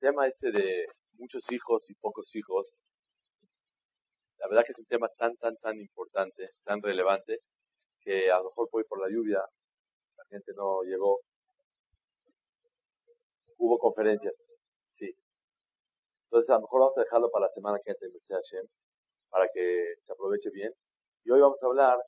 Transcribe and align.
tema 0.00 0.26
este 0.26 0.50
de 0.50 0.86
muchos 1.18 1.44
hijos 1.52 1.88
y 1.90 1.94
pocos 1.94 2.34
hijos, 2.34 2.80
la 4.38 4.48
verdad 4.48 4.64
que 4.64 4.72
es 4.72 4.78
un 4.78 4.86
tema 4.86 5.08
tan, 5.18 5.36
tan, 5.36 5.56
tan 5.58 5.78
importante, 5.78 6.50
tan 6.64 6.80
relevante, 6.82 7.40
que 8.00 8.30
a 8.30 8.38
lo 8.38 8.44
mejor 8.44 8.68
fue 8.70 8.84
por 8.84 9.00
la 9.00 9.14
lluvia, 9.14 9.44
la 10.16 10.24
gente 10.30 10.52
no 10.56 10.82
llegó. 10.82 11.20
Hubo 13.58 13.78
conferencias, 13.78 14.34
sí. 14.96 15.14
Entonces 16.24 16.48
a 16.48 16.54
lo 16.54 16.62
mejor 16.62 16.80
vamos 16.80 16.96
a 16.96 17.02
dejarlo 17.02 17.30
para 17.30 17.46
la 17.46 17.52
semana 17.52 17.78
que 17.84 17.90
entra, 17.90 18.08
para 19.28 19.46
que 19.52 19.94
se 20.02 20.12
aproveche 20.12 20.50
bien. 20.50 20.72
Y 21.24 21.30
hoy 21.30 21.40
vamos 21.40 21.62
a 21.62 21.66
hablar 21.66 21.98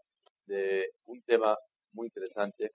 de 0.47 0.91
un 1.05 1.21
tema 1.23 1.59
muy 1.93 2.07
interesante, 2.07 2.71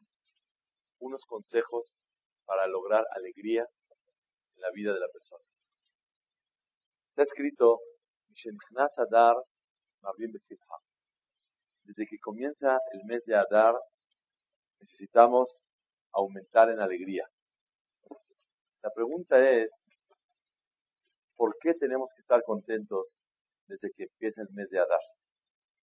unos 0.99 1.25
consejos 1.25 1.99
para 2.45 2.67
lograr 2.67 3.03
alegría 3.15 3.67
en 4.57 4.61
la 4.61 4.71
vida 4.71 4.93
de 4.93 4.99
la 4.99 5.07
persona. 5.07 5.43
Está 7.09 7.23
escrito, 7.23 7.79
Desde 11.83 12.05
que 12.07 12.19
comienza 12.19 12.77
el 12.93 13.05
mes 13.05 13.23
de 13.25 13.35
Adar, 13.35 13.75
necesitamos 14.79 15.65
aumentar 16.11 16.69
en 16.69 16.79
alegría. 16.79 17.25
La 18.83 18.91
pregunta 18.91 19.39
es, 19.49 19.69
¿por 21.35 21.55
qué 21.59 21.73
tenemos 21.73 22.09
que 22.15 22.21
estar 22.21 22.43
contentos 22.43 23.27
desde 23.67 23.91
que 23.95 24.03
empieza 24.03 24.41
el 24.41 24.49
mes 24.51 24.69
de 24.69 24.79
Adar? 24.79 25.01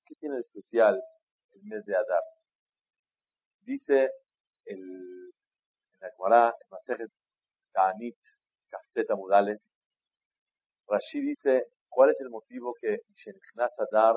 ¿Qué 0.07 0.15
tiene 0.17 0.37
de 0.37 0.43
especial 0.43 1.01
el 1.53 1.63
mes 1.65 1.85
de 1.85 1.97
Adar? 1.97 2.23
Dice 3.61 4.11
el, 4.67 4.79
en 4.79 6.01
la 6.01 6.11
Gemara, 6.17 6.55
el 6.61 6.67
Masejet 6.71 7.11
Ta'anit, 7.73 8.17
Cafteta 8.75 9.15
Mudales, 9.15 9.61
Rashi 10.87 11.21
dice, 11.21 11.65
¿cuál 11.89 12.11
es 12.11 12.21
el 12.21 12.31
motivo 12.31 12.75
que 12.81 12.99
Adar 13.79 14.17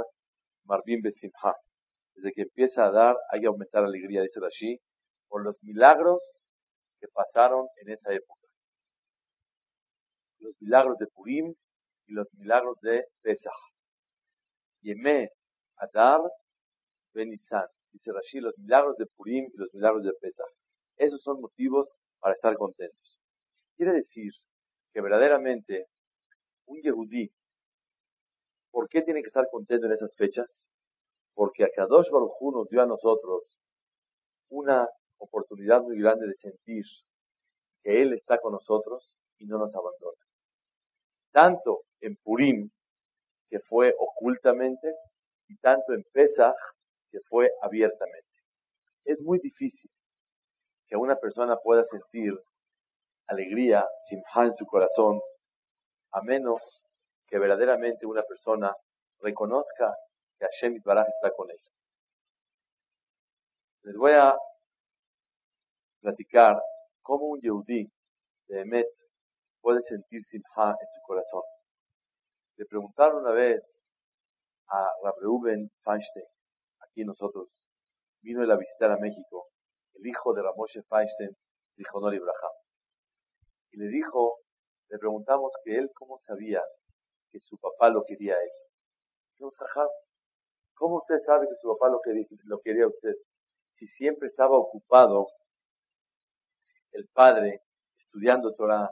Marbim 0.66 1.02
Besimha? 1.02 1.54
Desde 2.16 2.34
que 2.34 2.42
empieza 2.42 2.86
a 2.86 2.92
dar 2.92 3.16
hay 3.30 3.42
que 3.42 3.48
aumentar 3.48 3.84
la 3.84 3.90
alegría, 3.90 4.22
dice 4.22 4.40
Rashi, 4.40 4.80
por 5.28 5.44
los 5.44 5.56
milagros 5.62 6.20
que 7.00 7.08
pasaron 7.08 7.68
en 7.78 7.92
esa 7.92 8.12
época. 8.12 8.42
Los 10.40 10.54
milagros 10.60 10.98
de 10.98 11.08
Purim 11.08 11.54
y 12.08 12.14
los 12.14 12.28
milagros 12.34 12.80
de 12.82 13.06
Pesach. 13.22 13.54
Yemé 14.82 15.30
Adar 15.78 16.22
Benisan. 17.14 17.68
Dice 17.92 18.12
Rashi, 18.12 18.40
los 18.40 18.58
milagros 18.58 18.98
de 18.98 19.06
Purim 19.16 19.46
y 19.54 19.58
los 19.58 19.74
milagros 19.74 20.04
de 20.04 20.12
Pesach. 20.20 20.52
Esos 20.98 21.22
son 21.22 21.40
motivos 21.40 21.88
para 22.20 22.34
estar 22.34 22.56
contentos. 22.56 23.20
Quiere 23.76 23.94
decir 23.94 24.32
que 24.98 25.02
verdaderamente 25.02 25.86
un 26.66 26.82
Yehudí, 26.82 27.30
¿por 28.72 28.90
qué 28.90 29.04
tiene 29.04 29.22
que 29.22 29.28
estar 29.28 29.46
contento 29.52 29.86
en 29.86 29.92
esas 29.92 30.16
fechas? 30.16 30.72
Porque 31.36 31.66
Akadosh 31.66 32.10
Baruj 32.10 32.32
Hu 32.40 32.52
nos 32.52 32.68
dio 32.68 32.82
a 32.82 32.88
nosotros 32.88 33.60
una 34.50 34.90
oportunidad 35.20 35.84
muy 35.84 36.00
grande 36.00 36.26
de 36.26 36.34
sentir 36.38 36.84
que 37.84 38.02
Él 38.02 38.14
está 38.14 38.40
con 38.40 38.54
nosotros 38.54 39.20
y 39.38 39.46
no 39.46 39.60
nos 39.60 39.72
abandona. 39.76 40.18
Tanto 41.32 41.84
en 42.02 42.16
Purim, 42.24 42.72
que 43.52 43.60
fue 43.60 43.94
ocultamente, 44.00 44.96
y 45.48 45.58
tanto 45.58 45.94
en 45.94 46.04
Pesach, 46.12 46.56
que 47.12 47.20
fue 47.30 47.52
abiertamente. 47.62 48.40
Es 49.06 49.22
muy 49.22 49.38
difícil 49.38 49.92
que 50.88 50.98
una 50.98 51.18
persona 51.18 51.56
pueda 51.58 51.84
sentir 51.84 52.34
alegría, 53.28 53.86
simha 54.06 54.46
en 54.46 54.54
su 54.54 54.66
corazón, 54.66 55.20
a 56.14 56.22
menos 56.22 56.88
que 57.28 57.38
verdaderamente 57.38 58.06
una 58.06 58.24
persona 58.24 58.74
reconozca 59.20 59.94
que 60.38 60.46
Hashem 60.46 60.82
Baraj 60.84 61.08
está 61.08 61.32
con 61.36 61.50
ella. 61.50 61.72
Les 63.84 63.96
voy 63.96 64.14
a 64.14 64.36
platicar 66.02 66.58
cómo 67.02 67.26
un 67.26 67.42
Yehudí 67.42 67.88
de 68.48 68.62
Emet 68.62 68.88
puede 69.62 69.82
sentir 69.82 70.22
simha 70.24 70.70
en 70.70 70.88
su 70.94 71.02
corazón. 71.06 71.44
Le 72.58 72.66
preguntaron 72.66 73.24
una 73.24 73.32
vez 73.32 73.64
a 74.70 74.88
Reuben 75.22 75.70
Feinstein, 75.84 76.26
aquí 76.82 77.04
nosotros, 77.04 77.50
vino 78.22 78.44
él 78.44 78.52
a 78.52 78.58
visitar 78.58 78.92
a 78.92 78.98
México, 78.98 79.48
el 79.96 80.08
hijo 80.08 80.34
de 80.34 80.42
Ramoshe 80.42 80.82
Feinstein, 80.90 81.36
dijo 81.76 82.00
Nori 82.00 82.18
Ibrahim. 82.18 82.57
Le 83.78 83.90
dijo, 83.90 84.40
le 84.90 84.98
preguntamos 84.98 85.54
que 85.64 85.78
él 85.78 85.92
cómo 85.94 86.18
sabía 86.26 86.64
que 87.32 87.40
su 87.40 87.60
papá 87.60 87.90
lo 87.90 88.04
quería 88.06 88.34
a 88.34 88.42
él. 88.42 88.52
¿Cómo 90.74 90.98
usted 90.98 91.20
sabe 91.20 91.48
que 91.48 91.56
su 91.62 91.68
papá 91.70 91.90
lo 91.90 92.02
quería, 92.02 92.26
lo 92.46 92.60
quería 92.62 92.86
a 92.86 92.88
usted? 92.88 93.14
Si 93.74 93.88
siempre 93.88 94.30
estaba 94.30 94.58
ocupado 94.58 95.28
el 96.94 97.08
padre 97.10 97.62
estudiando 98.00 98.56
Torah, 98.56 98.90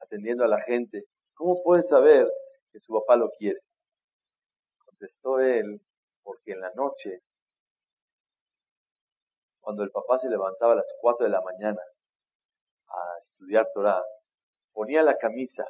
atendiendo 0.00 0.44
a 0.44 0.48
la 0.48 0.62
gente, 0.62 1.04
¿cómo 1.34 1.62
puede 1.62 1.82
saber 1.82 2.26
que 2.72 2.80
su 2.80 2.90
papá 2.94 3.16
lo 3.16 3.30
quiere? 3.32 3.60
Contestó 4.78 5.40
él, 5.40 5.78
porque 6.22 6.52
en 6.52 6.60
la 6.60 6.72
noche, 6.72 7.20
cuando 9.60 9.82
el 9.82 9.90
papá 9.90 10.16
se 10.16 10.30
levantaba 10.30 10.72
a 10.72 10.76
las 10.76 10.90
4 11.02 11.26
de 11.26 11.32
la 11.32 11.42
mañana 11.42 11.80
a 12.94 13.18
estudiar 13.22 13.66
Torah, 13.74 14.02
ponía 14.72 15.02
la 15.02 15.16
camisa 15.16 15.64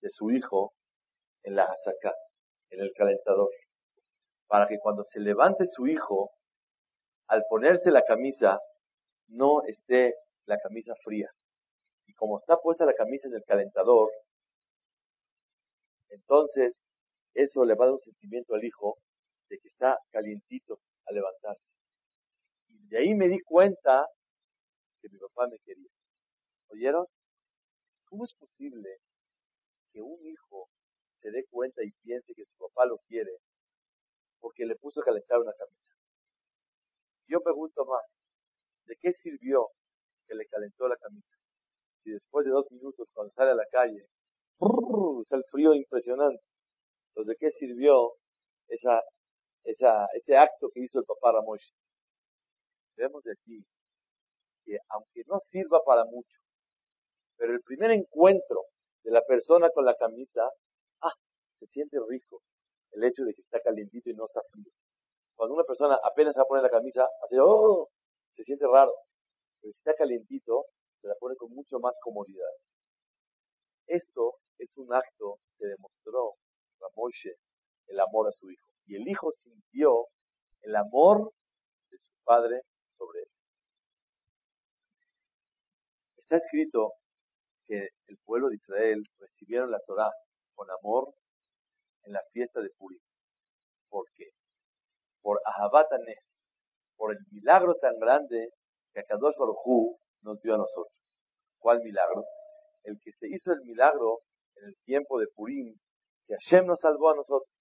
de 0.00 0.10
su 0.10 0.30
hijo 0.30 0.72
en 1.42 1.56
la 1.56 1.64
hazaká, 1.64 2.14
en 2.70 2.80
el 2.80 2.92
calentador, 2.94 3.50
para 4.46 4.66
que 4.66 4.78
cuando 4.78 5.04
se 5.04 5.20
levante 5.20 5.66
su 5.66 5.86
hijo, 5.86 6.30
al 7.28 7.44
ponerse 7.48 7.90
la 7.90 8.02
camisa, 8.02 8.58
no 9.28 9.62
esté 9.64 10.14
la 10.46 10.58
camisa 10.58 10.94
fría. 11.04 11.28
Y 12.06 12.14
como 12.14 12.38
está 12.38 12.56
puesta 12.56 12.86
la 12.86 12.94
camisa 12.94 13.28
en 13.28 13.34
el 13.34 13.44
calentador, 13.44 14.10
entonces 16.08 16.80
eso 17.34 17.64
le 17.64 17.74
va 17.74 17.84
a 17.84 17.88
dar 17.88 17.94
un 17.94 18.00
sentimiento 18.00 18.54
al 18.54 18.64
hijo 18.64 18.96
de 19.50 19.58
que 19.58 19.68
está 19.68 19.98
calientito 20.10 20.80
al 21.06 21.16
levantarse. 21.16 21.72
Y 22.68 22.88
de 22.88 22.98
ahí 22.98 23.14
me 23.14 23.28
di 23.28 23.40
cuenta 23.40 24.06
que 25.00 25.08
mi 25.10 25.18
papá 25.18 25.46
me 25.48 25.58
quería. 25.58 25.90
¿Oyeron? 26.70 27.06
¿Cómo 28.06 28.24
es 28.24 28.34
posible 28.34 28.98
que 29.92 30.00
un 30.00 30.18
hijo 30.24 30.68
se 31.20 31.30
dé 31.30 31.44
cuenta 31.50 31.82
y 31.82 31.90
piense 32.02 32.32
que 32.34 32.44
su 32.44 32.56
papá 32.58 32.86
lo 32.86 32.98
quiere 33.06 33.32
porque 34.40 34.64
le 34.66 34.76
puso 34.76 35.00
a 35.00 35.04
calentar 35.04 35.38
una 35.38 35.52
camisa? 35.52 35.94
Yo 37.26 37.40
pregunto 37.40 37.84
más, 37.84 38.04
¿de 38.86 38.96
qué 39.00 39.12
sirvió 39.12 39.68
que 40.26 40.34
le 40.34 40.46
calentó 40.46 40.88
la 40.88 40.96
camisa? 40.96 41.36
Si 42.02 42.10
después 42.10 42.44
de 42.46 42.52
dos 42.52 42.70
minutos, 42.70 43.08
cuando 43.12 43.32
sale 43.34 43.50
a 43.50 43.54
la 43.54 43.66
calle, 43.70 44.00
es 44.00 45.32
el 45.32 45.44
frío 45.50 45.74
impresionante. 45.74 46.42
Entonces, 47.10 47.28
¿de 47.28 47.36
qué 47.38 47.50
sirvió 47.52 48.12
ese 48.68 50.36
acto 50.36 50.70
que 50.72 50.80
hizo 50.80 51.00
el 51.00 51.04
papá 51.04 51.32
Ramosh? 51.32 51.70
Vemos 52.96 53.22
de 53.24 53.32
aquí 53.32 53.64
que 54.64 54.78
aunque 54.88 55.22
no 55.26 55.38
sirva 55.40 55.80
para 55.84 56.04
mucho, 56.04 56.36
pero 57.38 57.54
el 57.54 57.62
primer 57.62 57.92
encuentro 57.92 58.64
de 59.04 59.12
la 59.12 59.22
persona 59.22 59.70
con 59.70 59.84
la 59.84 59.94
camisa, 59.94 60.42
ah, 61.02 61.14
se 61.58 61.66
siente 61.68 61.96
rico 62.08 62.42
el 62.92 63.04
hecho 63.04 63.22
de 63.24 63.32
que 63.32 63.42
está 63.42 63.60
calientito 63.60 64.10
y 64.10 64.14
no 64.14 64.26
está 64.26 64.40
frío. 64.50 64.70
Cuando 65.36 65.54
una 65.54 65.64
persona 65.64 65.96
apenas 66.02 66.34
se 66.34 66.40
va 66.40 66.42
a 66.42 66.48
poner 66.48 66.64
la 66.64 66.70
camisa, 66.70 67.06
hace, 67.22 67.36
oh, 67.40 67.88
se 68.34 68.42
siente 68.42 68.66
raro. 68.66 68.92
Pero 69.60 69.72
si 69.72 69.78
está 69.78 69.94
calientito, 69.94 70.64
se 71.00 71.06
la 71.06 71.14
pone 71.14 71.36
con 71.36 71.52
mucho 71.52 71.78
más 71.78 71.96
comodidad. 72.02 72.50
Esto 73.86 74.34
es 74.58 74.76
un 74.76 74.92
acto 74.92 75.38
que 75.56 75.66
demostró 75.66 76.34
Ramoshe 76.80 77.36
el 77.86 78.00
amor 78.00 78.28
a 78.28 78.32
su 78.32 78.50
hijo. 78.50 78.66
Y 78.86 78.96
el 78.96 79.08
hijo 79.08 79.30
sintió 79.32 80.06
el 80.62 80.74
amor 80.74 81.32
de 81.90 81.98
su 81.98 82.10
padre 82.24 82.62
sobre 82.90 83.20
él. 83.20 83.28
Está 86.16 86.36
escrito 86.36 86.94
que 87.68 87.88
el 88.06 88.18
pueblo 88.24 88.48
de 88.48 88.56
Israel 88.56 89.04
recibieron 89.18 89.70
la 89.70 89.78
Torah 89.86 90.10
con 90.54 90.66
amor 90.70 91.12
en 92.04 92.14
la 92.14 92.22
fiesta 92.32 92.60
de 92.60 92.70
Purim. 92.78 92.98
¿Por 93.90 94.06
qué? 94.16 94.30
Por 95.20 95.38
Ahabatanes, 95.44 96.46
por 96.96 97.12
el 97.12 97.18
milagro 97.30 97.74
tan 97.74 97.98
grande 97.98 98.48
que 98.92 99.00
Akadosh 99.00 99.36
Baruj 99.38 99.98
nos 100.22 100.40
dio 100.40 100.54
a 100.54 100.58
nosotros. 100.58 100.94
¿Cuál 101.58 101.80
milagro? 101.82 102.24
El 102.84 102.98
que 103.02 103.12
se 103.12 103.28
hizo 103.28 103.52
el 103.52 103.60
milagro 103.60 104.20
en 104.56 104.68
el 104.68 104.74
tiempo 104.84 105.18
de 105.18 105.26
Purim, 105.34 105.74
que 106.26 106.34
Hashem 106.34 106.66
nos 106.66 106.80
salvó 106.80 107.10
a 107.10 107.16
nosotros. 107.16 107.52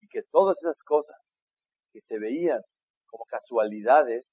Y 0.00 0.06
que 0.08 0.22
todas 0.30 0.56
esas 0.58 0.80
cosas 0.84 1.16
que 1.92 2.00
se 2.02 2.18
veían 2.20 2.60
como 3.06 3.24
casualidades, 3.24 4.24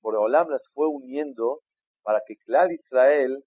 Boreolam 0.00 0.48
las 0.48 0.66
fue 0.72 0.86
uniendo 0.86 1.60
para 2.02 2.20
que 2.26 2.36
Clar 2.36 2.72
Israel 2.72 3.44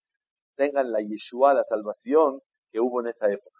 tengan 0.55 0.91
la 0.91 1.01
Yeshua, 1.01 1.53
la 1.53 1.63
salvación 1.63 2.39
que 2.71 2.79
hubo 2.79 3.01
en 3.01 3.07
esa 3.07 3.27
época. 3.31 3.59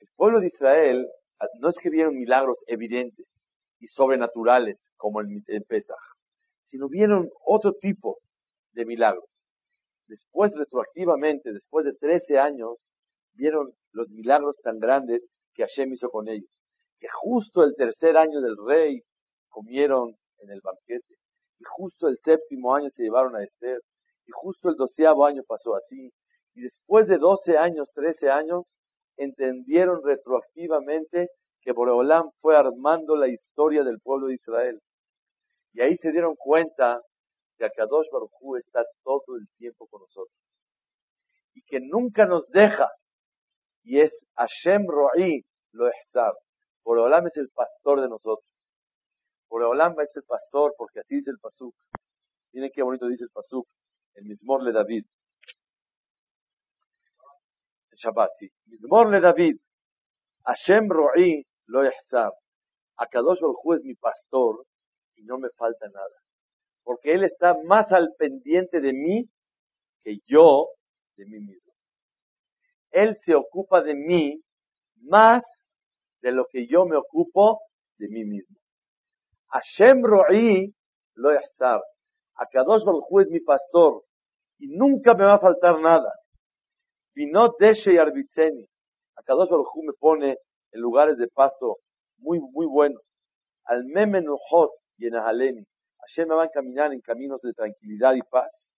El 0.00 0.08
pueblo 0.16 0.40
de 0.40 0.46
Israel 0.46 1.06
no 1.60 1.68
es 1.68 1.76
que 1.82 1.90
vieron 1.90 2.16
milagros 2.16 2.58
evidentes 2.66 3.26
y 3.80 3.86
sobrenaturales 3.86 4.92
como 4.96 5.20
en, 5.20 5.42
en 5.46 5.62
Pesach, 5.64 5.96
sino 6.66 6.88
vieron 6.88 7.30
otro 7.44 7.72
tipo 7.74 8.18
de 8.72 8.84
milagros. 8.84 9.28
Después, 10.06 10.56
retroactivamente, 10.56 11.52
después 11.52 11.84
de 11.84 11.92
13 11.94 12.38
años, 12.38 12.76
vieron 13.34 13.72
los 13.92 14.08
milagros 14.08 14.56
tan 14.62 14.78
grandes 14.78 15.26
que 15.54 15.64
Hashem 15.64 15.92
hizo 15.92 16.08
con 16.08 16.28
ellos. 16.28 16.50
Que 16.98 17.08
justo 17.12 17.62
el 17.62 17.74
tercer 17.76 18.16
año 18.16 18.40
del 18.40 18.56
rey 18.66 19.02
comieron 19.48 20.16
en 20.38 20.50
el 20.50 20.60
banquete. 20.62 21.14
Y 21.58 21.64
justo 21.64 22.08
el 22.08 22.18
séptimo 22.24 22.74
año 22.74 22.88
se 22.90 23.02
llevaron 23.02 23.36
a 23.36 23.44
Esther. 23.44 23.80
Y 24.28 24.32
justo 24.32 24.68
el 24.68 24.76
doceavo 24.76 25.24
año 25.24 25.42
pasó 25.48 25.74
así. 25.74 26.12
Y 26.54 26.60
después 26.60 27.08
de 27.08 27.16
12 27.16 27.56
años, 27.56 27.88
13 27.94 28.30
años, 28.30 28.76
entendieron 29.16 30.02
retroactivamente 30.04 31.28
que 31.62 31.72
Boreolam 31.72 32.30
fue 32.40 32.56
armando 32.56 33.16
la 33.16 33.28
historia 33.28 33.82
del 33.82 34.00
pueblo 34.00 34.26
de 34.26 34.34
Israel. 34.34 34.80
Y 35.72 35.80
ahí 35.80 35.96
se 35.96 36.12
dieron 36.12 36.34
cuenta 36.36 37.00
que 37.56 37.64
Akadosh 37.64 38.06
Baruj 38.12 38.58
está 38.58 38.84
todo 39.02 39.36
el 39.36 39.48
tiempo 39.56 39.86
con 39.88 40.02
nosotros. 40.02 40.36
Y 41.54 41.62
que 41.62 41.80
nunca 41.80 42.26
nos 42.26 42.46
deja. 42.48 42.88
Y 43.82 44.00
es 44.00 44.12
Hashem 44.36 44.86
Ro'i 44.86 45.42
lo 45.72 45.88
Ehzab. 45.88 46.34
Boreolam 46.84 47.26
es 47.26 47.36
el 47.38 47.48
pastor 47.48 48.02
de 48.02 48.08
nosotros. 48.08 48.74
Boreolam 49.48 49.98
es 50.00 50.14
el 50.16 50.24
pastor 50.24 50.74
porque 50.76 51.00
así 51.00 51.16
dice 51.16 51.30
el 51.30 51.38
Pasuk. 51.38 51.74
Miren 52.52 52.70
qué 52.74 52.82
bonito 52.82 53.06
dice 53.06 53.24
el 53.24 53.30
Pasuk. 53.30 53.66
El 54.18 54.24
Mismor 54.24 54.64
le 54.64 54.72
David. 54.72 55.04
El 57.90 57.98
Shabbat, 57.98 58.30
sí. 58.38 58.48
Mismor 58.66 59.10
le 59.10 59.20
David. 59.20 59.56
Hashem 60.44 60.88
Ro'i 60.90 61.44
lo 61.66 61.84
Ehzab. 61.84 62.32
Akadosh 62.96 63.40
Baruj 63.40 63.76
es 63.76 63.84
mi 63.84 63.94
pastor 63.94 64.66
y 65.14 65.22
no 65.22 65.38
me 65.38 65.48
falta 65.50 65.86
nada 65.88 66.16
porque 66.88 67.12
Él 67.12 67.22
está 67.22 67.54
más 67.66 67.92
al 67.92 68.14
pendiente 68.16 68.80
de 68.80 68.94
mí 68.94 69.28
que 70.02 70.20
yo 70.26 70.68
de 71.18 71.26
mí 71.26 71.38
mismo. 71.38 71.74
Él 72.90 73.18
se 73.20 73.34
ocupa 73.34 73.82
de 73.82 73.94
mí 73.94 74.42
más 75.02 75.44
de 76.22 76.32
lo 76.32 76.46
que 76.50 76.66
yo 76.66 76.86
me 76.86 76.96
ocupo 76.96 77.60
de 77.98 78.08
mí 78.08 78.24
mismo. 78.24 78.56
Hashem 79.48 80.02
Ro'i 80.02 80.74
lo 81.12 81.34
yahsar. 81.34 81.82
Akadosh 82.36 82.84
Baruj 82.86 83.20
es 83.20 83.28
mi 83.28 83.40
pastor 83.40 84.07
y 84.58 84.68
nunca 84.68 85.14
me 85.14 85.24
va 85.24 85.34
a 85.34 85.40
faltar 85.40 85.80
nada. 85.80 86.12
Vino 87.14 87.54
Deshe 87.58 87.94
y 87.94 87.98
Arbitzeni. 87.98 88.66
Akadosh 89.16 89.48
Baruj 89.50 89.72
me 89.84 89.92
pone 89.98 90.36
en 90.72 90.80
lugares 90.80 91.16
de 91.16 91.28
pasto 91.28 91.78
muy, 92.18 92.40
muy 92.40 92.66
buenos. 92.66 93.02
Al 93.64 93.84
Memenuhot 93.84 94.70
y 94.98 95.06
en 95.06 95.16
Ahaleni. 95.16 95.64
Hashem 96.00 96.28
me 96.28 96.34
va 96.34 96.44
a 96.44 96.48
caminar 96.48 96.92
en 96.92 97.00
caminos 97.00 97.40
de 97.42 97.52
tranquilidad 97.52 98.14
y 98.14 98.22
paz. 98.22 98.72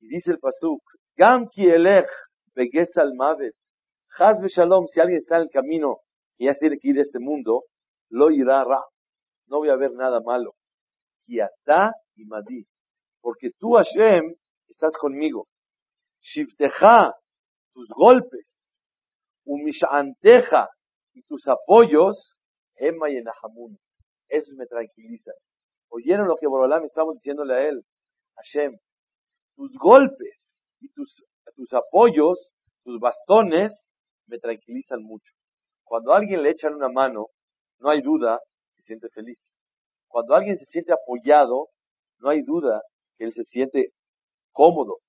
Y 0.00 0.08
dice 0.08 0.32
el 0.32 0.38
Pasuk, 0.38 0.82
Gam 1.16 1.48
ki 1.48 1.68
elech 1.68 2.08
al 2.96 3.14
mavet. 3.14 3.54
Haz 4.18 4.38
shalom, 4.54 4.86
si 4.88 5.00
alguien 5.00 5.18
está 5.18 5.36
en 5.36 5.42
el 5.42 5.50
camino 5.50 5.98
y 6.38 6.46
ya 6.46 6.54
tiene 6.54 6.78
que 6.78 6.88
ir 6.88 6.96
de 6.96 7.02
este 7.02 7.18
mundo, 7.18 7.64
lo 8.10 8.30
irá 8.30 8.64
ra. 8.64 8.82
No 9.46 9.58
voy 9.58 9.70
a 9.70 9.76
ver 9.76 9.92
nada 9.92 10.20
malo. 10.20 10.54
Kiata 11.26 11.92
y 12.14 12.24
madi. 12.24 12.64
Porque 13.20 13.50
tú, 13.58 13.72
Hashem, 13.74 14.34
estás 14.84 14.98
conmigo. 14.98 15.48
Shifteja, 16.20 17.14
tus 17.72 17.88
golpes, 17.88 18.46
umishanteja 19.44 20.68
y 21.14 21.22
tus 21.22 21.46
apoyos, 21.48 22.40
Emma 22.76 23.10
y 23.10 23.16
Enahamun. 23.16 23.78
Eso 24.28 24.52
me 24.56 24.66
tranquiliza. 24.66 25.32
¿Oyeron 25.88 26.28
lo 26.28 26.36
que 26.36 26.46
Borolam 26.46 26.84
estamos 26.84 27.14
diciéndole 27.14 27.54
a 27.54 27.68
él? 27.68 27.82
Hashem, 28.36 28.76
tus 29.56 29.72
golpes 29.78 30.56
y 30.80 30.88
tus, 30.92 31.24
tus 31.54 31.72
apoyos, 31.72 32.52
tus 32.82 32.98
bastones, 33.00 33.92
me 34.26 34.38
tranquilizan 34.38 35.02
mucho. 35.02 35.32
Cuando 35.84 36.12
a 36.12 36.18
alguien 36.18 36.42
le 36.42 36.50
echan 36.50 36.74
una 36.74 36.88
mano, 36.88 37.28
no 37.78 37.90
hay 37.90 38.00
duda 38.00 38.40
se 38.76 38.82
siente 38.82 39.08
feliz. 39.10 39.38
Cuando 40.08 40.34
alguien 40.34 40.58
se 40.58 40.66
siente 40.66 40.92
apoyado, 40.92 41.68
no 42.18 42.30
hay 42.30 42.42
duda 42.42 42.82
que 43.16 43.24
él 43.24 43.32
se 43.34 43.44
siente 43.44 43.92
cómodo 44.54 45.00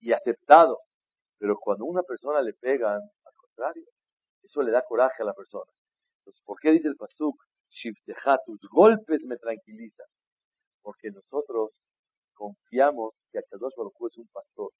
y 0.00 0.12
aceptado. 0.12 0.78
Pero 1.38 1.58
cuando 1.58 1.84
a 1.84 1.88
una 1.88 2.02
persona 2.02 2.40
le 2.40 2.54
pegan, 2.54 3.00
al 3.00 3.34
contrario, 3.36 3.84
eso 4.42 4.62
le 4.62 4.70
da 4.70 4.82
coraje 4.82 5.22
a 5.22 5.26
la 5.26 5.34
persona. 5.34 5.70
Entonces, 6.20 6.42
¿por 6.46 6.58
qué 6.60 6.70
dice 6.70 6.88
el 6.88 6.96
Pasuk? 6.96 7.36
Shifteja, 7.68 8.38
tus 8.46 8.60
golpes 8.70 9.24
me 9.26 9.36
tranquilizan. 9.36 10.06
Porque 10.82 11.10
nosotros 11.10 11.70
confiamos 12.34 13.26
que 13.30 13.38
Akadosh 13.38 13.74
Baruj 13.76 14.06
es 14.08 14.18
un 14.18 14.28
pastor. 14.28 14.70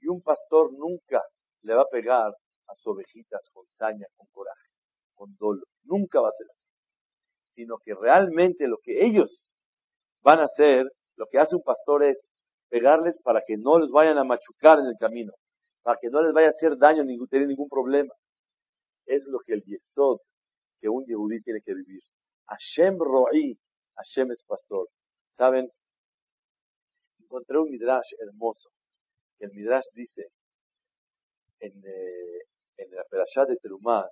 Y 0.00 0.08
un 0.08 0.22
pastor 0.22 0.72
nunca 0.72 1.22
le 1.62 1.74
va 1.74 1.82
a 1.82 1.90
pegar 1.90 2.32
a 2.68 2.74
sus 2.76 2.94
ovejitas 2.94 3.48
con 3.52 3.64
saña, 3.74 4.06
con 4.16 4.26
coraje, 4.32 4.68
con 5.14 5.36
dolor. 5.36 5.66
Nunca 5.84 6.20
va 6.20 6.28
a 6.28 6.32
ser 6.32 6.46
así. 6.50 6.70
Sino 7.50 7.78
que 7.78 7.94
realmente 7.94 8.66
lo 8.66 8.78
que 8.82 9.04
ellos 9.04 9.52
van 10.22 10.40
a 10.40 10.44
hacer, 10.44 10.86
lo 11.16 11.26
que 11.26 11.38
hace 11.38 11.54
un 11.54 11.62
pastor 11.62 12.02
es 12.02 12.18
pegarles 12.68 13.18
para 13.22 13.42
que 13.46 13.56
no 13.56 13.78
les 13.78 13.90
vayan 13.90 14.18
a 14.18 14.24
machucar 14.24 14.78
en 14.78 14.86
el 14.86 14.96
camino, 14.98 15.32
para 15.82 15.98
que 16.00 16.08
no 16.08 16.22
les 16.22 16.32
vaya 16.32 16.48
a 16.48 16.50
hacer 16.50 16.76
daño, 16.76 17.04
ni 17.04 17.18
tener 17.28 17.48
ningún 17.48 17.68
problema. 17.68 18.12
Es 19.06 19.24
lo 19.26 19.38
que 19.40 19.54
el 19.54 19.62
Yesod 19.64 20.18
que 20.80 20.88
un 20.88 21.04
yehudí 21.06 21.40
tiene 21.42 21.60
que 21.62 21.74
vivir. 21.74 22.02
Hashem 22.48 22.98
ro'i, 22.98 23.58
Hashem 23.96 24.30
es 24.32 24.44
pastor. 24.44 24.88
¿Saben? 25.36 25.68
Encontré 27.20 27.58
un 27.58 27.70
midrash 27.70 28.12
hermoso. 28.18 28.70
El 29.38 29.52
midrash 29.52 29.86
dice 29.94 30.28
en, 31.60 31.72
eh, 31.84 32.40
en 32.78 32.90
la 32.90 33.04
perashá 33.04 33.44
de 33.46 33.56
Terumah, 33.56 34.06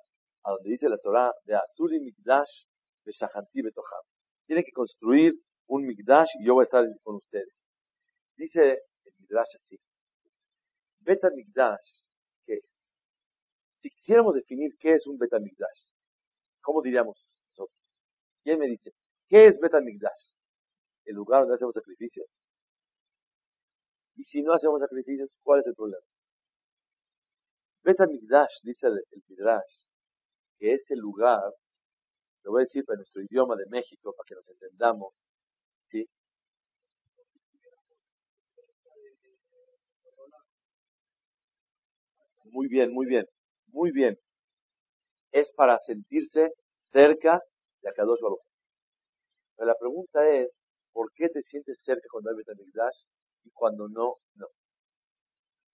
a 0.44 0.50
donde 0.50 0.70
dice 0.70 0.88
la 0.88 0.98
Torah, 0.98 1.32
de 1.44 1.54
Azuri 1.54 2.00
Mikdash 2.00 2.66
Beshahanti 3.04 3.62
Betoham. 3.62 4.04
Tiene 4.46 4.64
que 4.64 4.72
construir 4.72 5.34
un 5.68 5.86
Mikdash 5.86 6.30
y 6.40 6.46
yo 6.46 6.54
voy 6.54 6.62
a 6.62 6.64
estar 6.64 6.84
con 7.02 7.16
ustedes. 7.16 7.54
Dice 8.36 8.82
el 9.04 9.14
midrash 9.18 9.56
así. 9.56 9.78
Beta 11.00 11.28
Mikdash, 11.30 12.08
¿qué 12.46 12.54
es? 12.54 12.64
Si 13.78 13.90
quisiéramos 13.90 14.34
definir 14.34 14.76
qué 14.78 14.94
es 14.94 15.06
un 15.06 15.18
Beta 15.18 15.38
Mikdash, 15.38 15.94
¿Cómo 16.64 16.80
diríamos 16.80 17.22
nosotros? 17.50 17.78
¿Quién 18.42 18.58
me 18.58 18.66
dice? 18.66 18.94
¿Qué 19.28 19.46
es 19.46 19.60
Betamigdash? 19.60 20.32
El 21.04 21.14
lugar 21.14 21.42
donde 21.42 21.56
hacemos 21.56 21.74
sacrificios. 21.74 22.26
Y 24.16 24.24
si 24.24 24.42
no 24.42 24.54
hacemos 24.54 24.80
sacrificios, 24.80 25.36
¿cuál 25.42 25.60
es 25.60 25.66
el 25.66 25.74
problema? 25.74 26.04
Betamigdash, 27.82 28.62
dice 28.62 28.86
el, 28.86 29.04
el 29.10 29.22
Midrash, 29.28 29.82
que 30.58 30.72
es 30.72 30.90
el 30.90 31.00
lugar, 31.00 31.52
lo 32.44 32.52
voy 32.52 32.62
a 32.62 32.64
decir 32.64 32.82
para 32.86 32.96
nuestro 32.96 33.20
idioma 33.20 33.56
de 33.56 33.66
México, 33.66 34.14
para 34.16 34.26
que 34.26 34.34
nos 34.36 34.48
entendamos, 34.48 35.12
¿sí? 35.84 36.08
Muy 42.54 42.68
bien, 42.68 42.92
muy 42.92 43.06
bien, 43.06 43.26
muy 43.72 43.90
bien 43.90 44.16
es 45.32 45.52
para 45.52 45.78
sentirse 45.80 46.52
cerca 46.86 47.42
de 47.82 47.90
Akadosh 47.90 48.20
Baruch. 48.20 48.40
Pero 49.56 49.66
la 49.66 49.74
pregunta 49.76 50.30
es, 50.30 50.62
¿por 50.92 51.10
qué 51.12 51.28
te 51.28 51.42
sientes 51.42 51.82
cerca 51.82 52.06
cuando 52.08 52.30
hay 52.30 52.36
Betamigdash 52.36 53.06
y 53.42 53.50
cuando 53.50 53.88
no, 53.88 54.18
no? 54.36 54.46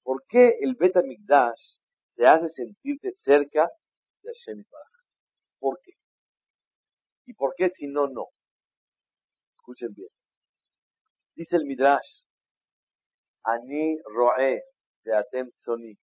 ¿Por 0.02 0.24
qué 0.26 0.56
el 0.62 0.76
Betamigdash 0.76 1.76
te 2.16 2.26
hace 2.26 2.48
sentirte 2.48 3.12
cerca 3.16 3.68
de 4.22 4.32
Hashem 4.32 4.60
y 4.60 4.64
¿Por 5.58 5.78
qué? 5.82 5.92
¿Y 7.26 7.34
por 7.34 7.54
qué 7.54 7.68
si 7.68 7.86
no, 7.86 8.08
no? 8.08 8.28
Escuchen 9.56 9.92
bien. 9.92 10.08
Dice 11.34 11.56
el 11.56 11.66
Midrash, 11.66 12.24
Ani 13.44 13.98
Roe 14.04 14.62
de 15.04 15.14
Atem 15.14 15.50
Soni. 15.58 15.94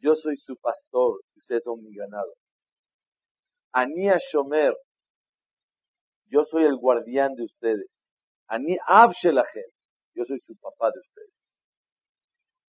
Yo 0.00 0.14
soy 0.14 0.36
su 0.36 0.56
pastor 0.56 1.20
ustedes 1.50 1.64
son 1.64 1.82
mi 1.82 1.94
ganado. 1.94 2.32
Ani 3.72 4.08
Shomer, 4.32 4.74
yo 6.26 6.44
soy 6.44 6.64
el 6.64 6.76
guardián 6.76 7.34
de 7.34 7.44
ustedes. 7.44 7.88
Ani 8.46 8.76
Abshelahem, 8.86 9.70
yo 10.14 10.24
soy 10.24 10.38
su 10.46 10.56
papá 10.56 10.90
de 10.92 11.00
ustedes. 11.00 11.60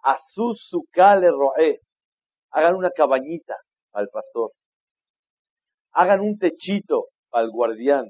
Asus 0.03 0.67
Sukale 0.67 1.29
Roe, 1.29 1.79
hagan 2.51 2.75
una 2.75 2.89
cabañita 2.89 3.55
al 3.93 4.07
pastor. 4.09 4.51
Hagan 5.93 6.21
un 6.21 6.37
techito 6.39 7.09
al 7.31 7.49
guardián. 7.51 8.05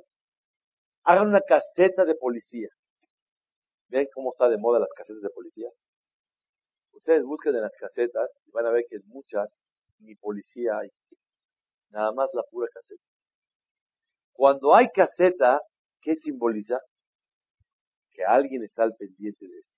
Hagan 1.04 1.30
una 1.30 1.42
caseta 1.42 2.06
de 2.06 2.16
policía. 2.16 2.70
¿Ven 3.90 4.08
cómo 4.14 4.32
está 4.32 4.48
de 4.48 4.58
moda 4.58 4.80
las 4.80 4.94
casetas 4.96 5.22
de 5.22 5.30
policía? 5.30 5.68
Ustedes 7.02 7.24
busquen 7.24 7.56
en 7.56 7.62
las 7.62 7.76
casetas 7.78 8.30
y 8.46 8.52
van 8.52 8.68
a 8.68 8.70
ver 8.70 8.86
que 8.88 8.98
en 8.98 9.08
muchas 9.08 9.50
ni 10.02 10.14
policía 10.16 10.78
hay. 10.78 10.90
Nada 11.90 12.12
más 12.12 12.30
la 12.34 12.44
pura 12.44 12.68
caseta. 12.72 13.02
Cuando 14.34 14.76
hay 14.76 14.88
caseta, 14.90 15.62
¿qué 16.02 16.16
simboliza? 16.16 16.80
Que 18.12 18.24
alguien 18.24 18.64
está 18.64 18.84
al 18.84 18.94
pendiente 18.96 19.48
de 19.48 19.58
esto. 19.58 19.76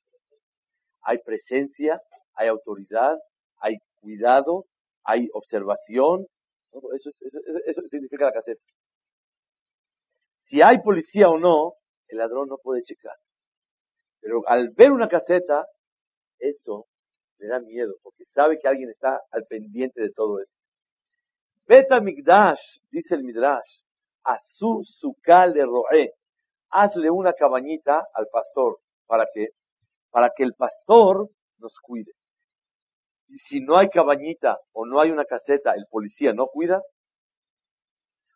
Hay 1.03 1.19
presencia, 1.19 2.01
hay 2.33 2.49
autoridad, 2.49 3.17
hay 3.59 3.77
cuidado, 4.01 4.65
hay 5.05 5.29
observación. 5.33 6.27
Eso, 6.93 7.09
eso 7.65 7.81
significa 7.87 8.25
la 8.25 8.33
caseta. 8.33 8.61
Si 10.47 10.61
hay 10.61 10.81
policía 10.81 11.29
o 11.29 11.37
no, 11.37 11.75
el 12.09 12.17
ladrón 12.17 12.49
no 12.49 12.57
puede 12.57 12.83
checar. 12.83 13.15
Pero 14.19 14.41
al 14.45 14.71
ver 14.71 14.91
una 14.91 15.07
caseta, 15.07 15.65
eso 16.37 16.85
le 17.43 17.49
da 17.49 17.59
miedo, 17.59 17.95
porque 18.01 18.23
sabe 18.33 18.57
que 18.57 18.69
alguien 18.69 18.89
está 18.89 19.19
al 19.31 19.45
pendiente 19.45 20.01
de 20.01 20.11
todo 20.11 20.39
eso. 20.39 20.55
Beta 21.67 21.99
Migdash, 21.99 22.79
dice 22.89 23.15
el 23.15 23.23
Midrash, 23.23 23.83
a 24.23 24.37
su 24.39 24.81
sucal 24.85 25.53
de 25.53 25.65
roe, 25.65 26.13
hazle 26.69 27.09
una 27.09 27.33
cabañita 27.33 28.07
al 28.13 28.27
pastor, 28.31 28.79
¿para 29.05 29.27
que 29.33 29.49
Para 30.09 30.31
que 30.35 30.43
el 30.43 30.53
pastor 30.53 31.29
nos 31.57 31.73
cuide. 31.81 32.13
Y 33.27 33.37
si 33.39 33.59
no 33.59 33.77
hay 33.77 33.89
cabañita 33.89 34.59
o 34.71 34.85
no 34.85 35.01
hay 35.01 35.11
una 35.11 35.25
caseta, 35.25 35.73
el 35.73 35.85
policía 35.89 36.33
no 36.33 36.47
cuida. 36.47 36.81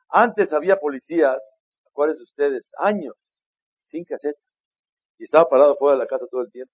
Antes 0.10 0.52
había 0.52 0.78
policías, 0.78 1.42
acuérdense 1.86 2.24
ustedes, 2.24 2.70
años, 2.80 3.16
sin 3.84 4.04
caseta. 4.04 4.40
Y 5.18 5.26
estaba 5.26 5.48
parado 5.48 5.78
fuera 5.78 5.98
de 5.98 6.04
la 6.04 6.08
casa 6.08 6.26
todo 6.30 6.42
el 6.42 6.52
tiempo. 6.52 6.74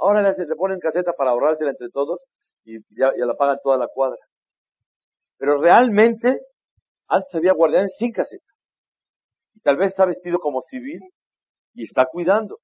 Ahora 0.00 0.22
le, 0.22 0.46
le 0.46 0.56
ponen 0.56 0.78
caseta 0.78 1.12
para 1.12 1.30
ahorrársela 1.30 1.70
entre 1.70 1.88
todos 1.90 2.24
y 2.64 2.78
ya, 2.90 3.12
la 3.16 3.34
pagan 3.34 3.58
toda 3.62 3.76
la 3.76 3.88
cuadra. 3.88 4.18
Pero 5.36 5.60
realmente, 5.60 6.40
antes 7.08 7.34
había 7.34 7.52
guardianes 7.52 7.94
sin 7.98 8.12
caseta. 8.12 8.44
Y 9.54 9.60
tal 9.60 9.76
vez 9.76 9.88
está 9.88 10.06
vestido 10.06 10.38
como 10.38 10.62
civil 10.62 11.00
y 11.74 11.84
está 11.84 12.06
cuidando. 12.06 12.58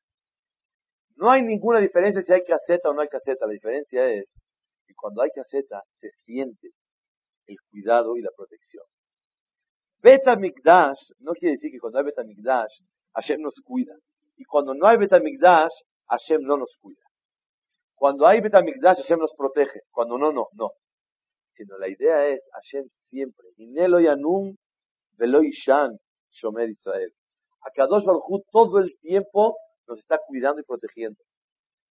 No 1.17 1.31
hay 1.31 1.43
ninguna 1.43 1.79
diferencia 1.81 2.23
si 2.23 2.33
hay 2.33 2.45
caseta 2.45 2.91
o 2.91 2.95
no 2.95 3.01
hay 3.01 3.09
caseta. 3.09 3.47
La 3.47 3.53
diferencia 3.53 4.07
es 4.09 4.27
que 4.87 4.95
cuando 4.95 5.23
hay 5.23 5.31
caseta 5.31 5.83
se 5.97 6.11
siente 6.25 6.71
el 7.47 7.57
cuidado 7.71 8.17
y 8.17 8.23
la 8.23 8.31
protección. 8.37 8.85
Beta 10.03 10.37
Mikdash 10.37 11.13
no 11.21 11.33
quiere 11.33 11.53
decir 11.55 11.71
que 11.71 11.79
cuando 11.79 11.99
hay 11.99 12.05
Beta 12.05 12.23
Mikdash 12.23 12.81
Hashem 13.17 13.41
nos 13.41 13.61
cuida. 13.65 13.95
Y 14.37 14.45
cuando 14.45 14.75
no 14.75 14.87
hay 14.87 14.99
Betamigdash, 14.99 15.73
Hashem 16.09 16.43
no 16.43 16.59
nos 16.59 16.77
cuida. 16.81 17.03
Cuando 17.97 18.27
hay 18.27 18.41
Betamigdash, 18.41 18.99
Hashem 18.99 19.19
nos 19.19 19.35
protege. 19.35 19.81
Cuando 19.91 20.19
no, 20.19 20.31
no, 20.31 20.49
no. 20.53 20.71
Sino 21.53 21.77
la 21.79 21.89
idea 21.89 22.29
es 22.29 22.41
Hashem 22.53 22.89
siempre. 23.03 23.49
Inelo 23.57 23.99
Yanum 24.01 24.55
Velo 25.19 25.43
Ishan 25.43 25.99
Shomer 26.31 26.69
Israel. 26.69 27.11
Akadosh 27.63 28.05
Baruj 28.05 28.43
todo 28.53 28.79
el 28.79 28.97
tiempo 29.01 29.57
nos 29.89 29.99
está 29.99 30.19
cuidando 30.27 30.61
y 30.61 30.65
protegiendo. 30.65 31.19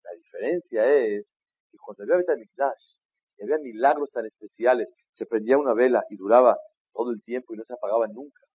La 0.03 0.12
diferencia 0.12 0.85
es 0.85 1.25
que 1.71 1.77
cuando 1.83 2.03
había 2.03 2.17
Betamigdash 2.17 3.00
y 3.38 3.43
había 3.43 3.57
milagros 3.57 4.12
tan 4.12 4.25
especiales, 4.25 4.89
se 5.15 5.25
prendía 5.25 5.57
una 5.57 5.74
vela 5.74 6.03
y 6.09 6.15
duraba 6.15 6.55
todo 6.93 7.12
el 7.12 7.21
tiempo 7.24 7.53
y 7.53 7.57
no 7.57 7.63
se 7.65 7.74
apagaba 7.74 8.07
nunca 8.07 8.45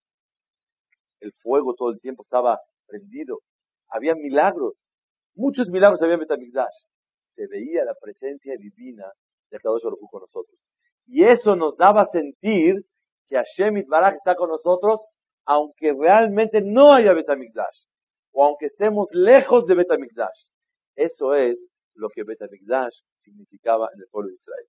el 1.21 1.31
fuego 1.41 1.73
todo 1.75 1.91
el 1.91 2.01
tiempo 2.01 2.23
estaba 2.23 2.59
prendido. 2.87 3.39
Había 3.89 4.15
milagros, 4.15 4.75
muchos 5.35 5.69
milagros 5.69 6.01
había 6.01 6.15
en 6.15 6.21
Betamigdash. 6.21 6.87
Se 7.35 7.47
veía 7.47 7.85
la 7.85 7.95
presencia 7.95 8.55
divina 8.57 9.05
de 9.49 9.57
Akadosh 9.57 9.83
Baruj 9.83 10.09
con 10.09 10.21
nosotros. 10.21 10.57
Y 11.07 11.23
eso 11.25 11.55
nos 11.55 11.75
daba 11.77 12.01
a 12.03 12.07
sentir 12.07 12.85
que 13.27 13.37
Hashem 13.37 13.85
Barak 13.87 14.15
está 14.15 14.35
con 14.35 14.49
nosotros, 14.49 15.05
aunque 15.45 15.93
realmente 15.93 16.61
no 16.61 16.93
haya 16.93 17.13
Betamigdash, 17.13 17.85
o 18.33 18.45
aunque 18.45 18.67
estemos 18.67 19.09
lejos 19.13 19.65
de 19.65 19.75
Betamigdash. 19.75 20.49
Eso 20.95 21.33
es 21.35 21.65
lo 21.95 22.09
que 22.09 22.23
Betamigdash 22.23 23.01
significaba 23.19 23.89
en 23.93 24.01
el 24.01 24.07
pueblo 24.09 24.29
de 24.29 24.35
Israel. 24.35 24.67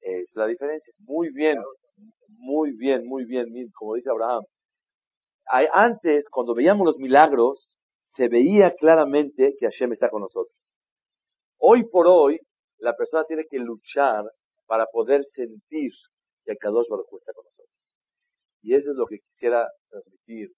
Es 0.00 0.34
la 0.34 0.46
diferencia. 0.46 0.92
Muy 0.98 1.30
bien, 1.32 1.58
muy 2.28 2.72
bien, 2.72 3.06
muy 3.06 3.24
bien, 3.24 3.46
como 3.74 3.94
dice 3.94 4.10
Abraham. 4.10 4.42
Antes, 5.50 6.28
cuando 6.30 6.54
veíamos 6.54 6.86
los 6.86 6.98
milagros, 6.98 7.76
se 8.08 8.28
veía 8.28 8.74
claramente 8.74 9.54
que 9.58 9.66
Hashem 9.66 9.92
está 9.92 10.08
con 10.08 10.22
nosotros. 10.22 10.56
Hoy 11.58 11.84
por 11.88 12.06
hoy, 12.06 12.38
la 12.78 12.96
persona 12.96 13.24
tiene 13.24 13.44
que 13.50 13.58
luchar 13.58 14.24
para 14.66 14.86
poder 14.86 15.24
sentir 15.34 15.92
que 16.44 16.56
Kadosh 16.56 16.88
Baruj 16.88 17.06
está 17.18 17.32
con 17.32 17.44
nosotros. 17.44 17.96
Y 18.62 18.74
eso 18.74 18.90
es 18.90 18.96
lo 18.96 19.06
que 19.06 19.18
quisiera 19.18 19.68
transmitir. 19.88 20.52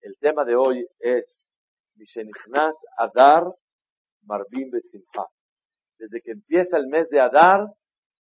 El 0.00 0.16
tema 0.18 0.44
de 0.44 0.56
hoy 0.56 0.86
es 0.98 1.48
Mishenichnas 1.94 2.76
Adar 2.98 3.44
Marbim 4.22 4.70
Besimha. 4.70 5.26
Desde 5.98 6.20
que 6.20 6.32
empieza 6.32 6.76
el 6.76 6.88
mes 6.88 7.08
de 7.08 7.20
Adar, 7.20 7.66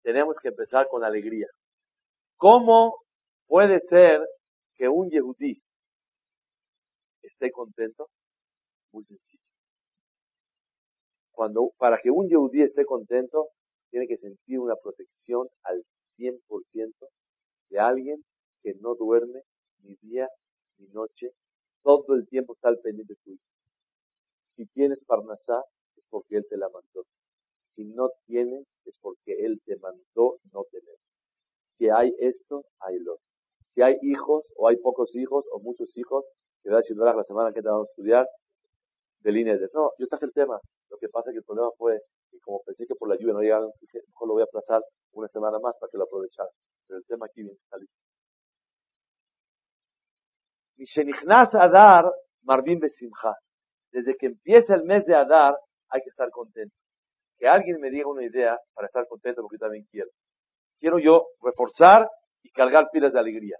tenemos 0.04 0.38
que 0.42 0.50
empezar 0.50 0.88
con 0.88 1.04
alegría. 1.04 1.48
¿Cómo 2.38 2.96
puede 3.48 3.80
ser 3.80 4.22
que 4.76 4.88
un 4.88 5.10
yehudí 5.10 5.65
esté 7.28 7.52
contento? 7.52 8.10
Muy 8.92 9.04
sencillo. 9.06 9.44
Cuando, 11.32 11.72
para 11.78 11.98
que 11.98 12.12
un 12.12 12.30
yehudí 12.30 12.62
esté 12.62 12.86
contento, 12.86 13.50
tiene 13.90 14.08
que 14.08 14.18
sentir 14.18 14.60
una 14.60 14.76
protección 14.76 15.48
al 15.64 15.84
100% 16.18 17.08
de 17.70 17.80
alguien 17.80 18.24
que 18.62 18.74
no 18.76 18.96
duerme 18.96 19.42
ni 19.80 19.96
día 19.98 20.30
ni 20.78 20.88
noche, 20.88 21.32
todo 21.84 22.16
el 22.16 22.28
tiempo 22.28 22.54
está 22.54 22.70
al 22.70 22.80
pendiente 22.80 23.16
tuyo. 23.24 23.40
Si 24.52 24.66
tienes 24.68 25.04
parnasá, 25.04 25.64
es 25.98 26.08
porque 26.08 26.38
él 26.38 26.46
te 26.50 26.58
la 26.58 26.70
mandó. 26.70 27.06
Si 27.76 27.84
no 27.84 28.10
tienes, 28.26 28.66
es 28.86 28.98
porque 29.00 29.34
Él 29.46 29.62
te 29.66 29.76
mandó 29.78 30.40
no 30.54 30.64
tener. 30.72 30.96
Si 31.72 31.90
hay 31.90 32.16
esto, 32.20 32.64
hay 32.80 33.00
lo. 33.00 33.20
Si 33.66 33.82
hay 33.82 33.98
hijos, 34.02 34.54
o 34.56 34.70
hay 34.70 34.78
pocos 34.78 35.14
hijos, 35.16 35.46
o 35.52 35.60
muchos 35.60 35.98
hijos, 35.98 36.26
que 36.66 36.72
va 36.72 36.78
a 36.78 36.82
decir 36.82 36.98
la 36.98 37.24
semana 37.24 37.54
que 37.54 37.62
te 37.62 37.70
vamos 37.70 37.88
a 37.88 37.92
estudiar, 37.92 38.28
de 39.20 39.32
líneas 39.32 39.60
de, 39.60 39.70
no, 39.72 39.92
yo 40.00 40.08
traje 40.08 40.26
el 40.26 40.34
tema. 40.34 40.60
Lo 40.90 40.98
que 40.98 41.10
pasa 41.10 41.30
es 41.30 41.36
que 41.36 41.38
el 41.38 41.44
problema 41.44 41.70
fue 41.78 42.00
que 42.32 42.40
como 42.40 42.62
pensé 42.66 42.88
que 42.88 42.96
por 42.96 43.08
la 43.08 43.16
lluvia 43.16 43.34
no 43.34 43.42
llegaron, 43.42 43.72
dije, 43.80 44.00
mejor 44.08 44.28
lo 44.28 44.34
voy 44.34 44.42
a 44.42 44.46
aplazar 44.46 44.82
una 45.14 45.28
semana 45.28 45.60
más 45.60 45.78
para 45.80 45.92
que 45.92 45.98
lo 45.98 46.06
aprovechara. 46.06 46.50
Pero 46.88 46.98
el 46.98 47.06
tema 47.06 47.28
aquí 47.28 47.44
viene, 47.44 47.54
está 47.54 47.78
listo. 47.78 47.96
Mishenichnas 50.78 51.54
Adar, 51.54 52.12
Marvin 52.42 52.80
Besimcha. 52.80 53.36
Desde 53.92 54.16
que 54.16 54.26
empieza 54.26 54.74
el 54.74 54.86
mes 54.86 55.06
de 55.06 55.16
Adar, 55.16 55.56
hay 55.90 56.02
que 56.02 56.10
estar 56.10 56.32
contento 56.32 56.76
que 57.38 57.48
alguien 57.48 57.80
me 57.80 57.92
diga 57.92 58.08
una 58.08 58.24
idea 58.24 58.58
para 58.74 58.88
estar 58.88 59.06
contento 59.08 59.42
porque 59.42 59.58
también 59.58 59.86
quiero. 59.92 60.10
Quiero 60.80 61.00
yo 61.00 61.28
reforzar 61.42 62.10
y 62.42 62.50
cargar 62.52 62.90
pilas 62.92 63.14
de 63.14 63.20
alegría. 63.20 63.58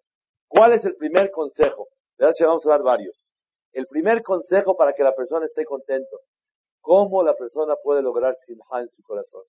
¿Cuál 0.48 0.74
es 0.74 0.86
el 0.86 0.96
primer 0.96 1.30
consejo? 1.32 1.88
Vamos 2.18 2.66
a 2.66 2.70
dar 2.70 2.82
varios. 2.82 3.16
El 3.74 3.88
primer 3.88 4.24
consejo 4.24 4.76
para 4.78 4.94
que 4.94 5.04
la 5.04 5.14
persona 5.14 5.46
esté 5.46 5.66
contento. 5.66 6.20
¿Cómo 6.82 7.24
la 7.24 7.36
persona 7.36 7.76
puede 7.84 8.02
lograr 8.02 8.36
simha 8.46 8.82
en 8.82 8.90
su 8.90 9.02
corazón? 9.04 9.44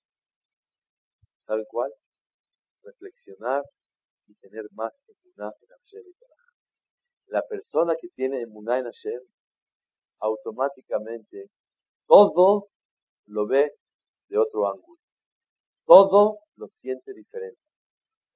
¿Sabe 1.45 1.65
cuál? 1.67 1.91
Reflexionar 2.83 3.63
y 4.27 4.35
tener 4.35 4.65
más 4.73 4.93
emuná 5.07 5.53
en 5.61 5.67
Hashem 5.69 6.03
y 6.05 7.31
La 7.31 7.41
persona 7.43 7.95
que 7.99 8.09
tiene 8.09 8.41
emuná 8.41 8.79
en 8.79 8.85
Hashem, 8.85 9.21
automáticamente 10.19 11.49
todo 12.05 12.67
lo 13.27 13.47
ve 13.47 13.71
de 14.29 14.37
otro 14.37 14.67
ángulo. 14.67 14.99
Todo 15.85 16.39
lo 16.55 16.67
siente 16.67 17.13
diferente. 17.13 17.61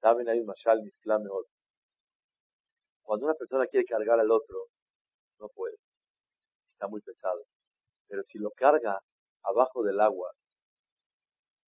¿Saben? 0.00 0.28
Hay 0.28 0.40
un 0.40 0.46
mashal 0.46 0.80
flame 1.02 1.28
otro. 1.28 1.51
Cuando 3.02 3.26
una 3.26 3.34
persona 3.34 3.66
quiere 3.66 3.84
cargar 3.84 4.20
al 4.20 4.30
otro, 4.30 4.66
no 5.38 5.48
puede. 5.48 5.76
Está 6.66 6.88
muy 6.88 7.00
pesado. 7.00 7.44
Pero 8.08 8.22
si 8.22 8.38
lo 8.38 8.50
carga 8.50 9.00
abajo 9.42 9.82
del 9.82 10.00
agua, 10.00 10.30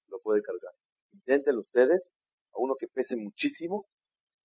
lo 0.08 0.20
puede 0.20 0.42
cargar. 0.42 0.72
Intenten 1.12 1.58
ustedes, 1.58 2.02
a 2.52 2.58
uno 2.58 2.74
que 2.78 2.86
pese 2.88 3.16
muchísimo, 3.16 3.86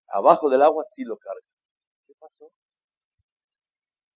abajo 0.08 0.50
del 0.50 0.62
agua 0.62 0.84
sí 0.90 1.04
lo 1.04 1.18
carga. 1.18 1.46
¿Qué 2.08 2.14
pasó? 2.20 2.50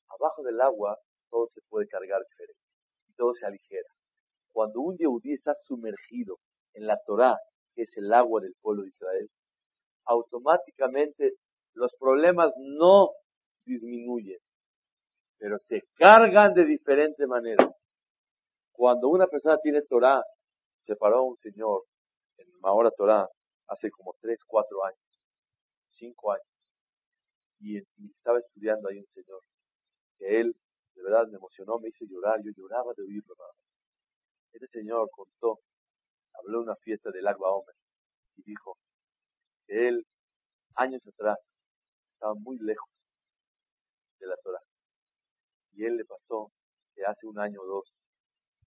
Abajo 0.09 0.43
del 0.43 0.59
agua 0.61 0.97
todo 1.29 1.47
se 1.47 1.61
puede 1.67 1.87
cargar 1.87 2.21
diferente. 2.29 2.61
Y 3.07 3.13
todo 3.15 3.33
se 3.33 3.45
aligera. 3.45 3.89
Cuando 4.51 4.81
un 4.81 4.97
yehudí 4.97 5.33
está 5.33 5.53
sumergido 5.55 6.37
en 6.73 6.85
la 6.85 6.99
Torah, 7.05 7.37
que 7.73 7.83
es 7.83 7.97
el 7.97 8.13
agua 8.13 8.41
del 8.41 8.53
pueblo 8.61 8.83
de 8.83 8.89
Israel, 8.89 9.29
automáticamente 10.05 11.33
los 11.73 11.93
problemas 11.99 12.51
no 12.57 13.09
disminuyen, 13.65 14.39
pero 15.37 15.57
se 15.59 15.83
cargan 15.95 16.53
de 16.53 16.65
diferente 16.65 17.25
manera. 17.27 17.69
Cuando 18.71 19.09
una 19.09 19.27
persona 19.27 19.57
tiene 19.57 19.81
Torah, 19.83 20.23
se 20.79 20.95
paró 20.95 21.23
un 21.23 21.37
señor 21.37 21.83
en 22.37 22.47
Mahora 22.59 22.91
Torah 22.91 23.27
hace 23.67 23.89
como 23.91 24.15
3, 24.21 24.43
4 24.45 24.85
años, 24.85 25.21
5 25.91 26.31
años, 26.31 26.47
y, 27.59 27.77
estaba 28.09 28.39
estudiando 28.39 28.89
ahí 28.89 28.99
un 28.99 29.07
señor, 29.13 29.39
que 30.17 30.39
él 30.41 30.55
de 30.95 31.03
verdad 31.03 31.27
me 31.27 31.37
emocionó, 31.37 31.79
me 31.79 31.89
hizo 31.89 32.05
llorar, 32.05 32.39
yo 32.43 32.51
lloraba 32.55 32.93
de 32.95 33.03
oírlo. 33.03 33.35
Este 34.51 34.67
señor 34.67 35.09
contó, 35.11 35.59
habló 36.33 36.59
de 36.59 36.63
una 36.65 36.75
fiesta 36.75 37.09
del 37.09 37.27
Agua 37.27 37.55
Omer 37.55 37.75
y 38.35 38.43
dijo 38.43 38.77
que 39.65 39.87
él, 39.87 40.05
años 40.75 41.01
atrás, 41.07 41.39
estaba 42.23 42.35
muy 42.39 42.57
lejos 42.59 42.89
de 44.17 44.27
la 44.27 44.37
Torah. 44.37 44.63
Y 45.73 45.83
él 45.83 45.97
le 45.97 46.05
pasó 46.05 46.53
que 46.95 47.03
hace 47.03 47.27
un 47.27 47.37
año 47.37 47.59
o 47.61 47.65
dos, 47.65 48.05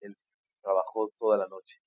él 0.00 0.14
trabajó 0.60 1.08
toda 1.18 1.38
la 1.38 1.48
noche 1.48 1.78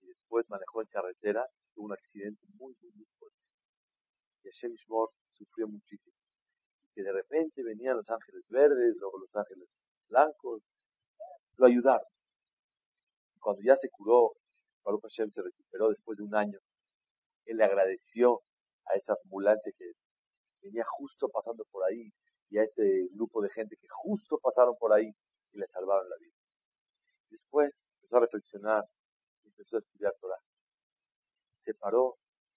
y 0.00 0.06
después 0.08 0.44
manejó 0.48 0.82
en 0.82 0.88
carretera, 0.88 1.46
tuvo 1.74 1.86
un 1.86 1.92
accidente 1.92 2.44
muy, 2.58 2.74
muy, 2.82 2.90
muy 2.90 3.06
fuerte. 3.16 3.38
Y 4.42 4.48
Hashem 4.48 4.72
Ishmor 4.74 5.10
sufrió 5.34 5.68
muchísimo. 5.68 6.16
Y 6.82 6.88
que 6.92 7.02
de 7.04 7.12
repente 7.12 7.62
venían 7.62 7.96
los 7.96 8.10
ángeles 8.10 8.42
verdes, 8.48 8.96
luego 8.98 9.18
los 9.20 9.36
ángeles 9.36 9.68
blancos, 10.08 10.62
lo 11.56 11.66
ayudaron. 11.66 12.08
Cuando 13.38 13.62
ya 13.62 13.76
se 13.76 13.88
curó, 13.90 14.32
Baruch 14.82 15.02
Hashem 15.02 15.30
se 15.30 15.40
recuperó 15.40 15.90
después 15.90 16.18
de 16.18 16.24
un 16.24 16.34
año, 16.34 16.58
él 17.44 17.58
le 17.58 17.64
agradeció 17.64 18.40
a 18.86 18.94
esa 18.94 19.14
ambulancia 19.22 19.72
que 19.78 19.92
venía 20.64 20.84
justo 20.98 21.28
pasando 21.28 21.64
por 21.70 21.84
ahí 21.84 22.10
y 22.50 22.58
a 22.58 22.64
este 22.64 23.08
grupo 23.12 23.42
de 23.42 23.50
gente 23.50 23.76
que 23.76 23.86
justo 23.88 24.38
pasaron 24.38 24.74
por 24.78 24.92
ahí 24.92 25.10
y 25.52 25.58
le 25.58 25.66
salvaron 25.68 26.08
la 26.08 26.16
vida. 26.16 26.34
Después 27.30 27.72
empezó 27.96 28.16
a 28.16 28.20
reflexionar 28.20 28.84
y 29.42 29.48
empezó 29.48 29.76
a 29.76 29.80
estudiar 29.80 30.12
Torah. 30.20 30.40
Se 31.64 31.74
paró, 31.74 32.16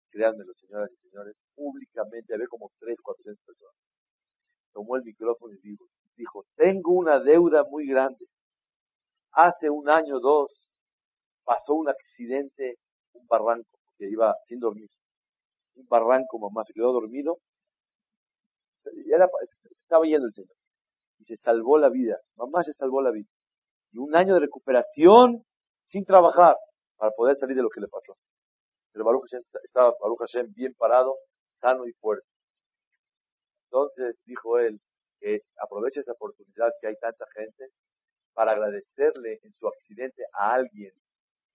créanmelo, 0.10 0.54
señoras 0.56 0.92
y 0.92 1.10
señores, 1.10 1.36
públicamente, 1.56 2.34
había 2.34 2.48
como 2.48 2.72
3, 2.80 3.00
400 3.02 3.46
personas. 3.46 3.76
Tomó 4.74 4.96
el 4.96 5.04
micrófono 5.04 5.54
y 5.54 5.70
dijo, 5.70 5.86
dijo, 6.16 6.46
tengo 6.56 6.92
una 6.94 7.20
deuda 7.20 7.64
muy 7.64 7.88
grande. 7.88 8.26
Hace 9.32 9.70
un 9.70 9.90
año 9.90 10.18
o 10.18 10.20
dos 10.20 10.82
pasó 11.44 11.74
un 11.74 11.90
accidente, 11.90 12.78
un 13.14 13.26
barranco, 13.28 13.80
que 13.98 14.10
iba 14.10 14.36
sin 14.46 14.60
dormir. 14.60 14.90
Un 15.76 15.88
barranco, 15.88 16.40
mamá, 16.40 16.64
se 16.64 16.74
quedó 16.74 16.92
dormido. 16.92 17.40
Estaba 19.82 20.06
yendo 20.06 20.27
el 20.27 20.34
Señor. 20.34 20.56
Y 21.20 21.25
se 21.25 21.38
salvó 21.38 21.77
la 21.77 21.89
vida. 21.89 22.17
Mamá 22.36 22.63
se 22.63 22.74
salvó 22.74 23.01
la 23.01 23.12
vida. 23.12 23.29
Y 23.91 24.00
un 24.00 24.15
año 24.15 24.36
de 24.36 24.41
recuperación 24.41 25.44
sin 25.86 26.06
trabajar 26.06 26.56
para 26.98 27.12
poder 27.12 27.36
salir 27.36 27.56
de 27.56 27.63
lo 27.63 27.70
que 27.70 27.82
le 27.82 27.88
pasó. 27.88 28.15
Pero 28.91 29.06
Baruch 29.06 29.29
Hashem 29.29 29.41
estaba 29.63 29.94
Baruch 30.00 30.20
Hashem 30.20 30.53
bien 30.53 30.74
parado, 30.77 31.15
sano 31.60 31.86
y 31.88 31.94
fuerte. 31.94 32.27
Entonces 33.65 34.15
dijo 34.25 34.60
él 34.60 34.79
que 35.20 35.41
aproveche 35.62 36.01
esa 36.01 36.13
oportunidad 36.13 36.72
que 36.79 36.88
hay 36.88 36.96
tanta 36.98 37.25
gente 37.36 37.70
para 38.34 38.51
agradecerle 38.51 39.39
en 39.44 39.53
su 39.53 39.67
accidente 39.67 40.24
a 40.34 40.53
alguien 40.53 40.91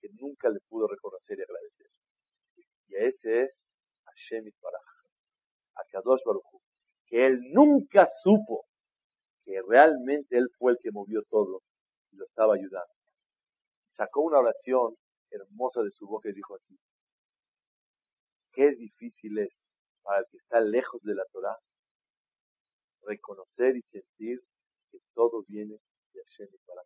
que 0.00 0.08
nunca 0.20 0.48
le 0.48 0.58
pudo 0.68 0.88
reconocer 0.88 1.38
y 1.38 1.42
agradecer. 1.42 1.86
Y 2.88 2.96
ese 2.96 3.42
es 3.42 3.72
Hashem 4.04 4.44
a 5.74 5.84
Kadosh 5.90 6.20
Baruch 6.24 6.44
que 7.12 7.26
él 7.26 7.52
nunca 7.52 8.06
supo 8.22 8.64
que 9.44 9.60
realmente 9.68 10.38
él 10.38 10.48
fue 10.58 10.72
el 10.72 10.78
que 10.82 10.90
movió 10.90 11.22
todo 11.28 11.60
y 12.10 12.16
lo 12.16 12.24
estaba 12.24 12.54
ayudando. 12.54 12.94
Sacó 13.90 14.22
una 14.22 14.38
oración 14.38 14.96
hermosa 15.30 15.82
de 15.82 15.90
su 15.90 16.06
boca 16.06 16.30
y 16.30 16.32
dijo 16.32 16.56
así, 16.56 16.74
qué 18.52 18.70
difícil 18.76 19.36
es 19.40 19.50
para 20.02 20.20
el 20.20 20.26
que 20.30 20.38
está 20.38 20.60
lejos 20.60 21.02
de 21.02 21.14
la 21.14 21.24
Torah 21.32 21.58
reconocer 23.02 23.76
y 23.76 23.82
sentir 23.82 24.40
que 24.90 24.98
todo 25.12 25.44
viene 25.46 25.76
de 26.14 26.22
Hashem 26.22 26.48
y 26.50 26.58
para. 26.64 26.80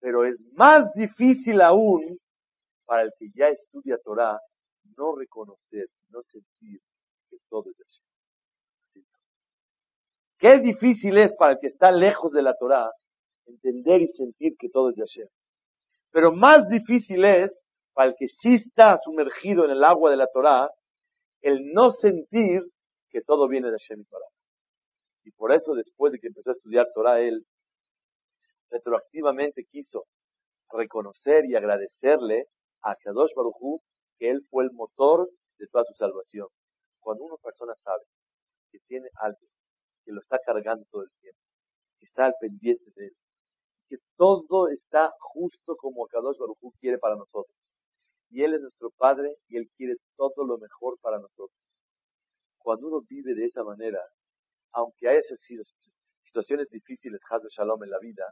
Pero 0.00 0.26
es 0.26 0.38
más 0.52 0.92
difícil 0.92 1.62
aún 1.62 2.18
para 2.84 3.04
el 3.04 3.12
que 3.18 3.30
ya 3.34 3.46
estudia 3.46 3.96
Torah 4.04 4.38
no 4.98 5.16
reconocer, 5.16 5.86
no 6.10 6.22
sentir 6.22 6.82
que 7.30 7.38
todo 7.48 7.70
es 7.70 7.76
de 7.78 7.84
Hashem. 7.84 8.13
Qué 10.44 10.58
difícil 10.58 11.16
es 11.16 11.34
para 11.36 11.52
el 11.52 11.58
que 11.58 11.68
está 11.68 11.90
lejos 11.90 12.30
de 12.32 12.42
la 12.42 12.54
Torah 12.54 12.90
entender 13.46 14.02
y 14.02 14.08
sentir 14.08 14.52
que 14.58 14.68
todo 14.68 14.90
es 14.90 14.96
de 14.96 15.00
Hashem. 15.00 15.26
Pero 16.10 16.32
más 16.32 16.68
difícil 16.68 17.24
es 17.24 17.56
para 17.94 18.10
el 18.10 18.14
que 18.18 18.28
sí 18.28 18.56
está 18.56 18.98
sumergido 19.02 19.64
en 19.64 19.70
el 19.70 19.82
agua 19.82 20.10
de 20.10 20.18
la 20.18 20.26
Torah 20.26 20.68
el 21.40 21.72
no 21.72 21.92
sentir 21.92 22.60
que 23.08 23.22
todo 23.22 23.48
viene 23.48 23.70
de 23.70 23.78
Hashem 23.78 24.02
y 24.02 24.04
Torah. 24.04 24.28
Y 25.24 25.30
por 25.30 25.50
eso 25.50 25.72
después 25.72 26.12
de 26.12 26.18
que 26.18 26.26
empezó 26.26 26.50
a 26.50 26.52
estudiar 26.52 26.88
Torah, 26.94 27.22
él 27.22 27.46
retroactivamente 28.68 29.64
quiso 29.64 30.04
reconocer 30.70 31.46
y 31.46 31.56
agradecerle 31.56 32.48
a 32.82 32.96
Kadosh 32.96 33.32
Baruj 33.34 33.80
que 34.18 34.28
él 34.28 34.42
fue 34.50 34.64
el 34.64 34.72
motor 34.72 35.26
de 35.56 35.66
toda 35.68 35.84
su 35.84 35.94
salvación. 35.94 36.48
Cuando 37.00 37.24
una 37.24 37.36
persona 37.38 37.72
sabe 37.82 38.04
que 38.70 38.80
tiene 38.86 39.08
algo 39.22 39.38
que 40.04 40.12
lo 40.12 40.20
está 40.20 40.38
cargando 40.44 40.84
todo 40.90 41.02
el 41.02 41.10
tiempo, 41.20 41.40
que 41.98 42.06
está 42.06 42.26
al 42.26 42.34
pendiente 42.40 42.90
de 42.96 43.06
él, 43.06 43.16
que 43.88 43.96
todo 44.16 44.68
está 44.68 45.12
justo 45.18 45.76
como 45.76 46.06
Kadosh 46.06 46.38
Baruj 46.38 46.58
quiere 46.80 46.98
para 46.98 47.16
nosotros. 47.16 47.56
Y 48.30 48.42
Él 48.42 48.54
es 48.54 48.60
nuestro 48.60 48.90
Padre 48.96 49.36
y 49.48 49.56
Él 49.56 49.68
quiere 49.76 49.94
todo 50.16 50.44
lo 50.44 50.58
mejor 50.58 50.98
para 51.00 51.18
nosotros. 51.18 51.58
Cuando 52.58 52.88
uno 52.88 53.00
vive 53.08 53.34
de 53.34 53.44
esa 53.44 53.62
manera, 53.62 54.00
aunque 54.72 55.08
haya 55.08 55.20
sido 55.22 55.62
situaciones 56.22 56.68
difíciles, 56.70 57.20
Hazbe 57.28 57.48
Shalom 57.50 57.84
en 57.84 57.90
la 57.90 57.98
vida, 57.98 58.24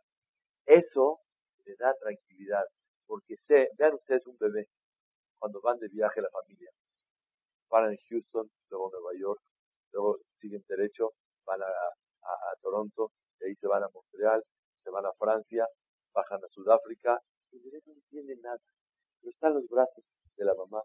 eso 0.66 1.20
le 1.64 1.74
da 1.78 1.94
tranquilidad. 2.00 2.64
Porque 3.06 3.36
sé, 3.36 3.68
vean 3.78 3.94
ustedes 3.94 4.26
un 4.26 4.36
bebé, 4.38 4.66
cuando 5.38 5.60
van 5.60 5.78
de 5.78 5.88
viaje 5.88 6.20
la 6.20 6.30
familia, 6.30 6.70
paran 7.68 7.92
en 7.92 7.98
Houston, 8.08 8.50
luego 8.70 8.90
Nueva 8.90 9.10
York, 9.18 9.40
luego 9.92 10.18
siguen 10.36 10.62
derecho, 10.68 11.10
van 11.52 11.62
a, 11.62 12.56
Toronto, 12.60 13.12
de 13.38 13.48
ahí 13.48 13.54
se 13.56 13.66
van 13.66 13.82
a 13.82 13.88
Montreal, 13.92 14.42
se 14.82 14.90
van 14.90 15.04
a 15.04 15.12
Francia, 15.18 15.66
bajan 16.14 16.42
a 16.44 16.48
Sudáfrica, 16.48 17.20
y 17.50 17.56
el 17.56 17.62
bebé 17.64 17.82
no 17.86 17.92
entiende 17.92 18.36
nada. 18.36 18.60
Pero 19.20 19.30
está 19.30 19.48
en 19.48 19.54
los 19.54 19.68
brazos 19.68 20.16
de 20.36 20.44
la 20.44 20.54
mamá 20.54 20.80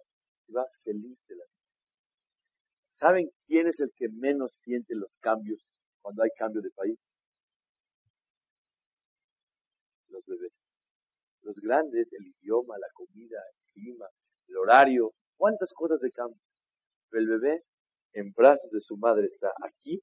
y 0.48 0.54
va 0.54 0.66
feliz 0.84 1.18
de 1.28 1.36
la 1.36 1.44
vida. 1.44 1.58
¿Saben 2.94 3.30
quién 3.46 3.68
es 3.68 3.80
el 3.80 3.92
que 3.96 4.10
menos 4.10 4.60
siente 4.64 4.96
los 4.96 5.18
cambios 5.22 5.64
cuando 6.02 6.24
hay 6.24 6.30
cambio 6.38 6.62
de 6.62 6.72
país? 6.72 7.00
Los 10.10 10.26
bebés. 10.26 10.54
Los 11.42 11.56
grandes, 11.58 12.12
el 12.14 12.26
idioma, 12.26 12.78
la 12.80 12.88
comida, 12.94 13.40
el 13.54 13.74
clima, 13.74 14.08
el 14.48 14.58
horario, 14.58 15.14
cuántas 15.38 15.72
cosas 15.74 16.00
de 16.02 16.12
cambio. 16.12 16.42
Pero 17.10 17.22
el 17.22 17.40
bebé 17.40 17.64
en 18.14 18.34
brazos 18.34 18.72
de 18.72 18.82
su 18.82 18.98
madre 18.98 19.28
está 19.28 19.52
aquí 19.64 20.02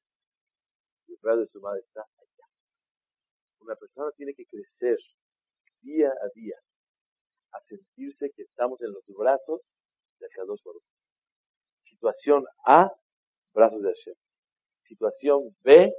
y 1.06 1.14
en 1.14 1.20
brazos 1.20 1.46
de 1.46 1.52
su 1.52 1.60
madre 1.60 1.80
está 1.80 2.00
allá. 2.02 2.46
Una 3.60 3.76
persona 3.76 4.10
tiene 4.16 4.34
que 4.34 4.44
crecer 4.46 4.98
día 5.80 6.08
a 6.08 6.28
día 6.34 6.56
a 7.52 7.60
sentirse 7.68 8.30
que 8.34 8.42
estamos 8.42 8.80
en 8.82 8.92
los 8.92 9.04
brazos 9.06 9.60
de 10.18 10.28
dos 10.46 10.60
Baruch. 10.64 10.82
Situación 11.82 12.44
A, 12.66 12.90
brazos 13.52 13.82
de 13.82 13.88
Hashem. 13.88 14.14
Situación 14.84 15.56
B, 15.62 15.92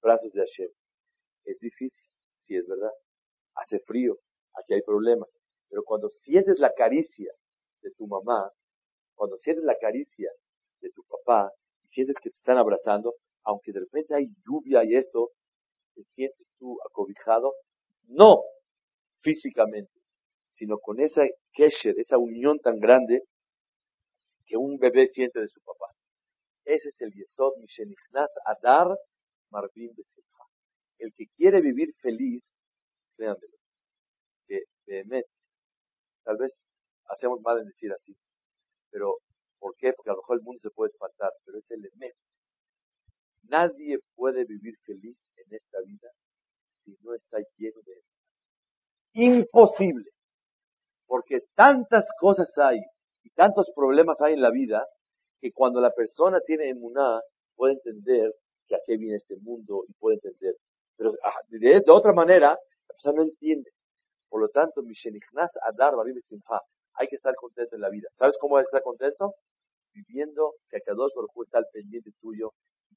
brazos 0.00 0.32
de 0.32 0.40
Hashem. 0.40 0.70
Es 1.44 1.58
difícil, 1.58 2.10
sí 2.38 2.56
es 2.56 2.66
verdad. 2.66 2.92
Hace 3.56 3.80
frío, 3.80 4.16
aquí 4.54 4.74
hay 4.74 4.82
problemas. 4.82 5.28
Pero 5.68 5.82
cuando 5.84 6.08
sientes 6.08 6.58
la 6.58 6.72
caricia 6.72 7.32
de 7.82 7.90
tu 7.92 8.06
mamá, 8.06 8.50
cuando 9.14 9.36
sientes 9.36 9.64
la 9.64 9.76
caricia 9.78 10.30
de 10.80 10.90
tu 10.90 11.02
papá 11.04 11.50
y 11.82 11.88
sientes 11.88 12.16
que 12.22 12.30
te 12.30 12.36
están 12.36 12.58
abrazando, 12.58 13.14
aunque 13.44 13.72
de 13.72 13.80
repente 13.80 14.14
hay 14.14 14.26
lluvia 14.46 14.84
y 14.84 14.96
esto, 14.96 15.30
te 15.94 16.02
sientes 16.14 16.46
tú 16.58 16.78
acobijado, 16.88 17.52
no 18.08 18.42
físicamente, 19.22 19.92
sino 20.50 20.78
con 20.78 21.00
esa 21.00 21.22
kesher, 21.52 21.98
esa 21.98 22.18
unión 22.18 22.58
tan 22.58 22.78
grande 22.78 23.22
que 24.46 24.56
un 24.56 24.78
bebé 24.78 25.08
siente 25.08 25.40
de 25.40 25.48
su 25.48 25.60
papá. 25.62 25.86
Ese 26.64 26.88
es 26.88 27.00
el 27.00 27.12
Yesod 27.12 27.56
Mishenichnas 27.58 28.30
Adar 28.46 28.96
Marvin 29.50 29.90
Besimha. 29.96 30.44
El 30.98 31.12
que 31.14 31.26
quiere 31.36 31.60
vivir 31.60 31.94
feliz, 32.00 32.44
créanmelo, 33.16 33.56
que 34.46 34.62
Behemet, 34.86 35.26
tal 36.24 36.36
vez 36.38 36.66
hacemos 37.06 37.40
mal 37.42 37.58
en 37.60 37.66
decir 37.66 37.92
así, 37.92 38.16
pero 38.90 39.16
¿por 39.58 39.74
qué? 39.76 39.92
Porque 39.92 40.10
a 40.10 40.14
lo 40.14 40.20
mejor 40.20 40.38
el 40.38 40.44
mundo 40.44 40.60
se 40.60 40.70
puede 40.70 40.88
espantar, 40.88 41.32
pero 41.44 41.58
es 41.58 41.70
el 41.70 41.84
Emet. 41.94 42.14
Nadie 43.48 43.98
puede 44.14 44.44
vivir 44.44 44.74
feliz 44.84 45.16
en 45.36 45.56
esta 45.56 45.80
vida 45.86 46.08
si 46.84 46.96
no 47.02 47.14
está 47.14 47.38
lleno 47.56 47.80
de 47.84 47.92
él. 47.92 48.02
Imposible. 49.14 50.10
Porque 51.06 51.40
tantas 51.54 52.04
cosas 52.18 52.50
hay 52.58 52.80
y 53.22 53.30
tantos 53.30 53.70
problemas 53.74 54.20
hay 54.20 54.34
en 54.34 54.42
la 54.42 54.50
vida 54.50 54.84
que 55.40 55.52
cuando 55.52 55.80
la 55.80 55.90
persona 55.90 56.40
tiene 56.46 56.70
emuná 56.70 57.20
puede 57.54 57.74
entender 57.74 58.32
que 58.66 58.76
a 58.76 58.80
qué 58.86 58.96
viene 58.96 59.16
este 59.16 59.36
mundo 59.36 59.84
y 59.88 59.92
puede 59.94 60.16
entender. 60.16 60.54
Pero 60.96 61.12
ah, 61.22 61.38
de, 61.48 61.82
otra 61.88 62.12
manera, 62.12 62.50
la 62.50 62.94
persona 62.94 63.16
no 63.18 63.22
entiende. 63.24 63.70
Por 64.28 64.40
lo 64.40 64.48
tanto, 64.48 64.82
Adar 65.62 65.94
hay 66.96 67.08
que 67.08 67.16
estar 67.16 67.34
contento 67.34 67.74
en 67.76 67.82
la 67.82 67.90
vida. 67.90 68.08
¿Sabes 68.18 68.36
cómo 68.40 68.58
estar 68.58 68.82
contento? 68.82 69.34
Viviendo 69.92 70.54
que 70.70 70.80
Kadosh 70.80 71.12
Baruj 71.14 71.44
está 71.44 71.58
al 71.58 71.66
pendiente 71.72 72.10
tuyo 72.20 72.52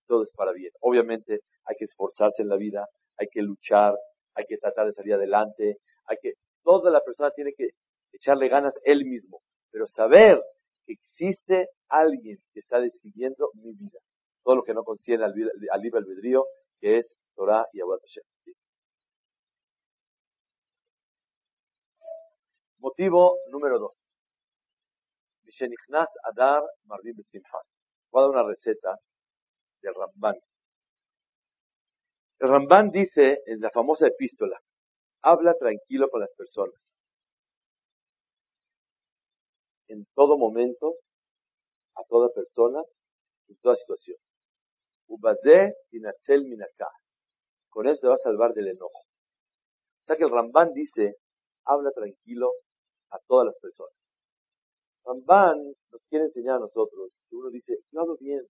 todo 0.07 0.23
es 0.23 0.31
para 0.31 0.51
bien. 0.51 0.71
Obviamente 0.81 1.41
hay 1.65 1.75
que 1.77 1.85
esforzarse 1.85 2.41
en 2.41 2.49
la 2.49 2.57
vida, 2.57 2.87
hay 3.17 3.27
que 3.27 3.41
luchar, 3.41 3.95
hay 4.33 4.45
que 4.47 4.57
tratar 4.57 4.87
de 4.87 4.93
salir 4.93 5.13
adelante, 5.13 5.77
hay 6.05 6.17
que, 6.21 6.33
toda 6.63 6.89
la 6.91 7.01
persona 7.01 7.31
tiene 7.31 7.53
que 7.53 7.69
echarle 8.13 8.47
ganas 8.47 8.73
él 8.83 9.05
mismo, 9.05 9.41
pero 9.71 9.87
saber 9.87 10.41
que 10.85 10.93
existe 10.93 11.69
alguien 11.89 12.37
que 12.53 12.61
está 12.61 12.79
decidiendo 12.79 13.51
mi 13.55 13.73
vida, 13.73 13.99
todo 14.43 14.55
lo 14.55 14.63
que 14.63 14.73
no 14.73 14.83
concierne 14.83 15.25
al, 15.25 15.33
libre 15.33 15.99
albedrío, 15.99 16.45
que 16.79 16.99
es 16.99 17.17
Torah 17.35 17.65
y 17.73 17.81
Abad 17.81 17.99
Hashem. 17.99 18.23
Motivo 22.79 23.37
número 23.51 23.79
dos. 23.79 24.07
Mishenichnas 25.43 26.09
Adar. 26.23 26.63
Voy 26.85 28.21
a 28.21 28.21
dar 28.21 28.29
una 28.29 28.43
receta 28.43 28.97
del 29.81 29.93
Ramban. 29.95 30.35
El 32.39 32.49
Ramban 32.49 32.91
dice 32.91 33.39
en 33.45 33.61
la 33.61 33.71
famosa 33.71 34.07
epístola, 34.07 34.59
habla 35.23 35.55
tranquilo 35.55 36.09
con 36.09 36.21
las 36.21 36.33
personas. 36.33 37.01
En 39.87 40.05
todo 40.13 40.37
momento, 40.37 40.95
a 41.95 42.03
toda 42.09 42.29
persona, 42.29 42.81
en 43.47 43.57
toda 43.57 43.75
situación. 43.75 44.17
Ubazé 45.07 45.73
inachel 45.91 46.45
minakas. 46.45 46.89
Con 47.69 47.87
eso 47.87 48.01
te 48.01 48.07
va 48.07 48.15
a 48.15 48.17
salvar 48.17 48.53
del 48.53 48.67
enojo. 48.67 48.99
O 48.99 50.05
sea 50.05 50.15
que 50.15 50.23
el 50.23 50.31
Ramban 50.31 50.73
dice, 50.73 51.15
habla 51.65 51.91
tranquilo 51.91 52.51
a 53.11 53.19
todas 53.27 53.47
las 53.47 53.55
personas. 53.59 53.93
Ramban 55.05 55.57
nos 55.91 56.05
quiere 56.09 56.25
enseñar 56.25 56.57
a 56.57 56.59
nosotros 56.59 57.21
que 57.29 57.35
uno 57.35 57.49
dice, 57.49 57.77
yo 57.91 58.01
hablo 58.01 58.17
bien. 58.19 58.45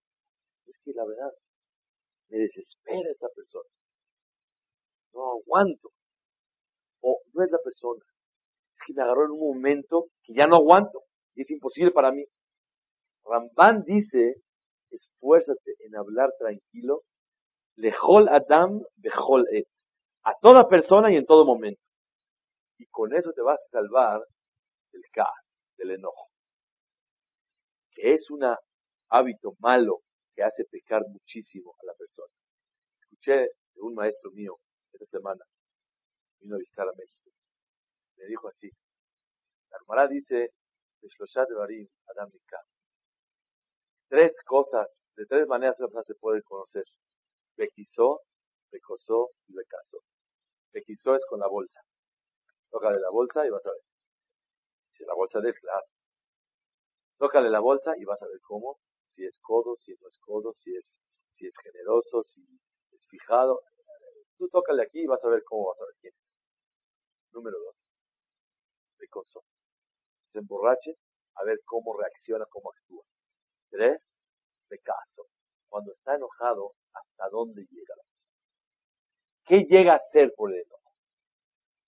Es 0.67 0.77
que 0.83 0.91
la 0.93 1.05
verdad, 1.05 1.31
me 2.29 2.39
desespera 2.39 3.09
esta 3.09 3.27
persona. 3.33 3.69
No 5.13 5.39
aguanto. 5.39 5.89
O 7.01 7.21
no 7.33 7.43
es 7.43 7.51
la 7.51 7.59
persona. 7.63 8.03
Es 8.75 8.81
que 8.85 8.93
me 8.93 9.01
agarró 9.01 9.25
en 9.25 9.31
un 9.31 9.39
momento 9.39 10.07
que 10.23 10.33
ya 10.33 10.47
no 10.47 10.57
aguanto. 10.57 11.03
Y 11.35 11.41
es 11.41 11.51
imposible 11.51 11.91
para 11.91 12.11
mí. 12.11 12.25
Ramban 13.23 13.83
dice, 13.83 14.35
esfuérzate 14.91 15.75
en 15.79 15.95
hablar 15.95 16.31
tranquilo. 16.37 17.03
Lejol 17.75 18.27
Adam 18.27 18.81
bejol 18.97 19.45
et. 19.51 19.67
A 20.23 20.33
toda 20.41 20.67
persona 20.67 21.11
y 21.11 21.15
en 21.15 21.25
todo 21.25 21.45
momento. 21.45 21.81
Y 22.77 22.85
con 22.87 23.15
eso 23.15 23.31
te 23.33 23.41
vas 23.41 23.59
a 23.59 23.69
salvar 23.69 24.21
del 24.91 25.03
caos, 25.13 25.29
del 25.77 25.91
enojo. 25.91 26.27
Que 27.91 28.13
es 28.13 28.29
un 28.29 28.41
hábito 29.09 29.53
malo 29.59 30.01
que 30.37 30.43
hace 30.43 30.65
pecar 30.65 31.01
muchísimo 31.07 31.75
a 31.81 31.85
la 31.87 31.93
persona. 31.95 32.31
Escuché 33.01 33.49
de 33.73 33.81
un 33.81 33.95
maestro 33.95 34.29
mío 34.31 34.59
esta 34.93 35.07
semana, 35.07 35.43
vino 36.39 36.55
a 36.55 36.59
visitar 36.59 36.87
a 36.87 36.93
México. 36.95 37.31
Me 38.17 38.25
dijo 38.27 38.47
así, 38.47 38.69
la 39.71 39.77
Armará 39.77 40.07
dice, 40.07 40.51
de 41.01 41.89
Tres 44.09 44.33
cosas, 44.45 44.87
de 45.15 45.25
tres 45.25 45.47
maneras 45.47 45.79
una 45.79 46.03
se 46.03 46.13
puede 46.15 46.43
conocer. 46.43 46.83
Bequizó, 47.55 48.21
becosó 48.71 49.31
y 49.47 49.55
becasó. 49.55 49.97
Bequizó 50.71 51.15
es 51.15 51.25
con 51.25 51.39
la 51.39 51.47
bolsa. 51.47 51.81
Tócale 52.69 52.99
la 52.99 53.09
bolsa 53.09 53.45
y 53.45 53.49
vas 53.49 53.65
a 53.65 53.71
ver. 53.71 53.81
Si 54.91 55.03
la 55.03 55.15
bolsa 55.15 55.39
de 55.39 55.51
claro. 55.53 55.85
Tócale 57.17 57.49
la 57.49 57.59
bolsa 57.59 57.93
y 57.97 58.05
vas 58.05 58.21
a 58.21 58.27
ver 58.27 58.39
cómo, 58.41 58.79
si 59.17 59.25
es 59.25 59.39
codo, 59.39 59.75
si 59.77 59.93
no 59.99 60.07
es 60.07 60.17
codo, 60.19 60.53
si 60.53 60.75
es, 60.75 60.99
si 61.33 61.47
es 61.47 61.55
generoso, 61.63 62.21
si 62.23 62.41
es 62.91 63.07
fijado. 63.09 63.61
Tú 64.37 64.47
tócale 64.49 64.83
aquí 64.83 65.01
y 65.01 65.07
vas 65.07 65.23
a 65.25 65.29
ver 65.29 65.43
cómo 65.43 65.69
vas 65.69 65.81
a 65.81 65.85
ver 65.85 65.95
quién 65.99 66.13
es. 66.21 66.37
Número 67.31 67.57
dos. 67.57 67.75
Becosó. 68.99 69.43
Se 70.31 70.39
emborrache 70.39 70.95
a 71.35 71.43
ver 71.45 71.59
cómo 71.65 71.97
reacciona, 71.97 72.45
cómo 72.45 72.71
actúa. 72.71 73.03
Tres, 73.71 73.99
de 74.69 74.79
caso. 74.79 75.25
Cuando 75.67 75.93
está 75.93 76.15
enojado, 76.15 76.73
¿hasta 76.93 77.29
dónde 77.29 77.65
llega 77.71 77.95
la 77.95 78.03
persona? 78.03 78.35
¿Qué 79.45 79.57
llega 79.67 79.93
a 79.93 79.97
hacer 79.97 80.31
por 80.35 80.51
el 80.51 80.61
enojo? 80.61 80.93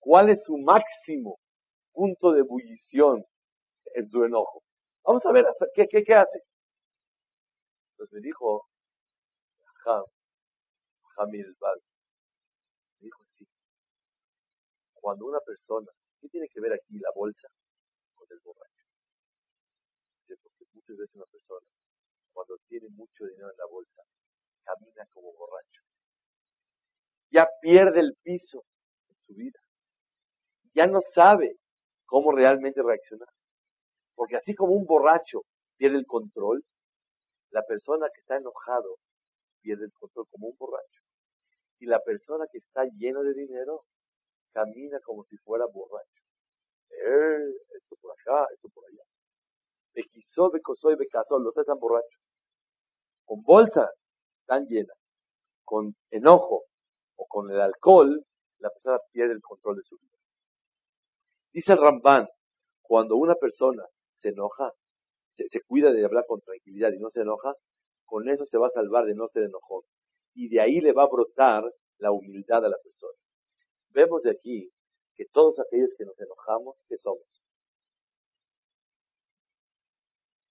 ¿Cuál 0.00 0.30
es 0.30 0.42
su 0.42 0.58
máximo 0.58 1.38
punto 1.92 2.32
de 2.32 2.40
ebullición 2.40 3.24
en 3.94 4.08
su 4.08 4.24
enojo? 4.24 4.64
Vamos 5.04 5.24
a 5.26 5.32
ver 5.32 5.46
qué, 5.74 5.86
qué, 5.86 6.02
qué 6.02 6.14
hace. 6.14 6.42
Entonces 8.00 8.14
me 8.14 8.26
dijo 8.26 8.66
Jamil 11.16 11.54
Baz, 11.60 11.78
me 12.98 13.04
dijo 13.04 13.22
así, 13.24 13.46
cuando 14.94 15.26
una 15.26 15.40
persona, 15.40 15.90
¿qué 16.18 16.30
tiene 16.30 16.48
que 16.48 16.62
ver 16.62 16.72
aquí 16.72 16.98
la 16.98 17.10
bolsa 17.14 17.46
con 18.14 18.26
el 18.30 18.40
borracho? 18.42 18.84
Porque 20.28 20.64
muchas 20.72 20.96
veces 20.96 21.14
una 21.14 21.26
persona 21.26 21.66
cuando 22.32 22.56
tiene 22.68 22.88
mucho 22.88 23.26
dinero 23.26 23.50
en 23.50 23.56
la 23.58 23.66
bolsa, 23.70 24.02
camina 24.64 25.06
como 25.12 25.34
borracho. 25.34 25.82
Ya 27.30 27.46
pierde 27.60 28.00
el 28.00 28.16
piso 28.22 28.64
en 29.10 29.16
su 29.26 29.34
vida. 29.34 29.60
Ya 30.72 30.86
no 30.86 31.02
sabe 31.02 31.58
cómo 32.06 32.32
realmente 32.32 32.82
reaccionar. 32.82 33.28
Porque 34.14 34.36
así 34.36 34.54
como 34.54 34.72
un 34.72 34.86
borracho 34.86 35.42
pierde 35.76 35.98
el 35.98 36.06
control, 36.06 36.64
la 37.50 37.62
persona 37.62 38.08
que 38.14 38.20
está 38.20 38.36
enojado 38.36 38.96
pierde 39.60 39.84
el 39.84 39.92
control 39.92 40.26
como 40.30 40.48
un 40.48 40.56
borracho. 40.56 41.02
Y 41.78 41.86
la 41.86 42.00
persona 42.00 42.46
que 42.50 42.58
está 42.58 42.84
lleno 42.96 43.22
de 43.22 43.34
dinero 43.34 43.84
camina 44.52 45.00
como 45.00 45.24
si 45.24 45.36
fuera 45.38 45.64
borracho. 45.66 46.22
Eh, 46.90 47.50
esto 47.76 47.96
por 48.00 48.12
acá, 48.12 48.46
esto 48.52 48.68
por 48.68 48.84
allá. 48.86 49.02
Me 49.94 50.02
quiso, 50.04 50.50
me 50.50 50.60
cosó 50.60 50.90
y 50.90 50.96
los 50.96 51.56
están 51.56 51.78
borrachos 51.78 52.20
con 53.30 53.42
bolsa 53.42 53.88
tan 54.46 54.66
llena, 54.66 54.92
con 55.64 55.94
enojo 56.10 56.64
o 57.14 57.26
con 57.28 57.48
el 57.48 57.60
alcohol, 57.60 58.26
la 58.58 58.70
persona 58.70 58.98
pierde 59.12 59.34
el 59.34 59.40
control 59.40 59.76
de 59.76 59.84
su 59.84 59.96
vida. 59.98 60.18
Dice 61.52 61.74
el 61.74 61.78
Ramban, 61.78 62.26
cuando 62.82 63.14
una 63.14 63.36
persona 63.36 63.84
se 64.16 64.30
enoja, 64.30 64.72
se, 65.48 65.60
cuida 65.62 65.92
de 65.92 66.04
hablar 66.04 66.24
con 66.26 66.40
tranquilidad 66.40 66.92
y 66.92 66.98
no 66.98 67.10
se 67.10 67.22
enoja, 67.22 67.54
con 68.04 68.28
eso 68.28 68.44
se 68.44 68.58
va 68.58 68.66
a 68.66 68.70
salvar 68.70 69.04
de 69.06 69.14
no 69.14 69.28
ser 69.28 69.44
enojón. 69.44 69.82
Y 70.34 70.48
de 70.48 70.60
ahí 70.60 70.80
le 70.80 70.92
va 70.92 71.04
a 71.04 71.08
brotar 71.08 71.64
la 71.98 72.12
humildad 72.12 72.64
a 72.64 72.68
la 72.68 72.78
persona. 72.82 73.18
Vemos 73.90 74.22
de 74.22 74.30
aquí 74.30 74.70
que 75.16 75.26
todos 75.32 75.58
aquellos 75.58 75.90
que 75.96 76.04
nos 76.04 76.18
enojamos, 76.18 76.76
¿qué 76.88 76.96
somos? 76.96 77.42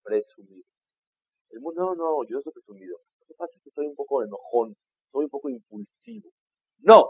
Presumidos. 0.04 0.69
El 1.49 1.62
mundo, 1.62 1.82
no, 1.82 1.95
no, 1.95 2.28
yo 2.28 2.41
soy 2.41 2.54
presumido. 2.54 2.97
Lo 3.19 3.25
que 3.28 3.34
pasa 3.34 3.58
es 3.58 3.63
que 3.63 3.71
soy 3.71 3.88
un 3.88 3.95
poco 3.95 4.23
enojón, 4.23 4.75
soy 5.12 5.25
un 5.25 5.30
poco 5.30 5.49
impulsivo. 5.49 6.30
No. 6.80 7.10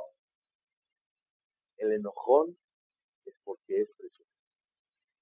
El 1.77 1.93
enojón 1.93 2.57
es 3.25 3.39
porque 3.43 3.81
es 3.81 3.93
presumido. 3.93 4.29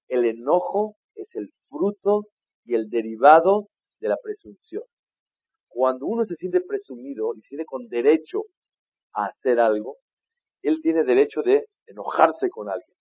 El 0.08 0.24
enojo 0.24 0.96
es 1.14 1.34
el 1.34 1.52
fruto 1.68 2.28
y 2.68 2.74
el 2.74 2.90
derivado 2.90 3.68
de 3.98 4.08
la 4.08 4.18
presunción. 4.22 4.82
Cuando 5.68 6.06
uno 6.06 6.24
se 6.26 6.36
siente 6.36 6.60
presumido 6.60 7.34
y 7.34 7.40
siente 7.40 7.64
con 7.64 7.88
derecho 7.88 8.42
a 9.14 9.26
hacer 9.26 9.58
algo, 9.58 9.96
él 10.62 10.80
tiene 10.82 11.02
derecho 11.02 11.40
de 11.42 11.64
enojarse 11.86 12.50
con 12.50 12.68
alguien. 12.68 12.94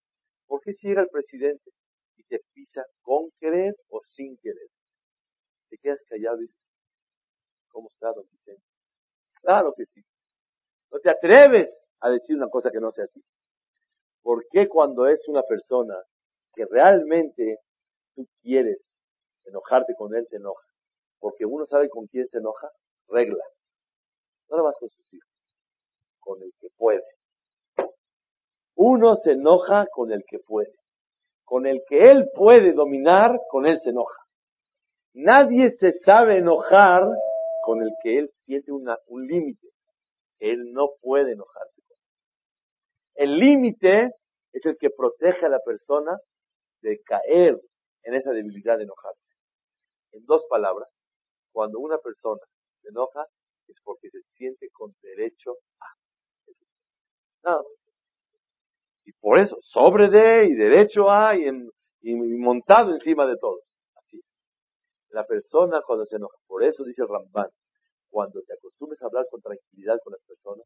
¿Por 0.47 0.61
qué 0.61 0.73
si 0.73 0.89
era 0.89 1.01
el 1.01 1.09
presidente 1.09 1.71
y 2.15 2.23
te 2.23 2.39
pisa 2.53 2.83
con 3.01 3.29
querer 3.39 3.75
o 3.89 3.99
sin 4.05 4.37
querer? 4.37 4.69
te 5.69 5.77
quedas 5.79 5.99
callado 6.07 6.37
y 6.37 6.47
dices, 6.47 6.63
¿cómo 7.67 7.89
está 7.89 8.13
don 8.13 8.25
Vicente? 8.31 8.63
Claro 9.41 9.73
que 9.75 9.85
sí. 9.87 10.01
No 10.91 10.99
te 10.99 11.09
atreves 11.09 11.89
a 11.99 12.09
decir 12.09 12.37
una 12.37 12.47
cosa 12.47 12.71
que 12.71 12.79
no 12.79 12.89
sea 12.89 13.03
así. 13.03 13.21
¿Por 14.21 14.45
qué 14.49 14.69
cuando 14.69 15.07
es 15.07 15.27
una 15.27 15.41
persona 15.43 15.95
que 16.53 16.65
realmente 16.65 17.57
tú 18.15 18.25
quieres 18.41 18.96
enojarte 19.49 19.93
con 19.95 20.15
él, 20.15 20.27
te 20.29 20.37
enoja? 20.37 20.65
Porque 21.19 21.45
uno 21.45 21.65
sabe 21.65 21.89
con 21.89 22.07
quién 22.07 22.27
se 22.27 22.37
enoja, 22.37 22.69
regla. 23.07 23.43
No 24.49 24.57
nada 24.57 24.69
más 24.69 24.77
con 24.79 24.89
sus 24.89 25.13
hijos, 25.13 25.29
con 26.19 26.41
el 26.41 26.51
que 26.59 26.67
puede. 26.77 27.03
Uno 28.75 29.15
se 29.15 29.31
enoja 29.31 29.87
con 29.91 30.11
el 30.11 30.23
que 30.27 30.39
puede. 30.39 30.73
Con 31.43 31.65
el 31.65 31.81
que 31.87 32.11
él 32.11 32.29
puede 32.35 32.73
dominar, 32.73 33.39
con 33.49 33.65
él 33.65 33.79
se 33.79 33.89
enoja. 33.89 34.21
Nadie 35.13 35.71
se 35.71 35.93
sabe 35.93 36.37
enojar 36.37 37.03
con 37.61 37.81
el 37.81 37.91
que 38.03 38.19
él 38.19 38.31
siente 38.43 38.71
un 38.71 39.27
límite. 39.27 39.67
Él 40.39 40.71
no 40.73 40.89
puede 41.01 41.31
enojarse 41.31 41.81
con 41.87 41.97
él. 41.97 43.29
El 43.29 43.39
límite 43.39 44.11
es 44.53 44.65
el 44.65 44.77
que 44.77 44.89
protege 44.89 45.45
a 45.45 45.49
la 45.49 45.59
persona 45.59 46.17
de 46.81 47.01
caer 47.01 47.59
en 48.03 48.13
esa 48.13 48.31
debilidad 48.31 48.77
de 48.77 48.83
enojarse. 48.83 49.26
En 50.17 50.25
dos 50.25 50.45
palabras, 50.49 50.89
cuando 51.51 51.79
una 51.79 51.99
persona 51.99 52.41
se 52.81 52.89
enoja 52.89 53.25
es 53.67 53.79
porque 53.83 54.09
se 54.09 54.21
siente 54.31 54.69
con 54.71 54.95
derecho 55.01 55.57
a. 55.79 55.85
Nada 57.43 57.63
Y 59.05 59.11
por 59.13 59.37
eso, 59.39 59.57
sobre 59.61 60.09
de 60.09 60.45
y 60.45 60.53
derecho 60.55 61.09
a 61.09 61.35
y, 61.35 61.47
y 62.01 62.15
montado 62.15 62.93
encima 62.93 63.27
de 63.27 63.37
todos. 63.37 63.61
Así 63.95 64.17
es. 64.17 64.25
La 65.09 65.25
persona 65.25 65.81
cuando 65.85 66.05
se 66.05 66.15
enoja, 66.15 66.37
por 66.47 66.63
eso 66.63 66.83
dice 66.83 67.03
Ramban, 67.05 67.49
cuando 68.09 68.41
te 68.41 68.53
acostumbres 68.53 68.99
a 69.03 69.05
hablar 69.05 69.27
con 69.29 69.41
tranquilidad 69.41 69.99
con 70.03 70.13
las 70.13 70.21
personas, 70.23 70.65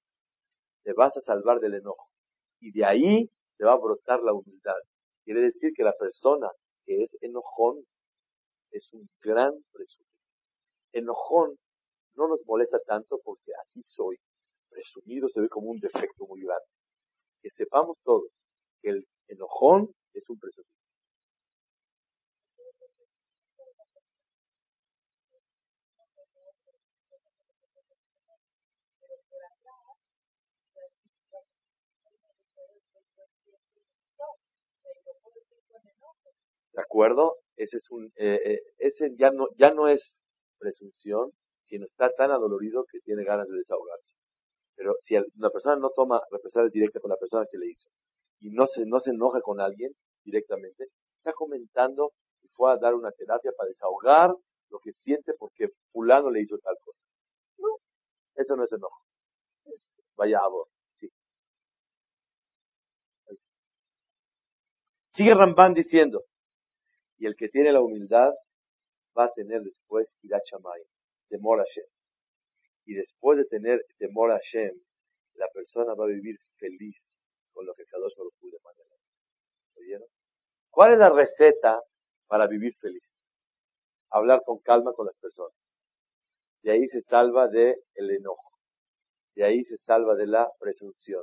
te 0.83 0.93
vas 0.93 1.15
a 1.17 1.21
salvar 1.21 1.59
del 1.59 1.73
enojo. 1.73 2.07
Y 2.61 2.71
de 2.71 2.85
ahí 2.85 3.29
te 3.57 3.65
va 3.65 3.73
a 3.73 3.79
brotar 3.79 4.21
la 4.23 4.33
humildad. 4.33 4.77
Quiere 5.25 5.41
decir 5.41 5.73
que 5.75 5.83
la 5.83 5.93
persona 5.93 6.49
que 6.85 7.03
es 7.03 7.17
enojón 7.21 7.83
es 8.71 8.91
un 8.93 9.09
gran 9.21 9.53
presumido. 9.71 10.11
Enojón 10.93 11.57
no 12.15 12.27
nos 12.27 12.41
molesta 12.45 12.79
tanto 12.79 13.19
porque 13.23 13.51
así 13.61 13.81
soy. 13.83 14.17
Presumido 14.69 15.27
se 15.29 15.41
ve 15.41 15.49
como 15.49 15.69
un 15.69 15.79
defecto 15.79 16.25
muy 16.27 16.41
grande. 16.41 16.65
Que 17.41 17.49
sepamos 17.51 17.97
todos 18.03 18.31
que 18.81 18.89
el 18.89 19.07
enojón 19.27 19.93
es 20.13 20.29
un 20.29 20.39
presumido. 20.39 20.71
¿De 36.73 36.81
acuerdo? 36.81 37.40
Ese 37.55 37.77
es 37.77 37.89
un, 37.91 38.11
eh, 38.15 38.39
eh, 38.45 38.59
ese 38.77 39.11
ya 39.17 39.31
no, 39.31 39.47
ya 39.57 39.71
no 39.71 39.87
es 39.87 40.23
presunción, 40.57 41.31
sino 41.67 41.85
está 41.85 42.09
tan 42.17 42.31
adolorido 42.31 42.85
que 42.91 42.99
tiene 42.99 43.23
ganas 43.23 43.47
de 43.47 43.57
desahogarse. 43.57 44.13
Pero 44.75 44.95
si 45.01 45.15
una 45.37 45.49
persona 45.49 45.75
no 45.75 45.89
toma 45.95 46.21
represalias 46.31 46.71
directas 46.71 47.01
con 47.01 47.09
la 47.09 47.17
persona 47.17 47.45
que 47.51 47.57
le 47.57 47.67
hizo 47.67 47.89
y 48.39 48.49
no 48.49 48.67
se, 48.67 48.85
no 48.85 48.99
se 48.99 49.11
enoja 49.11 49.41
con 49.41 49.59
alguien 49.59 49.91
directamente, 50.23 50.87
está 51.17 51.33
comentando 51.33 52.11
y 52.41 52.47
fue 52.49 52.71
a 52.71 52.77
dar 52.77 52.95
una 52.95 53.11
terapia 53.11 53.51
para 53.55 53.69
desahogar 53.69 54.31
lo 54.69 54.79
que 54.79 54.91
siente 54.93 55.33
porque 55.37 55.67
fulano 55.91 56.31
le 56.31 56.41
hizo 56.41 56.57
tal 56.57 56.75
cosa. 56.83 56.99
No, 57.57 57.67
eso 58.35 58.55
no 58.55 58.63
es 58.63 58.71
enojo. 58.71 59.03
vaya 60.17 60.39
amor. 60.39 60.67
Sí. 60.95 61.09
Sigue 65.13 65.33
Ramban 65.33 65.73
diciendo, 65.73 66.23
y 67.21 67.27
el 67.27 67.35
que 67.35 67.49
tiene 67.49 67.71
la 67.71 67.81
humildad 67.81 68.33
va 69.15 69.25
a 69.25 69.33
tener 69.33 69.61
después 69.61 70.11
irachamay, 70.23 70.81
temor 71.29 71.59
a 71.59 71.63
Hashem. 71.63 71.85
Y 72.85 72.95
después 72.95 73.37
de 73.37 73.45
tener 73.45 73.85
temor 73.99 74.31
a 74.31 74.39
Hashem, 74.39 74.73
la 75.35 75.47
persona 75.53 75.93
va 75.93 76.05
a 76.05 76.07
vivir 76.07 76.39
feliz 76.57 76.97
con 77.53 77.67
lo 77.67 77.75
que 77.75 77.85
Kadosh 77.85 78.15
Baruch 78.17 78.33
Hu 78.41 78.47
le 78.49 78.57
manda. 78.63 78.83
¿Oyeron? 79.75 80.07
¿Cuál 80.71 80.93
es 80.93 80.97
la 80.97 81.11
receta 81.11 81.79
para 82.25 82.47
vivir 82.47 82.75
feliz? 82.81 83.03
Hablar 84.09 84.41
con 84.43 84.57
calma 84.57 84.91
con 84.93 85.05
las 85.05 85.19
personas. 85.19 85.53
De 86.63 86.71
ahí 86.71 86.87
se 86.87 87.03
salva 87.03 87.47
del 87.49 87.75
el 87.93 88.09
enojo. 88.09 88.49
De 89.35 89.43
ahí 89.43 89.63
se 89.65 89.77
salva 89.77 90.15
de 90.15 90.25
la 90.25 90.49
presunción. 90.59 91.21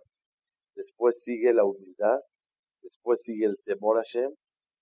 Después 0.77 1.21
sigue 1.25 1.53
la 1.53 1.65
humildad. 1.65 2.21
Después 2.83 3.21
sigue 3.23 3.47
el 3.47 3.59
temor 3.65 3.99
a 3.99 4.03
Hashem 4.03 4.33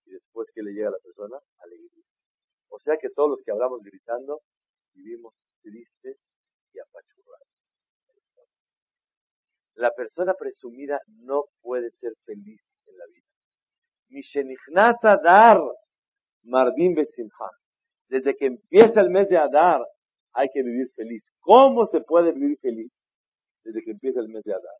y 0.07 0.13
después 0.13 0.51
que 0.55 0.63
le 0.63 0.73
llega 0.73 0.89
a 0.89 0.93
la 0.93 0.99
persona, 0.99 1.39
alegría. 1.59 2.05
O 2.69 2.79
sea 2.79 2.97
que 2.97 3.11
todos 3.11 3.31
los 3.31 3.43
que 3.43 3.51
hablamos 3.51 3.83
gritando, 3.83 4.41
vivimos 4.95 5.35
tristes 5.63 6.17
y 6.73 6.79
apachurrados. 6.79 7.49
La 9.75 9.91
persona 9.93 10.35
presumida 10.35 11.01
no 11.07 11.45
puede 11.61 11.91
ser 11.91 12.15
feliz 12.25 12.63
en 12.87 12.97
la 12.97 13.05
vida. 13.07 13.27
Mishenichnasa 14.09 15.17
dar 15.23 15.61
mardim 16.45 16.95
besimha. 16.95 17.51
Desde 18.09 18.37
que 18.37 18.47
empieza 18.47 19.01
el 19.01 19.11
mes 19.11 19.29
de 19.29 19.37
Adar, 19.37 19.85
hay 20.33 20.49
que 20.53 20.63
vivir 20.63 20.89
feliz. 20.95 21.33
¿Cómo 21.41 21.87
se 21.87 22.01
puede 22.01 22.33
vivir 22.33 22.59
feliz? 22.61 22.93
Desde 23.65 23.83
que 23.83 23.91
empieza 23.91 24.21
el 24.21 24.29
mes 24.29 24.45
de 24.45 24.53
Adar. 24.53 24.79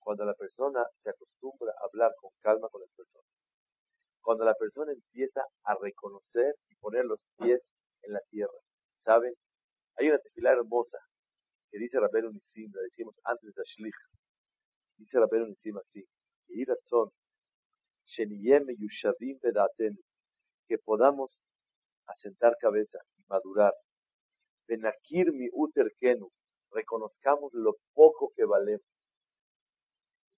Cuando 0.00 0.24
la 0.24 0.34
persona 0.34 0.84
se 1.02 1.10
acostumbra 1.10 1.70
a 1.70 1.86
hablar 1.86 2.12
con 2.20 2.32
calma 2.40 2.68
con 2.68 2.80
las 2.80 2.90
personas 2.90 3.31
cuando 4.22 4.44
la 4.44 4.54
persona 4.54 4.92
empieza 4.92 5.42
a 5.64 5.74
reconocer 5.80 6.54
y 6.68 6.76
poner 6.76 7.04
los 7.04 7.24
pies 7.38 7.68
en 8.02 8.12
la 8.14 8.20
tierra. 8.30 8.58
¿Saben? 8.96 9.34
Hay 9.96 10.08
una 10.08 10.18
tefilá 10.18 10.52
hermosa 10.52 10.98
que 11.70 11.78
dice 11.78 11.98
Rabbeinu 11.98 12.30
Nisim, 12.30 12.70
la 12.74 12.82
decimos 12.82 13.18
antes 13.24 13.54
de 13.54 13.62
Ashlich. 13.62 13.94
Dice 14.96 15.18
Rabbeinu 15.18 15.46
Nisim 15.46 15.76
así, 15.78 16.06
que 20.68 20.78
podamos 20.78 21.44
asentar 22.06 22.56
cabeza 22.60 22.98
y 23.16 23.22
madurar. 23.28 23.72
Benakir 24.68 25.32
mi 25.32 25.48
uterkenu, 25.52 26.30
reconozcamos 26.70 27.52
lo 27.54 27.76
poco 27.94 28.32
que 28.36 28.44
valemos. 28.44 28.86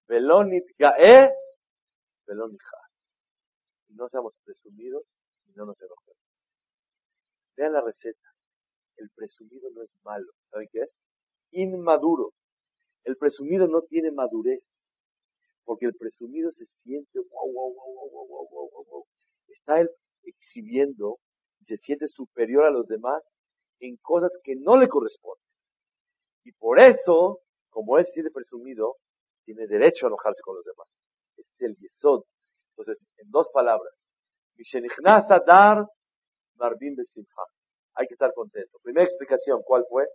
Velonit 0.09 0.64
gae, 0.79 1.35
velonit 2.27 2.61
no 3.95 4.09
seamos 4.09 4.35
presumidos 4.45 5.03
y 5.47 5.53
no 5.53 5.67
nos 5.67 5.81
enojemos. 5.81 6.19
Vean 7.57 7.73
la 7.73 7.81
receta. 7.81 8.29
El 8.97 9.11
presumido 9.11 9.71
no 9.71 9.83
es 9.83 9.97
malo. 10.05 10.31
¿Saben 10.51 10.69
qué 10.73 10.81
es? 10.81 11.03
Inmaduro. 11.53 12.33
El 13.05 13.17
presumido 13.17 13.67
no 13.67 13.83
tiene 13.83 14.11
madurez. 14.11 14.63
Porque 15.65 15.87
el 15.87 15.95
presumido 15.95 16.53
se 16.53 16.67
siente, 16.67 17.19
wow, 17.19 17.53
wow, 17.53 17.75
wow, 17.75 18.11
wow, 18.11 18.29
wow, 18.29 18.49
wow, 18.51 18.85
wow, 18.91 19.07
Está 19.49 19.81
él 19.81 19.89
exhibiendo 20.25 21.19
y 21.61 21.65
se 21.65 21.77
siente 21.79 22.07
superior 22.09 22.65
a 22.65 22.71
los 22.71 22.87
demás 22.87 23.23
en 23.81 23.97
cosas 23.97 24.33
que 24.43 24.57
no 24.57 24.77
le 24.77 24.89
corresponden. 24.89 25.43
Y 26.45 26.53
por 26.53 26.79
eso, 26.81 27.41
como 27.71 27.99
él 27.99 28.05
se 28.07 28.13
siente 28.13 28.31
presumido, 28.31 28.97
tiene 29.45 29.67
derecho 29.67 30.07
a 30.07 30.09
enojarse 30.09 30.43
con 30.43 30.57
los 30.57 30.65
demás. 30.65 30.89
es 31.37 31.47
el 31.61 31.77
yesod 31.77 32.25
entonces, 32.77 33.07
en 33.19 33.31
dos 33.31 33.49
palabras, 33.53 33.95
dar 35.47 35.87
Hay 37.95 38.07
que 38.09 38.15
estar 38.15 38.33
contento. 38.35 38.79
Primera 38.83 39.05
explicación, 39.05 39.63
¿cuál 39.65 39.85
fue? 39.89 40.07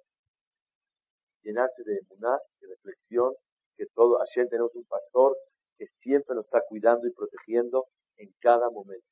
Llenarse 1.42 1.84
de 1.86 2.00
emuná, 2.00 2.38
de 2.60 2.68
reflexión, 2.68 3.34
que 3.78 3.86
todo, 3.96 4.20
ayer 4.22 4.48
tenemos 4.50 4.76
un 4.76 4.84
pastor 4.86 5.38
que 5.78 5.86
siempre 6.02 6.36
nos 6.36 6.46
está 6.46 6.62
cuidando 6.68 7.08
y 7.08 7.14
protegiendo 7.14 7.88
en 8.18 8.30
cada 8.42 8.70
momento. 8.70 9.08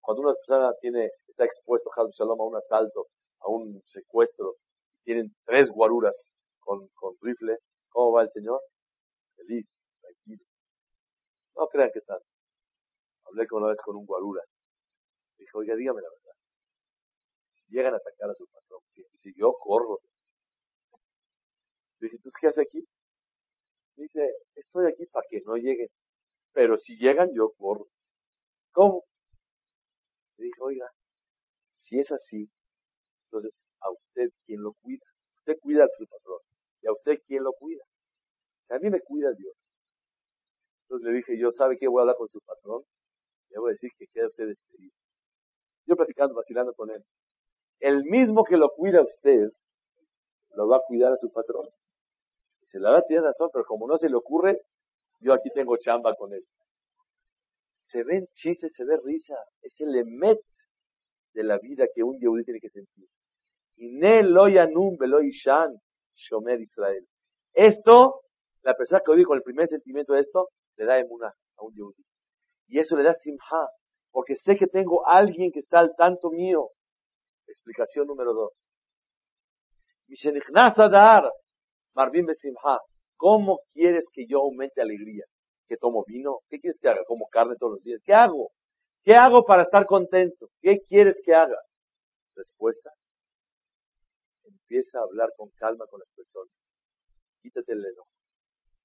Cuando 0.00 0.22
una 0.22 0.34
persona 0.34 0.72
tiene, 0.80 1.10
está 1.26 1.44
expuesto, 1.44 1.90
Shalom, 1.94 2.40
a 2.40 2.44
un 2.44 2.56
asalto, 2.56 3.08
a 3.40 3.50
un 3.50 3.82
secuestro, 3.84 4.54
tienen 5.04 5.34
tres 5.44 5.68
guaruras 5.70 6.32
con, 6.60 6.88
con 6.94 7.14
rifle, 7.20 7.58
¿cómo 7.90 8.12
va 8.12 8.22
el 8.22 8.30
Señor? 8.30 8.60
Feliz, 9.36 9.68
tranquilo. 10.00 10.44
No 11.56 11.66
crean 11.66 11.90
que 11.92 12.00
tanto. 12.00 12.27
Hablé 13.28 13.46
con 13.46 13.62
una 13.62 13.70
vez 13.70 13.80
con 13.84 13.96
un 13.96 14.06
guarura. 14.06 14.42
Dije, 15.38 15.50
oiga, 15.54 15.74
dígame 15.76 16.00
la 16.00 16.08
verdad. 16.08 16.34
Llegan 17.68 17.94
a 17.94 17.96
atacar 17.98 18.30
a 18.30 18.34
su 18.34 18.46
patrón, 18.46 18.80
si 19.16 19.34
yo 19.34 19.52
corro. 19.52 19.98
dije, 22.00 22.16
¿tú 22.22 22.30
qué 22.40 22.48
hace 22.48 22.62
aquí? 22.62 22.86
Dice, 23.96 24.32
estoy 24.54 24.86
aquí 24.86 25.04
para 25.06 25.26
que 25.28 25.42
no 25.44 25.56
lleguen. 25.56 25.88
Pero 26.52 26.78
si 26.78 26.96
llegan, 26.96 27.28
yo 27.34 27.52
corro. 27.58 27.86
¿Cómo? 28.72 29.04
Dije, 30.38 30.60
oiga, 30.60 30.88
si 31.76 31.98
es 31.98 32.10
así, 32.10 32.48
entonces 33.24 33.58
a 33.80 33.90
usted 33.90 34.30
quién 34.46 34.62
lo 34.62 34.72
cuida. 34.80 35.04
Usted 35.38 35.58
cuida 35.60 35.84
a 35.84 35.88
su 35.98 36.06
patrón. 36.06 36.38
¿Y 36.80 36.86
a 36.86 36.92
usted 36.92 37.18
quién 37.26 37.42
lo 37.44 37.52
cuida? 37.52 37.84
A 38.70 38.78
mí 38.78 38.88
me 38.88 39.00
cuida 39.00 39.32
Dios. 39.32 39.54
Entonces 40.84 41.06
le 41.08 41.16
dije, 41.18 41.38
yo, 41.38 41.52
¿sabe 41.52 41.76
qué? 41.78 41.88
Voy 41.88 42.00
a 42.00 42.02
hablar 42.02 42.16
con 42.16 42.28
su 42.28 42.40
patrón 42.40 42.84
a 43.56 43.70
decir 43.70 43.90
que 43.98 44.06
queda 44.12 44.26
usted 44.26 44.46
despedido. 44.46 44.94
Yo 45.86 45.96
platicando, 45.96 46.34
vacilando 46.34 46.74
con 46.74 46.90
él. 46.90 47.02
El 47.80 48.04
mismo 48.04 48.44
que 48.44 48.56
lo 48.56 48.70
cuida 48.70 49.02
usted, 49.02 49.50
lo 50.54 50.68
va 50.68 50.76
a 50.76 50.82
cuidar 50.86 51.12
a 51.12 51.16
su 51.16 51.30
patrón. 51.30 51.68
Se 52.66 52.78
la 52.78 52.96
a 52.96 53.02
tiene 53.02 53.22
razón, 53.22 53.48
pero 53.52 53.64
como 53.64 53.86
no 53.86 53.96
se 53.96 54.08
le 54.08 54.16
ocurre, 54.16 54.60
yo 55.20 55.32
aquí 55.32 55.50
tengo 55.54 55.76
chamba 55.78 56.14
con 56.14 56.32
él. 56.32 56.44
Se 57.86 58.04
ven 58.04 58.26
chistes, 58.32 58.74
se 58.74 58.84
ve 58.84 58.98
risa. 59.02 59.36
Es 59.62 59.80
el 59.80 59.96
emet 59.96 60.38
de 61.32 61.44
la 61.44 61.58
vida 61.58 61.86
que 61.94 62.02
un 62.02 62.18
yehudí 62.18 62.44
tiene 62.44 62.60
que 62.60 62.68
sentir. 62.68 63.06
Shomer 66.14 66.60
Israel. 66.60 67.06
Esto, 67.54 68.22
la 68.62 68.74
persona 68.74 69.00
que 69.04 69.12
vive 69.12 69.24
con 69.24 69.38
el 69.38 69.42
primer 69.42 69.68
sentimiento 69.68 70.12
de 70.12 70.20
esto, 70.20 70.48
le 70.76 70.84
da 70.84 70.98
emuna 70.98 71.32
a 71.56 71.64
un 71.64 71.72
yehudí. 71.74 72.07
Y 72.68 72.78
eso 72.78 72.96
le 72.96 73.02
da 73.02 73.14
simha, 73.14 73.68
porque 74.12 74.36
sé 74.36 74.56
que 74.56 74.66
tengo 74.66 75.06
alguien 75.06 75.50
que 75.50 75.60
está 75.60 75.80
al 75.80 75.94
tanto 75.96 76.30
mío. 76.30 76.68
Explicación 77.46 78.06
número 78.06 78.34
dos. 78.34 78.52
dar 80.90 81.30
Marvin 81.94 82.26
Besimha. 82.26 82.78
¿Cómo 83.16 83.60
quieres 83.72 84.04
que 84.12 84.26
yo 84.28 84.40
aumente 84.40 84.80
alegría? 84.80 85.24
¿Que 85.66 85.76
tomo 85.76 86.04
vino? 86.06 86.38
¿Qué 86.48 86.60
quieres 86.60 86.78
que 86.80 86.88
haga? 86.88 87.02
¿Como 87.04 87.26
carne 87.28 87.56
todos 87.58 87.72
los 87.72 87.82
días? 87.82 88.00
¿Qué 88.04 88.14
hago? 88.14 88.52
¿Qué 89.02 89.14
hago 89.14 89.44
para 89.44 89.62
estar 89.62 89.86
contento? 89.86 90.48
¿Qué 90.60 90.78
quieres 90.88 91.20
que 91.24 91.34
haga? 91.34 91.58
Respuesta. 92.36 92.90
Empieza 94.44 94.98
a 94.98 95.02
hablar 95.02 95.30
con 95.36 95.50
calma 95.56 95.86
con 95.90 96.00
las 96.00 96.08
personas. 96.14 96.52
Quítate 97.42 97.72
el 97.72 97.84
enojo. 97.84 98.08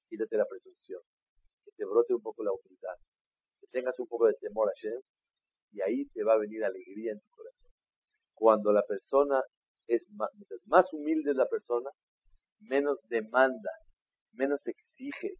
Quítate 0.09 0.37
la 0.37 0.45
presunción. 0.45 1.01
Que 1.63 1.71
te 1.77 1.85
brote 1.85 2.13
un 2.13 2.21
poco 2.21 2.43
la 2.43 2.51
humildad. 2.51 2.97
Que 3.63 3.79
tengas 3.79 3.97
un 3.99 4.07
poco 4.07 4.27
de 4.27 4.33
temor 4.41 4.67
a 4.67 4.73
Shem. 4.75 4.99
Y 5.71 5.81
ahí 5.81 6.05
te 6.09 6.23
va 6.23 6.33
a 6.33 6.37
venir 6.37 6.65
alegría 6.65 7.13
en 7.13 7.19
tu 7.19 7.29
corazón. 7.29 7.71
Cuando 8.33 8.73
la 8.73 8.83
persona 8.83 9.41
es 9.87 10.05
más, 10.11 10.29
más 10.65 10.91
humilde 10.91 11.33
la 11.33 11.47
persona, 11.47 11.89
menos 12.59 12.99
demanda, 13.07 13.71
menos 14.33 14.61
exige 14.65 15.35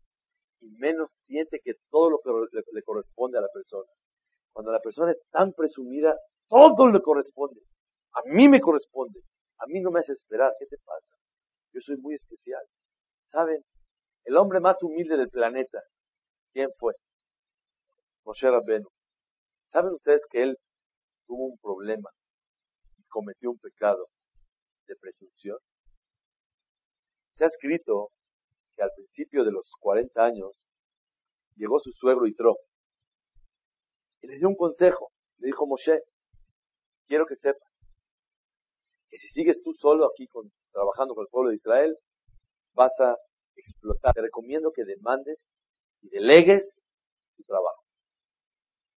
y 0.61 0.69
menos 0.77 1.11
siente 1.25 1.59
que 1.63 1.73
todo 1.89 2.09
lo 2.09 2.19
que 2.23 2.31
le, 2.71 2.83
corresponde 2.83 3.37
a 3.37 3.41
la 3.41 3.49
persona. 3.53 3.89
Cuando 4.53 4.71
la 4.71 4.79
persona 4.79 5.11
es 5.11 5.21
tan 5.31 5.51
presumida, 5.51 6.15
todo 6.47 6.87
le 6.87 7.01
corresponde. 7.01 7.59
A 8.13 8.21
mí 8.25 8.47
me 8.47 8.61
corresponde. 8.61 9.19
A 9.59 9.65
mí 9.67 9.81
no 9.81 9.91
me 9.91 9.99
hace 9.99 10.13
esperar. 10.13 10.53
¿Qué 10.59 10.65
te 10.67 10.77
pasa? 10.85 11.15
Yo 11.73 11.81
soy 11.81 11.97
muy 11.97 12.15
especial. 12.15 12.63
¿Saben? 13.27 13.61
El 14.25 14.37
hombre 14.37 14.61
más 14.61 14.81
humilde 14.81 15.17
del 15.17 15.29
planeta, 15.29 15.81
¿quién 16.53 16.69
fue? 16.77 16.93
Moshe 18.25 18.49
Rabbenu. 18.49 18.87
¿Saben 19.65 19.93
ustedes 19.93 20.21
que 20.29 20.43
él 20.43 20.57
tuvo 21.27 21.47
un 21.47 21.57
problema 21.57 22.09
y 22.97 23.03
cometió 23.09 23.51
un 23.51 23.59
pecado 23.59 24.07
de 24.87 24.95
presunción? 24.95 25.57
Se 27.37 27.43
ha 27.43 27.47
escrito 27.47 28.09
que 28.75 28.83
al 28.83 28.91
principio 28.95 29.43
de 29.43 29.51
los 29.51 29.71
40 29.79 30.23
años 30.23 30.67
llegó 31.55 31.79
su 31.79 31.91
suegro 31.91 32.27
Itro 32.27 32.55
y 34.21 34.27
le 34.27 34.37
dio 34.37 34.47
un 34.47 34.55
consejo. 34.55 35.11
Le 35.39 35.47
dijo, 35.47 35.67
Moshe, 35.67 35.99
quiero 37.07 37.25
que 37.25 37.35
sepas 37.35 37.79
que 39.09 39.17
si 39.17 39.27
sigues 39.29 39.61
tú 39.63 39.73
solo 39.73 40.05
aquí 40.05 40.27
trabajando 40.71 41.13
con 41.13 41.23
el 41.23 41.29
pueblo 41.29 41.49
de 41.49 41.57
Israel, 41.57 41.95
vas 42.73 42.91
a 42.99 43.15
explotar. 43.55 44.13
Te 44.13 44.21
recomiendo 44.21 44.71
que 44.71 44.85
demandes 44.85 45.37
y 46.01 46.09
delegues 46.09 46.83
tu 47.35 47.43
trabajo. 47.43 47.82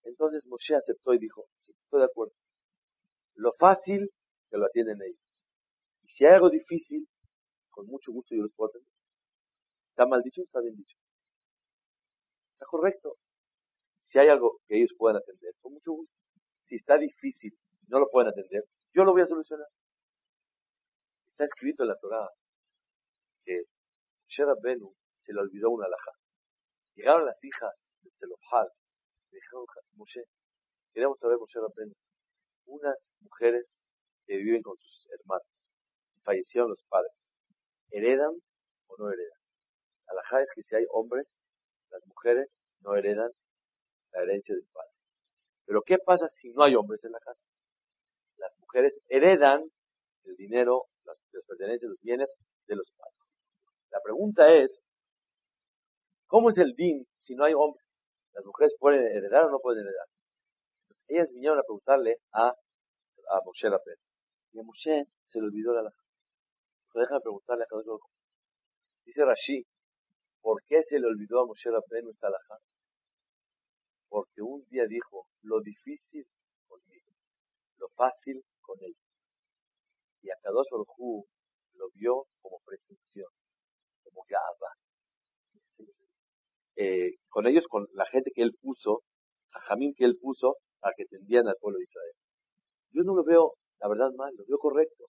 Entonces 0.06 0.46
Moshe 0.46 0.76
aceptó 0.76 1.14
y 1.14 1.20
dijo, 1.20 1.46
sí, 1.60 1.74
estoy 1.84 2.00
de 2.00 2.06
acuerdo. 2.06 2.34
Lo 3.36 3.52
fácil, 3.60 4.10
que 4.50 4.58
lo 4.58 4.66
atienden 4.66 5.02
ellos. 5.02 5.20
Y 6.04 6.10
si 6.10 6.26
hay 6.26 6.36
algo 6.36 6.50
difícil, 6.50 7.08
con 7.70 7.88
mucho 7.88 8.12
gusto 8.12 8.36
yo 8.36 8.44
los 8.44 8.54
puedo 8.56 8.70
atender. 8.70 8.94
¿Está 9.90 10.06
mal 10.06 10.22
dicho 10.22 10.42
está 10.42 10.62
bien 10.62 10.76
dicho? 10.76 10.98
Está 12.54 12.66
correcto. 12.68 13.16
Si 14.00 14.20
hay 14.20 14.30
algo 14.30 14.60
que 14.68 14.78
ellos 14.78 14.92
puedan 14.98 15.18
atender, 15.18 15.54
con 15.60 15.74
mucho 15.74 15.92
gusto. 15.92 16.14
Si 16.68 16.76
está 16.76 16.98
difícil 16.98 17.58
no 17.88 18.00
lo 18.00 18.10
pueden 18.10 18.30
atender, 18.30 18.64
yo 18.94 19.04
lo 19.04 19.12
voy 19.12 19.22
a 19.22 19.28
solucionar. 19.28 19.68
Está 21.32 21.46
escrito 21.46 21.84
en 21.84 21.90
la 21.90 21.98
Torah 21.98 22.30
que 23.44 23.64
Moshe 24.24 24.44
Benu 24.62 24.94
se 25.22 25.34
le 25.34 25.42
olvidó 25.42 25.72
una 25.72 25.86
alhaja. 25.86 26.12
Llegaron 26.96 27.26
las 27.26 27.44
hijas 27.44 27.74
de 28.02 28.12
Zelofhad 28.20 28.68
Moshe, 29.96 30.24
queremos 30.94 31.20
saber, 31.20 31.38
Moshe 31.38 31.60
Benu, 31.76 31.94
unas 32.66 33.14
mujeres 33.22 33.82
que 34.26 34.38
viven 34.38 34.62
con 34.62 34.78
sus 34.78 35.08
hermanos. 35.12 35.48
Fallecieron 36.24 36.70
los 36.70 36.84
padres 36.90 37.14
heredan 37.92 38.34
o 38.88 38.98
no 38.98 39.10
heredan. 39.10 39.40
Alajá 40.08 40.42
es 40.42 40.52
que 40.54 40.64
si 40.64 40.76
hay 40.76 40.86
hombres, 40.92 41.28
las 41.90 42.06
mujeres 42.08 42.50
no 42.82 42.96
heredan 42.96 43.32
la 44.12 44.24
herencia 44.24 44.56
del 44.56 44.66
padre. 44.74 44.92
Pero 45.66 45.82
¿qué 45.82 45.98
pasa 45.98 46.28
si 46.34 46.52
no 46.52 46.64
hay 46.64 46.76
hombres 46.76 47.04
en 47.04 47.12
la 47.12 47.20
casa? 47.20 47.42
Las 48.38 48.52
mujeres 48.60 48.94
heredan 49.10 49.64
el 50.26 50.36
dinero, 50.36 50.86
las, 51.06 51.18
pertenencias, 51.48 51.90
los 51.90 52.02
bienes 52.02 52.32
de 52.68 52.76
los 52.76 52.92
padres. 52.98 53.20
La 53.92 54.02
pregunta 54.02 54.54
es, 54.54 54.72
¿cómo 56.28 56.50
es 56.50 56.58
el 56.58 56.74
din 56.76 57.08
si 57.20 57.36
no 57.36 57.46
hay 57.46 57.54
hombres? 57.54 57.85
¿Las 58.36 58.46
mujeres 58.46 58.74
pueden 58.80 59.02
heredar 59.08 59.46
o 59.46 59.52
no 59.52 59.60
pueden 59.60 59.82
heredar? 59.82 60.08
Entonces, 60.84 61.06
ellas 61.08 61.30
vinieron 61.32 61.60
a 61.60 61.64
preguntarle 61.64 62.18
a, 62.34 62.50
a 62.50 63.42
Moshe 63.44 63.70
Rapel. 63.70 63.98
Y 64.54 64.60
a 64.60 64.64
Moshe 64.64 65.06
se 65.26 65.40
le 65.40 65.48
olvidó 65.48 65.74
la 65.74 65.80
alajá 65.82 66.06
déjame 67.00 67.22
preguntarle 67.22 67.64
a 67.64 67.68
cada 67.68 67.82
uno. 67.82 68.00
Dice 69.06 69.24
Rashi, 69.24 69.66
¿por 70.42 70.62
qué 70.66 70.82
se 70.84 71.00
le 71.00 71.08
olvidó 71.08 71.42
a 71.42 71.46
Moshe 71.46 71.70
Rabbeinu 71.70 72.12
esta 72.12 72.28
alajá? 72.28 72.58
Porque 74.08 74.42
un 74.42 74.64
día 74.70 74.86
dijo, 74.88 75.28
lo 75.42 75.60
difícil 75.62 76.26
conmigo, 76.68 77.12
lo 77.78 77.90
fácil 77.90 78.42
con 78.62 78.78
él. 78.82 78.96
Y 80.22 80.30
a 80.30 80.36
Kadosh 80.42 80.70
Hu 80.98 81.26
lo 81.74 81.90
vio 81.94 82.28
como 82.42 82.60
presunción, 82.66 83.30
como 84.04 84.24
gaba. 84.28 84.72
Eh, 86.78 87.16
con 87.30 87.48
ellos, 87.48 87.66
con 87.68 87.88
la 87.94 88.06
gente 88.06 88.32
que 88.34 88.42
él 88.42 88.54
puso, 88.62 89.02
a 89.54 89.60
Jamín 89.62 89.94
que 89.96 90.06
él 90.06 90.18
puso, 90.20 90.58
para 90.80 90.94
que 90.98 91.06
tendían 91.06 91.48
al 91.48 91.56
pueblo 91.60 91.80
de 91.80 91.86
Israel. 91.86 92.14
Yo 92.92 93.04
no 93.04 93.16
lo 93.16 93.24
veo, 93.24 93.54
la 93.80 93.90
verdad, 93.90 94.12
mal, 94.16 94.34
lo 94.36 94.44
veo 94.48 94.58
correcto. 94.58 95.06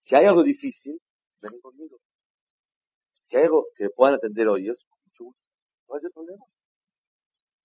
Si 0.00 0.14
hay 0.14 0.26
algo 0.26 0.42
difícil, 0.42 0.98
ven 1.40 1.60
conmigo. 1.60 1.98
Si 3.24 3.36
hay 3.36 3.44
algo 3.44 3.66
que 3.76 3.88
puedan 3.90 4.14
atender 4.14 4.46
ellos. 4.58 4.86
No 5.88 5.94
hay 5.94 6.00
problema. 6.12 6.44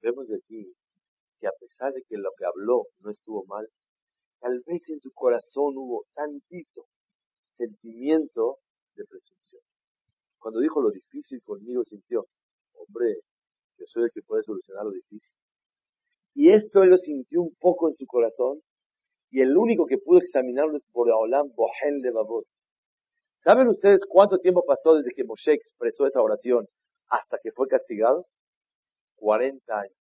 Vemos 0.01 0.27
de 0.27 0.37
aquí 0.37 0.73
que 1.39 1.47
a 1.47 1.51
pesar 1.59 1.91
de 1.93 2.03
que 2.07 2.17
lo 2.17 2.29
que 2.37 2.45
habló 2.45 2.85
no 2.99 3.11
estuvo 3.11 3.43
mal, 3.45 3.67
tal 4.39 4.61
vez 4.65 4.81
en 4.89 4.99
su 4.99 5.11
corazón 5.11 5.73
hubo 5.75 6.05
tantito 6.13 6.85
sentimiento 7.57 8.57
de 8.95 9.05
presunción. 9.05 9.61
Cuando 10.37 10.59
dijo 10.59 10.81
lo 10.81 10.91
difícil 10.91 11.41
conmigo, 11.43 11.83
sintió, 11.83 12.25
hombre, 12.87 13.15
yo 13.77 13.85
soy 13.87 14.03
el 14.03 14.11
que 14.11 14.21
puede 14.21 14.43
solucionar 14.43 14.85
lo 14.85 14.91
difícil. 14.91 15.37
Y 16.33 16.53
esto 16.53 16.83
él 16.83 16.89
lo 16.89 16.97
sintió 16.97 17.41
un 17.41 17.55
poco 17.59 17.89
en 17.89 17.95
su 17.95 18.05
corazón 18.05 18.61
y 19.29 19.41
el 19.41 19.55
único 19.57 19.85
que 19.85 19.97
pudo 19.97 20.19
examinarlo 20.19 20.77
es 20.77 20.85
por 20.91 21.09
Olam 21.09 21.51
Bohel 21.55 22.01
de 22.01 22.11
Babot. 22.11 22.45
¿Saben 23.43 23.67
ustedes 23.67 24.05
cuánto 24.07 24.37
tiempo 24.37 24.63
pasó 24.65 24.95
desde 24.95 25.11
que 25.15 25.23
Moshe 25.23 25.53
expresó 25.53 26.05
esa 26.05 26.21
oración 26.21 26.67
hasta 27.09 27.37
que 27.41 27.51
fue 27.51 27.67
castigado? 27.67 28.25
40 29.15 29.79
años. 29.79 29.95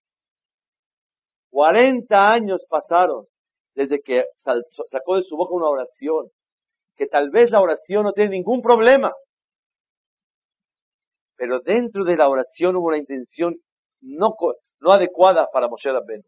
40 1.50 2.32
años 2.32 2.64
pasaron 2.68 3.26
desde 3.74 4.00
que 4.00 4.24
sacó 4.36 5.16
de 5.16 5.22
su 5.22 5.36
boca 5.36 5.54
una 5.54 5.68
oración, 5.68 6.28
que 6.96 7.06
tal 7.06 7.30
vez 7.30 7.50
la 7.50 7.60
oración 7.60 8.04
no 8.04 8.12
tiene 8.12 8.30
ningún 8.30 8.60
problema, 8.60 9.12
pero 11.40 11.60
dentro 11.60 12.04
de 12.04 12.18
la 12.18 12.28
oración 12.28 12.76
hubo 12.76 12.88
una 12.88 12.98
intención 12.98 13.56
no, 14.02 14.36
no 14.80 14.92
adecuada 14.92 15.48
para 15.50 15.68
Moshe 15.68 15.90
Rabbeinu. 15.90 16.22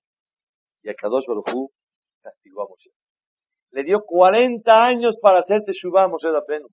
Y 0.83 0.89
a 0.89 0.95
Kadosh 0.95 1.27
Baruj 1.29 1.71
castigó 2.23 2.63
a 2.63 2.67
Moshe. 2.67 2.89
Le 3.73 3.85
dio 3.85 4.01
40 4.07 4.73
años 4.73 5.19
para 5.21 5.41
hacer 5.41 5.65
Teshuvah 5.67 6.05
a 6.05 6.09
Moshe 6.09 6.31
Rabbeinu. 6.31 6.67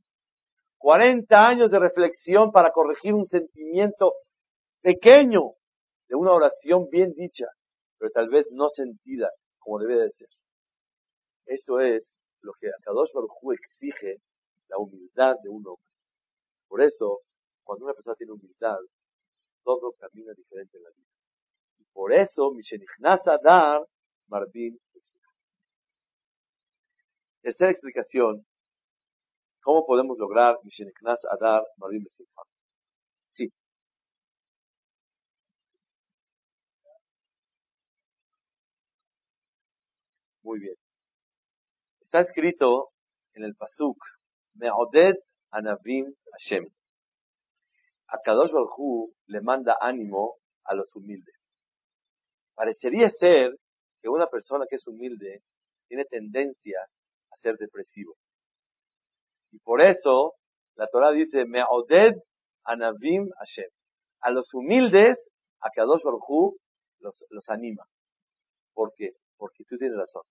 40 0.78 1.36
años 1.36 1.70
de 1.70 1.80
reflexión 1.80 2.54
para 2.54 2.72
corregir 2.72 3.14
un 3.14 3.26
sentimiento 3.28 4.14
pequeño 4.82 5.42
de 6.08 6.16
una 6.16 6.32
oración 6.32 6.88
bien 6.90 7.12
dicha, 7.18 7.48
pero 7.98 8.10
tal 8.12 8.30
vez 8.30 8.48
no 8.52 8.70
sentida 8.70 9.28
como 9.58 9.80
debe 9.80 9.98
de 9.98 10.12
ser. 10.12 10.30
Eso 11.46 11.82
es 11.82 12.18
lo 12.42 12.54
que 12.58 12.70
Kadosh 12.86 13.12
Baruj 13.14 13.52
exige, 13.52 14.22
la 14.70 14.78
humildad 14.78 15.36
de 15.44 15.50
un 15.50 15.68
hombre. 15.68 15.90
Por 16.70 16.82
eso, 16.82 17.20
cuando 17.70 17.86
una 17.86 17.94
persona 17.94 18.16
tiene 18.16 18.34
humildad, 18.34 18.80
todo 19.64 19.94
camina 20.00 20.34
diferente 20.34 20.76
en 20.76 20.84
la 20.86 20.90
vida. 20.90 21.08
Y 21.78 21.84
por 21.94 22.12
eso, 22.12 22.50
Mishenichnas 22.52 23.28
Adar, 23.28 23.86
Marvin 24.28 24.76
Tercera 27.44 27.70
explicación, 27.70 28.44
¿Cómo 29.62 29.86
podemos 29.86 30.18
lograr 30.18 30.58
Misheneknas 30.64 31.20
Adar 31.26 31.62
Marim 31.78 32.04
Besimcha? 32.04 32.42
Sí. 33.30 33.52
Muy 40.42 40.60
bien. 40.60 40.74
Está 42.02 42.22
escrito 42.22 42.90
en 43.36 43.44
el 43.44 43.54
Pasuk, 43.56 43.98
Me'oded 44.56 45.18
Anavim 45.52 46.16
Hashem. 46.32 46.66
A 48.12 48.18
Kadosh 48.24 48.52
Baruj 48.52 49.12
le 49.28 49.42
manda 49.42 49.78
ánimo 49.80 50.36
a 50.64 50.74
los 50.74 50.88
humildes. 50.96 51.36
Parecería 52.56 53.10
ser 53.10 53.56
que 54.02 54.10
una 54.10 54.28
persona 54.28 54.66
que 54.70 54.78
es 54.78 54.88
humilde 54.88 55.42
tiene 55.88 56.06
tendencia 56.06 56.80
a 57.32 57.38
ser 57.38 57.56
depresivo. 57.58 58.16
Y 59.52 59.60
por 59.60 59.82
eso 59.82 60.34
la 60.76 60.88
Torah 60.88 61.12
dice, 61.12 61.46
Me'oded 61.46 62.14
Anavim 62.64 63.30
Hashem. 63.38 63.70
A 64.22 64.32
los 64.32 64.54
humildes, 64.54 65.20
a 65.62 65.70
Kadosh 65.70 66.04
Baruj 66.04 66.56
los, 67.00 67.26
los 67.30 67.50
anima. 67.50 67.86
¿Por 68.74 68.94
qué? 68.96 69.12
Porque 69.38 69.64
tú 69.66 69.78
tienes 69.78 69.98
razón. 69.98 70.24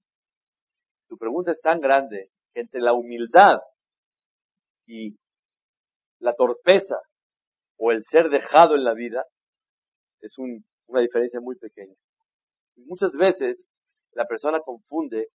Tu 1.08 1.16
pregunta 1.16 1.52
es 1.52 1.60
tan 1.60 1.80
grande 1.80 2.30
que 2.52 2.60
entre 2.60 2.80
la 2.80 2.92
humildad 2.92 3.58
y 4.86 5.16
la 6.20 6.34
torpeza 6.34 6.96
o 7.78 7.92
el 7.92 8.04
ser 8.04 8.28
dejado 8.28 8.74
en 8.74 8.84
la 8.84 8.94
vida 8.94 9.24
es 10.20 10.36
una 10.38 11.00
diferencia 11.00 11.40
muy 11.40 11.56
pequeña. 11.56 11.94
muchas 12.76 13.12
veces 13.16 13.68
la 14.12 14.26
persona 14.26 14.60
confunde 14.60 15.28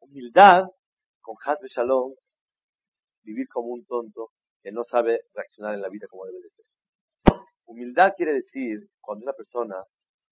humildad 0.00 0.64
con 1.20 1.36
hasbe 1.44 1.68
shalom, 1.68 2.14
vivir 3.22 3.48
como 3.48 3.68
un 3.68 3.84
tonto 3.86 4.30
que 4.62 4.72
no 4.72 4.84
sabe 4.84 5.20
reaccionar 5.34 5.74
en 5.74 5.82
la 5.82 5.88
vida 5.88 6.06
como 6.08 6.26
debe 6.26 6.40
de 6.40 6.50
ser. 6.50 6.64
Humildad 7.66 8.12
quiere 8.16 8.34
decir 8.34 8.88
cuando 9.00 9.24
una 9.24 9.32
persona 9.32 9.76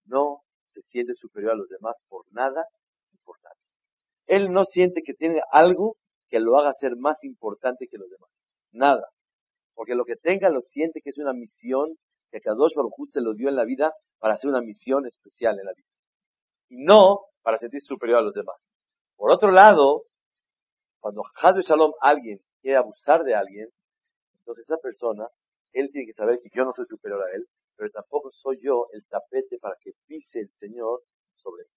no 0.04 0.42
se 0.72 0.82
siente 0.82 1.14
superior 1.14 1.52
a 1.52 1.56
los 1.56 1.68
demás 1.68 1.96
por 2.08 2.24
nada 2.32 2.66
importante. 3.12 3.60
Él 4.26 4.52
no 4.52 4.64
siente 4.64 5.02
que 5.02 5.14
tiene 5.14 5.40
algo 5.50 5.96
que 6.28 6.40
lo 6.40 6.58
haga 6.58 6.74
ser 6.74 6.96
más 6.96 7.22
importante 7.24 7.86
que 7.88 7.98
los 7.98 8.08
demás. 8.10 8.30
Nada. 8.72 9.08
Porque 9.80 9.94
lo 9.94 10.04
que 10.04 10.16
tenga 10.16 10.50
lo 10.50 10.60
siente 10.60 11.00
que 11.00 11.08
es 11.08 11.16
una 11.16 11.32
misión 11.32 11.96
que 12.30 12.42
Kadosh 12.42 12.74
Baruj 12.76 13.08
se 13.10 13.22
lo 13.22 13.32
dio 13.32 13.48
en 13.48 13.56
la 13.56 13.64
vida 13.64 13.94
para 14.18 14.34
hacer 14.34 14.50
una 14.50 14.60
misión 14.60 15.06
especial 15.06 15.58
en 15.58 15.64
la 15.64 15.72
vida. 15.72 15.88
Y 16.68 16.84
no 16.84 17.20
para 17.40 17.56
sentirse 17.56 17.86
superior 17.86 18.18
a 18.18 18.20
los 18.20 18.34
demás. 18.34 18.56
Por 19.16 19.30
otro 19.30 19.50
lado, 19.50 20.02
cuando 21.00 21.22
Hadwe 21.34 21.62
Shalom 21.62 21.92
alguien 22.02 22.40
quiere 22.60 22.76
abusar 22.76 23.24
de 23.24 23.34
alguien, 23.34 23.70
entonces 24.40 24.66
esa 24.66 24.76
persona, 24.76 25.26
él 25.72 25.88
tiene 25.90 26.08
que 26.08 26.12
saber 26.12 26.40
que 26.42 26.50
yo 26.54 26.66
no 26.66 26.74
soy 26.76 26.84
superior 26.84 27.22
a 27.22 27.34
él, 27.34 27.46
pero 27.74 27.88
tampoco 27.88 28.30
soy 28.32 28.58
yo 28.62 28.88
el 28.92 29.02
tapete 29.06 29.56
para 29.58 29.76
que 29.80 29.92
pise 30.06 30.40
el 30.40 30.50
Señor 30.58 31.00
sobre 31.36 31.62
él. 31.62 31.68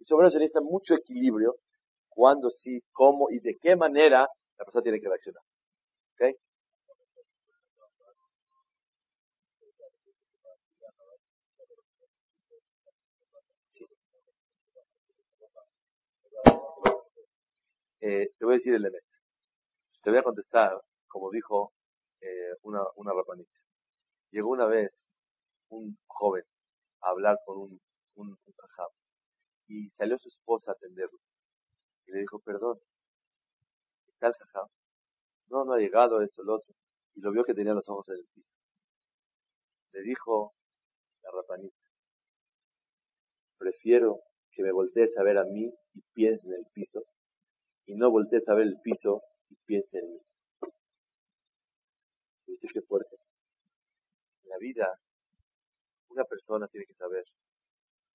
Y 0.00 0.04
sobre 0.06 0.26
eso 0.26 0.38
necesita 0.38 0.60
mucho 0.60 0.96
equilibrio, 0.96 1.54
cuándo 2.08 2.50
sí, 2.50 2.80
cómo 2.90 3.30
y 3.30 3.38
de 3.38 3.56
qué 3.62 3.76
manera 3.76 4.26
la 4.58 4.64
persona 4.64 4.82
tiene 4.82 5.00
que 5.00 5.06
reaccionar. 5.06 5.42
¿Okay? 6.14 6.34
Eh, 18.00 18.30
te 18.38 18.44
voy 18.44 18.54
a 18.54 18.58
decir 18.58 18.74
el 18.74 18.80
elemento. 18.80 19.06
Te 20.02 20.10
voy 20.10 20.18
a 20.20 20.22
contestar, 20.22 20.80
como 21.08 21.30
dijo 21.30 21.72
eh, 22.20 22.54
una, 22.62 22.82
una 22.96 23.12
rapanita. 23.12 23.58
Llegó 24.30 24.50
una 24.50 24.66
vez 24.66 24.92
un 25.70 25.98
joven 26.06 26.44
a 27.02 27.10
hablar 27.10 27.38
con 27.44 27.58
un, 27.58 27.80
un, 28.16 28.38
y 29.68 29.90
salió 29.90 30.18
su 30.18 30.28
esposa 30.28 30.72
a 30.72 30.74
atenderlo. 30.74 31.18
Y 32.06 32.12
le 32.12 32.20
dijo, 32.20 32.38
perdón, 32.40 32.78
¿está 34.08 34.28
el 34.28 34.34
jajam? 34.34 34.68
No, 35.48 35.64
no 35.64 35.74
ha 35.74 35.78
llegado 35.78 36.22
eso, 36.22 36.42
el 36.42 36.50
otro. 36.50 36.74
Y 37.14 37.20
lo 37.20 37.32
vio 37.32 37.44
que 37.44 37.54
tenía 37.54 37.74
los 37.74 37.88
ojos 37.88 38.08
en 38.10 38.16
el 38.16 38.26
piso. 38.34 38.48
Le 39.92 40.02
dijo 40.02 40.54
la 41.22 41.30
rapanita, 41.32 41.76
prefiero 43.58 44.20
que 44.52 44.62
me 44.62 44.72
voltees 44.72 45.16
a 45.18 45.22
ver 45.22 45.38
a 45.38 45.44
mí 45.44 45.72
y 45.94 46.02
piense 46.14 46.46
en 46.46 46.54
el 46.54 46.66
piso 46.72 47.04
y 47.88 47.94
no 47.96 48.08
voltees 48.10 48.48
a 48.48 48.54
ver 48.54 48.68
el 48.68 48.80
piso 48.82 49.22
y 49.48 49.56
piense 49.66 49.98
en 49.98 50.12
mí. 50.12 50.18
¿Viste 52.48 52.66
qué 52.72 52.82
fuerte? 52.82 53.16
En 54.42 54.48
la 54.50 54.58
vida, 54.58 54.98
una 56.10 56.24
persona 56.24 56.68
tiene 56.68 56.84
que 56.84 56.92
saber 56.92 57.24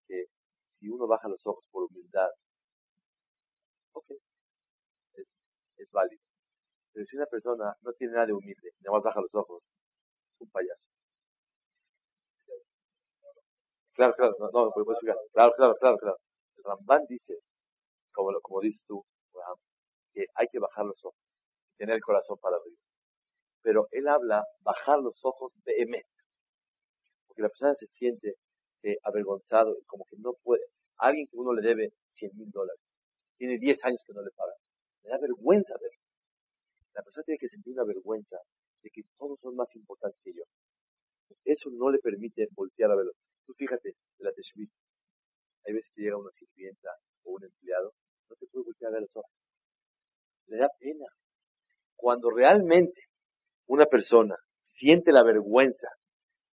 que 0.07 0.25
si 0.65 0.89
uno 0.89 1.07
baja 1.07 1.27
los 1.27 1.45
ojos 1.47 1.65
por 1.71 1.83
humildad, 1.85 2.29
ok, 3.93 4.11
es, 5.15 5.27
es 5.77 5.89
válido. 5.91 6.21
Pero 6.93 7.05
si 7.07 7.17
una 7.17 7.27
persona 7.27 7.75
no 7.81 7.93
tiene 7.93 8.13
nada 8.13 8.27
de 8.27 8.33
humilde, 8.33 8.71
nada 8.81 8.97
más 8.97 9.03
baja 9.03 9.21
los 9.21 9.35
ojos, 9.35 9.63
es 10.35 10.41
un 10.41 10.49
payaso. 10.51 10.87
Claro, 13.95 14.13
claro, 14.15 14.33
no, 14.39 14.49
no, 14.51 14.71
puedo 14.71 14.91
explicar. 14.91 15.17
Claro, 15.31 15.53
claro, 15.55 15.75
claro, 15.79 15.97
claro. 15.97 16.17
El 16.57 16.63
Ramban 16.63 17.05
dice, 17.09 17.39
como, 18.13 18.31
como 18.41 18.61
dices 18.61 18.83
tú, 18.87 19.03
que 20.13 20.25
hay 20.35 20.47
que 20.51 20.59
bajar 20.59 20.85
los 20.85 21.03
ojos, 21.03 21.19
tener 21.77 21.95
el 21.95 22.01
corazón 22.01 22.37
para 22.39 22.57
arriba. 22.57 22.77
Pero 23.61 23.87
él 23.91 24.07
habla 24.07 24.45
bajar 24.61 24.99
los 24.99 25.17
ojos 25.23 25.53
de 25.65 25.73
Emet, 25.77 26.05
porque 27.27 27.41
la 27.41 27.49
persona 27.49 27.75
se 27.75 27.87
siente 27.87 28.35
eh, 28.83 28.97
avergonzado 29.03 29.77
y 29.79 29.85
como 29.85 30.05
que 30.05 30.17
no 30.17 30.33
puede. 30.43 30.65
alguien 30.97 31.27
que 31.27 31.37
uno 31.37 31.53
le 31.53 31.61
debe 31.61 31.93
100 32.11 32.31
mil 32.35 32.51
dólares, 32.51 32.81
tiene 33.37 33.57
10 33.57 33.83
años 33.85 34.01
que 34.05 34.13
no 34.13 34.21
le 34.21 34.31
paga, 34.31 34.53
le 35.03 35.09
da 35.09 35.17
vergüenza 35.17 35.73
verlo. 35.79 36.03
La 36.93 37.01
persona 37.01 37.23
tiene 37.23 37.39
que 37.39 37.49
sentir 37.49 37.73
una 37.73 37.85
vergüenza 37.85 38.37
de 38.83 38.89
que 38.91 39.01
todos 39.17 39.39
son 39.39 39.55
más 39.55 39.73
importantes 39.75 40.19
que 40.23 40.33
yo. 40.33 40.43
Pues 41.27 41.39
eso 41.45 41.69
no 41.71 41.89
le 41.89 41.99
permite 41.99 42.47
voltear 42.51 42.91
a 42.91 42.95
verlo. 42.95 43.13
Tú 43.45 43.53
fíjate, 43.53 43.95
la 44.19 44.31
Teshvit, 44.31 44.69
hay 45.65 45.73
veces 45.73 45.91
que 45.95 46.03
llega 46.03 46.17
una 46.17 46.31
sirvienta 46.31 46.89
o 47.23 47.31
un 47.31 47.43
empleado, 47.43 47.93
te 48.39 48.47
puede 48.47 48.65
voltear 48.65 48.91
a 48.91 48.93
ver 48.93 49.01
los 49.01 49.15
ojos 49.15 49.31
le 50.47 50.57
da 50.57 50.69
pena. 50.79 51.05
Cuando 51.95 52.29
realmente 52.29 53.01
una 53.67 53.85
persona 53.85 54.35
siente 54.75 55.11
la 55.11 55.23
vergüenza 55.23 55.87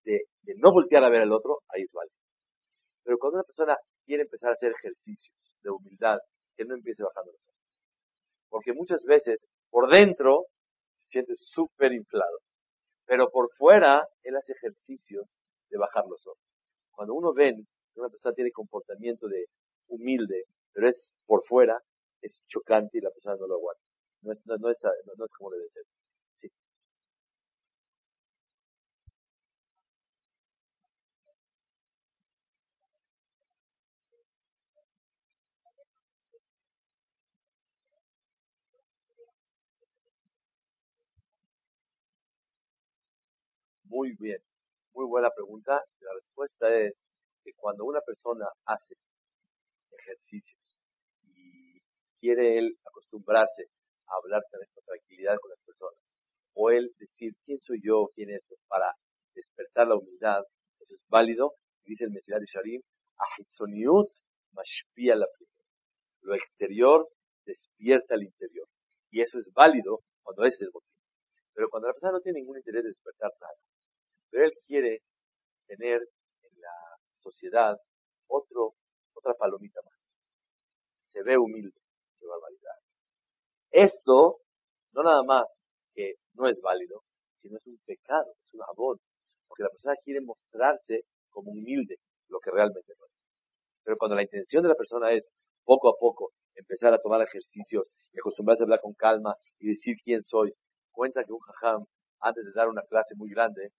de, 0.04 0.22
no 0.58 0.72
voltear 0.72 1.04
a 1.04 1.10
ver 1.10 1.22
al 1.22 1.32
otro, 1.32 1.60
ahí 1.70 1.84
es 1.84 1.92
válido. 1.94 2.16
Pero 3.04 3.18
cuando 3.18 3.38
una 3.38 3.44
persona 3.44 3.78
quiere 4.06 4.24
empezar 4.24 4.50
a 4.50 4.54
hacer 4.54 4.72
ejercicios 4.72 5.36
de 5.62 5.70
humildad, 5.70 6.18
que 6.56 6.66
no 6.66 6.76
empiece 6.76 7.04
bajando 7.04 7.32
los 7.32 7.42
ojos. 7.42 7.80
Porque 8.50 8.74
muchas 8.74 9.04
veces 9.06 9.40
por 9.70 9.90
dentro 9.90 10.46
se 11.04 11.12
siente 11.12 11.34
súper 11.36 11.94
inflado, 11.94 12.40
pero 13.06 13.30
por 13.30 13.50
fuera 13.56 14.06
él 14.24 14.36
hace 14.36 14.54
ejercicios 14.54 15.26
de 15.70 15.78
bajar 15.78 16.04
los 16.10 16.26
ojos. 16.28 16.58
Cuando 16.92 17.14
uno 17.14 17.34
ve 17.34 17.54
que 17.94 18.00
una 18.00 18.10
persona 18.10 18.34
tiene 18.34 18.52
comportamiento 18.52 19.28
de 19.28 19.46
humilde, 19.88 20.44
pero 20.74 20.90
es 20.90 21.14
por 21.26 21.46
fuera, 21.46 21.80
es 22.22 22.42
chocante 22.48 22.98
y 22.98 23.02
la 23.02 23.12
persona 23.12 23.36
no 23.40 23.48
lo 23.48 23.56
aguanta. 23.56 23.82
No 24.22 24.32
es, 24.34 24.42
no, 24.46 24.58
no 24.58 24.70
es, 24.70 24.78
no, 24.84 25.26
es 25.26 25.34
como 25.34 25.52
debe 25.52 25.70
ser. 25.70 25.84
Sí. 26.38 26.50
Muy 43.86 44.16
bien, 44.20 44.40
muy 44.94 45.06
buena 45.06 45.30
pregunta. 45.32 45.84
La 46.02 46.14
respuesta 46.14 46.74
es 46.76 46.94
que 47.44 47.54
cuando 47.56 47.86
una 47.86 48.02
persona 48.02 48.48
hace 48.66 48.96
ejercicios. 50.00 50.60
Quiere 52.20 52.58
él 52.58 52.78
acostumbrarse 52.86 53.64
a 54.08 54.16
hablar 54.16 54.42
con 54.52 54.60
tranquilidad 54.86 55.38
con 55.42 55.52
las 55.52 55.60
personas, 55.66 56.00
o 56.54 56.72
él 56.72 56.92
decir 56.98 57.34
quién 57.46 57.60
soy 57.62 57.80
yo, 57.84 58.10
quién 58.16 58.30
es 58.32 58.44
para 58.68 58.94
despertar 59.34 59.88
la 59.88 59.96
humildad, 59.96 60.42
eso 60.80 60.96
es 60.96 61.02
válido, 61.08 61.54
dice 61.86 62.06
el 62.06 62.12
Mesías 62.12 62.40
de 62.40 62.46
Sharim, 62.46 62.82
mashpia 64.52 65.16
la 65.16 65.28
Lo 66.22 66.36
exterior 66.36 67.08
despierta 67.46 68.16
el 68.16 68.24
interior. 68.24 68.68
Y 69.12 69.22
eso 69.22 69.40
es 69.40 69.50
válido 69.54 70.00
cuando 70.24 70.46
es 70.46 70.60
el 70.62 70.70
motivo. 70.74 70.94
Pero 71.54 71.70
cuando 71.70 71.88
la 71.88 71.94
persona 71.94 72.14
no 72.14 72.22
tiene 72.22 72.40
ningún 72.40 72.58
interés 72.58 72.84
de 72.84 72.90
despertar 72.90 73.32
nada, 73.40 73.54
pero 74.30 74.46
él 74.46 74.54
quiere 74.68 75.02
tener 75.68 76.02
en 76.44 76.62
la 76.62 76.76
sociedad 77.18 77.76
otro, 78.28 78.74
otra 79.20 79.34
palomita 79.36 79.82
más. 79.84 79.96
Se 81.10 81.24
ve 81.24 81.38
humilde, 81.38 81.80
barbaridad. 82.22 82.78
Esto 83.72 84.40
no 84.94 85.04
nada 85.04 85.24
más 85.24 85.46
que 85.94 86.16
no 86.34 86.48
es 86.48 86.60
válido, 86.62 87.04
sino 87.36 87.58
es 87.58 87.68
un 87.68 87.78
pecado, 87.86 88.34
es 88.44 88.54
un 88.54 88.62
abón, 88.64 88.98
porque 89.48 89.64
la 89.64 89.70
persona 89.70 89.96
quiere 90.04 90.22
mostrarse 90.22 91.02
como 91.30 91.52
humilde, 91.52 91.98
lo 92.30 92.40
que 92.40 92.52
realmente 92.52 92.94
no 92.98 93.06
es. 93.06 93.12
Pero 93.84 93.98
cuando 93.98 94.16
la 94.16 94.24
intención 94.24 94.64
de 94.64 94.70
la 94.70 94.76
persona 94.76 95.12
es 95.12 95.28
poco 95.64 95.90
a 95.90 95.98
poco 96.00 96.32
empezar 96.56 96.94
a 96.94 97.00
tomar 97.00 97.22
ejercicios 97.22 97.90
y 98.12 98.20
acostumbrarse 98.20 98.64
a 98.64 98.66
hablar 98.66 98.82
con 98.82 98.94
calma 98.94 99.36
y 99.60 99.70
decir 99.70 99.96
quién 100.04 100.24
soy, 100.24 100.54
cuenta 100.92 101.24
que 101.24 101.34
un 101.34 101.40
jajam, 101.40 101.86
antes 102.20 102.44
de 102.46 102.52
dar 102.54 102.68
una 102.68 102.82
clase 102.84 103.16
muy 103.16 103.30
grande, 103.30 103.70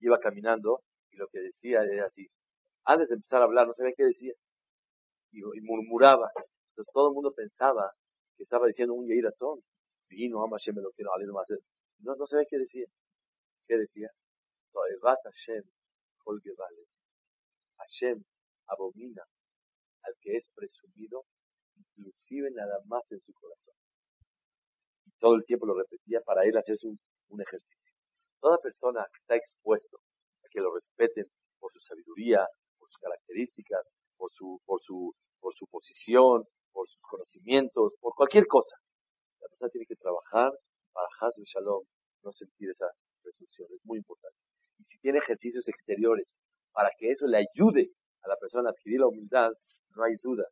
iba 0.00 0.18
caminando 0.18 0.80
y 1.10 1.16
lo 1.16 1.28
que 1.28 1.40
decía 1.40 1.82
era 1.82 2.06
así. 2.06 2.26
Antes 2.84 3.08
de 3.08 3.14
empezar 3.14 3.40
a 3.40 3.44
hablar, 3.44 3.66
no 3.66 3.74
sabía 3.74 3.94
qué 3.96 4.04
decía. 4.04 4.32
Y, 5.36 5.60
murmuraba. 5.60 6.30
Entonces 6.70 6.92
todo 6.92 7.08
el 7.08 7.14
mundo 7.14 7.32
pensaba 7.32 7.92
que 8.36 8.44
estaba 8.44 8.66
diciendo 8.66 8.94
un 8.94 9.06
Yehiratón. 9.06 9.60
Vino, 10.08 10.42
ama 10.42 10.56
Hashem, 10.56 10.76
lo 10.76 10.92
quiero, 10.92 11.10
no, 11.98 12.14
no 12.14 12.26
sabía 12.26 12.46
qué 12.48 12.58
decía. 12.58 12.86
¿Qué 13.66 13.76
decía? 13.76 14.08
Hashem, 15.02 15.62
Hashem 17.78 18.24
abomina 18.68 19.22
al 20.02 20.14
que 20.20 20.36
es 20.36 20.48
presumido, 20.54 21.24
inclusive 21.74 22.50
nada 22.52 22.78
más 22.86 23.10
en 23.10 23.20
su 23.20 23.32
corazón. 23.32 23.74
Y 25.04 25.10
todo 25.18 25.34
el 25.34 25.44
tiempo 25.44 25.66
lo 25.66 25.74
repetía 25.74 26.20
para 26.20 26.44
él 26.44 26.56
hacerse 26.56 26.86
un, 26.86 26.98
un 27.28 27.40
ejercicio. 27.40 27.94
Toda 28.40 28.58
persona 28.58 29.04
que 29.12 29.18
está 29.20 29.36
expuesto 29.36 29.98
a 30.44 30.48
que 30.50 30.60
lo 30.60 30.74
respeten 30.74 31.26
por 31.58 31.72
su 31.72 31.80
sabiduría, 31.80 32.46
por 32.78 32.88
sus 32.88 32.98
características, 32.98 33.90
por 34.16 34.30
su, 34.32 34.60
por 34.64 34.80
su, 34.82 35.14
por 35.40 35.54
su 35.54 35.66
posición, 35.66 36.44
por 36.72 36.88
sus 36.88 37.00
conocimientos, 37.02 37.92
por 38.00 38.14
cualquier 38.14 38.46
cosa. 38.46 38.76
La 39.40 39.48
persona 39.48 39.70
tiene 39.70 39.86
que 39.86 39.96
trabajar 39.96 40.52
para 40.92 41.08
Hazbe 41.20 41.44
Shalom, 41.44 41.84
no 42.22 42.32
sentir 42.32 42.70
esa 42.70 42.86
presunción. 43.22 43.68
Es 43.74 43.84
muy 43.84 43.98
importante. 43.98 44.38
Y 44.78 44.84
si 44.84 44.98
tiene 44.98 45.18
ejercicios 45.18 45.68
exteriores 45.68 46.38
para 46.72 46.90
que 46.98 47.10
eso 47.10 47.26
le 47.26 47.38
ayude 47.38 47.90
a 48.22 48.28
la 48.28 48.36
persona 48.36 48.68
a 48.68 48.72
adquirir 48.72 49.00
la 49.00 49.08
humildad, 49.08 49.50
no 49.94 50.02
hay 50.02 50.16
duda 50.22 50.44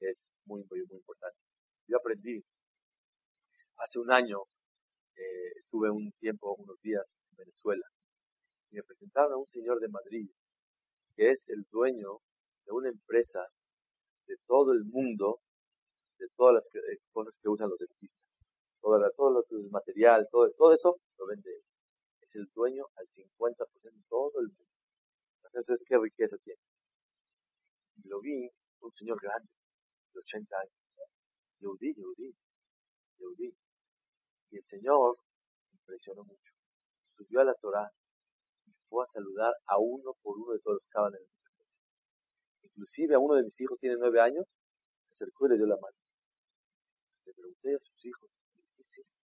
es 0.00 0.28
muy, 0.44 0.64
muy, 0.68 0.84
muy 0.86 0.96
importante. 0.96 1.38
Yo 1.86 1.98
aprendí 1.98 2.42
hace 3.76 3.98
un 3.98 4.10
año, 4.10 4.42
eh, 5.16 5.52
estuve 5.56 5.90
un 5.90 6.12
tiempo, 6.18 6.54
unos 6.54 6.80
días 6.80 7.04
en 7.30 7.36
Venezuela, 7.36 7.86
y 8.70 8.76
me 8.76 8.82
presentaron 8.82 9.32
a 9.32 9.36
un 9.36 9.48
señor 9.48 9.80
de 9.80 9.88
Madrid, 9.88 10.30
que 11.16 11.30
es 11.30 11.48
el 11.48 11.64
dueño 11.70 12.18
de 12.70 12.76
una 12.76 12.88
empresa 12.88 13.40
de 14.26 14.36
todo 14.46 14.72
el 14.72 14.84
mundo, 14.84 15.40
de 16.18 16.28
todas 16.36 16.54
las 16.54 16.66
eh, 16.74 16.98
cosas 17.12 17.36
que 17.42 17.48
usan 17.48 17.68
los 17.68 17.78
dentistas. 17.78 18.38
Todo, 18.80 19.10
todo 19.16 19.44
el 19.50 19.70
material, 19.70 20.28
todo, 20.30 20.50
todo 20.56 20.72
eso 20.72 21.00
lo 21.18 21.26
vende 21.26 21.50
él. 21.50 21.62
Es 22.20 22.34
el 22.36 22.46
dueño 22.54 22.86
al 22.96 23.06
50% 23.08 23.82
de 23.82 24.02
todo 24.08 24.40
el 24.40 24.46
mundo. 24.46 24.64
Entonces, 25.44 25.80
¿qué 25.84 25.98
riqueza 25.98 26.36
tiene? 26.44 26.60
Y 27.96 28.08
lo 28.08 28.20
vi, 28.20 28.48
un 28.80 28.92
señor 28.92 29.20
grande, 29.20 29.50
de 30.14 30.20
80 30.20 30.56
años. 30.56 30.72
Yehudí, 31.58 31.92
Yehudí, 31.94 32.34
Yehudí. 33.18 33.54
Y 34.50 34.56
el 34.56 34.64
Señor 34.64 35.18
impresionó 35.72 36.24
mucho. 36.24 36.52
Subió 37.16 37.40
a 37.40 37.44
la 37.44 37.54
Torah 37.54 37.90
y 38.64 38.72
fue 38.88 39.04
a 39.04 39.12
saludar 39.12 39.52
a 39.66 39.78
uno 39.78 40.14
por 40.22 40.38
uno 40.38 40.52
de 40.52 40.60
todos 40.60 40.76
los 40.76 40.82
que 40.82 40.88
estaban 40.88 41.14
en 41.14 41.20
el 41.20 41.39
Inclusive 42.90 43.14
a 43.14 43.20
uno 43.20 43.36
de 43.36 43.44
mis 43.44 43.60
hijos 43.60 43.78
tiene 43.78 43.94
nueve 43.96 44.20
años, 44.20 44.44
se 45.06 45.14
acercó 45.14 45.46
y 45.46 45.50
le 45.50 45.56
dio 45.58 45.66
la 45.66 45.76
mano. 45.76 45.94
Le 47.24 47.32
pregunté 47.34 47.76
a 47.76 47.78
sus 47.78 48.04
hijos, 48.04 48.28
¿qué 48.74 48.82
es 48.82 48.98
esto? 48.98 49.16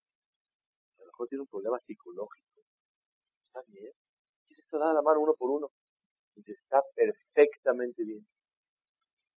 A 0.98 1.02
lo 1.02 1.06
mejor 1.08 1.28
tiene 1.30 1.42
un 1.42 1.48
problema 1.48 1.80
psicológico. 1.80 2.62
¿Está 3.48 3.64
bien? 3.72 3.92
¿Qué 4.48 4.54
es? 4.54 4.70
Dar 4.72 4.94
la 4.94 5.02
mano 5.02 5.22
uno 5.22 5.34
por 5.34 5.50
uno. 5.50 5.72
Dice, 6.36 6.52
está 6.52 6.84
perfectamente 6.94 8.04
bien. 8.04 8.28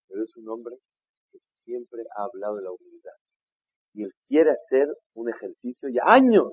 Pero 0.08 0.24
es 0.24 0.36
un 0.36 0.46
hombre 0.50 0.76
que 1.32 1.38
siempre 1.64 2.02
ha 2.14 2.24
hablado 2.24 2.56
de 2.56 2.64
la 2.64 2.72
humildad. 2.72 3.16
Y 3.94 4.02
él 4.02 4.12
quiere 4.26 4.50
hacer 4.50 4.88
un 5.14 5.30
ejercicio 5.30 5.88
ya 5.88 6.02
años 6.04 6.52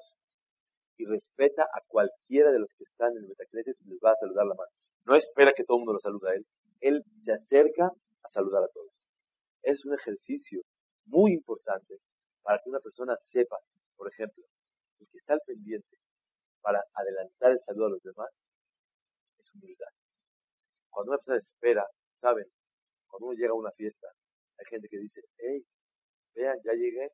y 0.96 1.06
respeta 1.08 1.64
a 1.64 1.82
cualquiera 1.88 2.54
de 2.54 2.60
los 2.60 2.70
que 2.78 2.86
están 2.86 3.12
en 3.18 3.24
el 3.24 3.28
Metacneses 3.28 3.76
y 3.82 3.90
les 3.90 4.00
va 4.00 4.12
a 4.12 4.16
saludar 4.16 4.46
la 4.46 4.56
mano. 4.56 4.72
No 5.04 5.16
espera 5.16 5.52
que 5.54 5.66
todo 5.66 5.76
el 5.76 5.80
mundo 5.80 5.94
lo 5.94 6.00
salude 6.00 6.30
a 6.30 6.36
él. 6.36 6.46
Él 6.86 7.04
se 7.24 7.32
acerca 7.34 7.88
a 7.88 8.30
saludar 8.30 8.64
a 8.64 8.68
todos. 8.68 9.10
Es 9.64 9.84
un 9.86 9.96
ejercicio 9.96 10.62
muy 11.06 11.34
importante 11.34 11.98
para 12.44 12.60
que 12.62 12.70
una 12.70 12.80
persona 12.80 13.18
sepa, 13.32 13.58
por 13.96 14.08
ejemplo, 14.12 14.44
el 15.00 15.08
que 15.10 15.18
está 15.18 15.34
al 15.34 15.42
pendiente 15.48 15.98
para 16.62 16.84
adelantar 16.94 17.54
el 17.54 17.60
saludo 17.66 17.88
a 17.88 17.90
los 17.90 18.04
demás 18.04 18.30
es 19.40 19.52
humildad. 19.56 19.90
Cuando 20.92 21.14
una 21.14 21.18
persona 21.18 21.40
espera, 21.40 21.86
saben, 22.22 22.46
cuando 23.08 23.30
uno 23.30 23.36
llega 23.36 23.50
a 23.50 23.56
una 23.56 23.72
fiesta, 23.72 24.08
hay 24.60 24.66
gente 24.70 24.88
que 24.88 25.00
dice, 25.00 25.22
hey, 25.38 25.66
vean, 26.36 26.58
ya 26.64 26.74
llegué, 26.74 27.10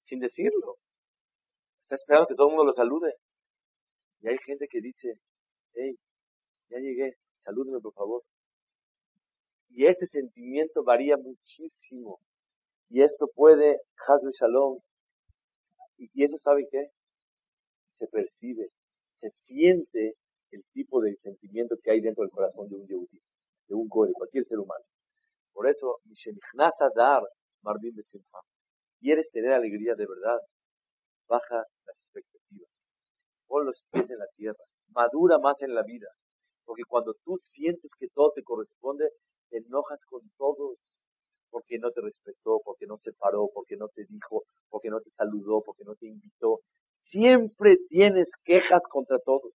sin 0.00 0.18
decirlo. 0.18 0.76
Está 1.82 1.96
esperando 1.96 2.26
que 2.26 2.34
todo 2.34 2.48
el 2.48 2.56
mundo 2.56 2.64
lo 2.64 2.72
salude. 2.72 3.12
Y 4.20 4.28
hay 4.28 4.38
gente 4.38 4.66
que 4.66 4.80
dice, 4.80 5.12
hey, 5.74 5.94
ya 6.70 6.78
llegué, 6.78 7.16
salúdeme 7.40 7.80
por 7.80 7.94
favor. 7.94 8.22
Y 9.70 9.86
ese 9.86 10.06
sentimiento 10.06 10.82
varía 10.82 11.16
muchísimo. 11.16 12.20
Y 12.88 13.02
esto 13.02 13.28
puede, 13.34 13.78
Shalom, 14.40 14.80
y, 15.96 16.24
eso 16.24 16.38
sabe 16.38 16.66
qué? 16.70 16.88
Se 17.98 18.06
percibe, 18.06 18.70
se 19.20 19.30
siente 19.46 20.14
el 20.50 20.64
tipo 20.72 21.00
de 21.00 21.14
sentimiento 21.16 21.76
que 21.82 21.90
hay 21.90 22.00
dentro 22.00 22.22
del 22.22 22.30
corazón 22.30 22.68
de 22.68 22.76
un 22.76 22.86
yehudi, 22.86 23.20
de 23.68 23.74
un 23.74 23.86
goy, 23.86 24.08
de 24.08 24.14
cualquier 24.14 24.44
ser 24.44 24.58
humano. 24.58 24.84
Por 25.52 25.68
eso, 25.68 26.00
Dar 26.96 27.22
Marvin 27.62 27.94
Besimha. 27.94 28.40
¿Quieres 28.98 29.30
tener 29.30 29.52
alegría 29.52 29.94
de 29.94 30.06
verdad? 30.06 30.38
Baja 31.28 31.64
las 31.86 31.96
expectativas. 32.04 32.70
Pon 33.46 33.66
los 33.66 33.82
pies 33.90 34.08
en 34.10 34.18
la 34.18 34.26
tierra. 34.36 34.64
Madura 34.94 35.38
más 35.38 35.60
en 35.62 35.74
la 35.74 35.82
vida. 35.82 36.08
Porque 36.70 36.84
cuando 36.86 37.14
tú 37.24 37.36
sientes 37.36 37.90
que 37.98 38.06
todo 38.14 38.30
te 38.32 38.44
corresponde, 38.44 39.10
te 39.48 39.56
enojas 39.56 40.04
con 40.06 40.20
todos. 40.38 40.78
Porque 41.50 41.80
no 41.80 41.90
te 41.90 42.00
respetó, 42.00 42.60
porque 42.64 42.86
no 42.86 42.96
se 42.96 43.12
paró, 43.12 43.48
porque 43.52 43.76
no 43.76 43.88
te 43.88 44.04
dijo, 44.08 44.44
porque 44.68 44.88
no 44.88 45.00
te 45.00 45.10
saludó, 45.10 45.64
porque 45.66 45.82
no 45.82 45.96
te 45.96 46.06
invitó. 46.06 46.60
Siempre 47.02 47.76
tienes 47.88 48.28
quejas 48.44 48.82
contra 48.88 49.18
todos. 49.18 49.52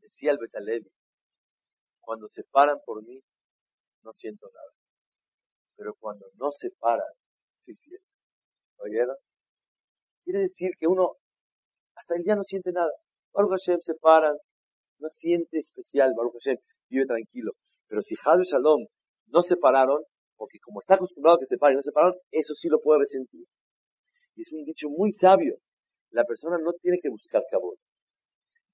Decía 0.00 0.32
el 0.32 0.38
Betalevi, 0.38 0.90
cuando 2.00 2.26
se 2.26 2.42
paran 2.50 2.78
por 2.84 3.04
mí, 3.04 3.20
no 4.02 4.12
siento 4.14 4.48
nada. 4.52 4.72
Pero 5.76 5.94
cuando 6.00 6.26
no 6.40 6.50
se 6.50 6.70
paran, 6.80 7.14
sí 7.66 7.76
siento. 7.76 8.04
¿Oyeron? 8.78 9.16
Quiere 10.24 10.40
decir 10.40 10.72
que 10.76 10.88
uno 10.88 11.12
hasta 11.94 12.16
el 12.16 12.24
día 12.24 12.34
no 12.34 12.42
siente 12.42 12.72
nada. 12.72 12.90
Baruch 13.32 13.60
Hashem 13.60 13.78
se 13.82 13.94
paran, 13.94 14.36
no 15.00 15.08
siente 15.08 15.58
especial, 15.58 16.12
Baruch 16.16 16.34
Hashem, 16.34 16.56
vive 16.88 17.06
tranquilo. 17.06 17.52
Pero 17.88 18.02
si 18.02 18.14
Had 18.22 18.40
y 18.40 18.44
Shalom 18.44 18.86
no 19.28 19.42
se 19.42 19.56
pararon, 19.56 20.02
porque 20.36 20.58
como 20.60 20.80
está 20.80 20.94
acostumbrado 20.94 21.36
a 21.36 21.40
que 21.40 21.46
se 21.46 21.58
paren 21.58 21.76
y 21.76 21.78
no 21.78 21.82
se 21.82 21.92
pararon, 21.92 22.16
eso 22.30 22.54
sí 22.54 22.68
lo 22.68 22.80
puede 22.80 23.00
resentir. 23.00 23.44
Y 24.36 24.42
es 24.42 24.52
un 24.52 24.64
dicho 24.64 24.88
muy 24.88 25.12
sabio. 25.12 25.56
La 26.10 26.24
persona 26.24 26.58
no 26.58 26.72
tiene 26.80 26.98
que 27.02 27.10
buscar 27.10 27.42
cabot. 27.50 27.78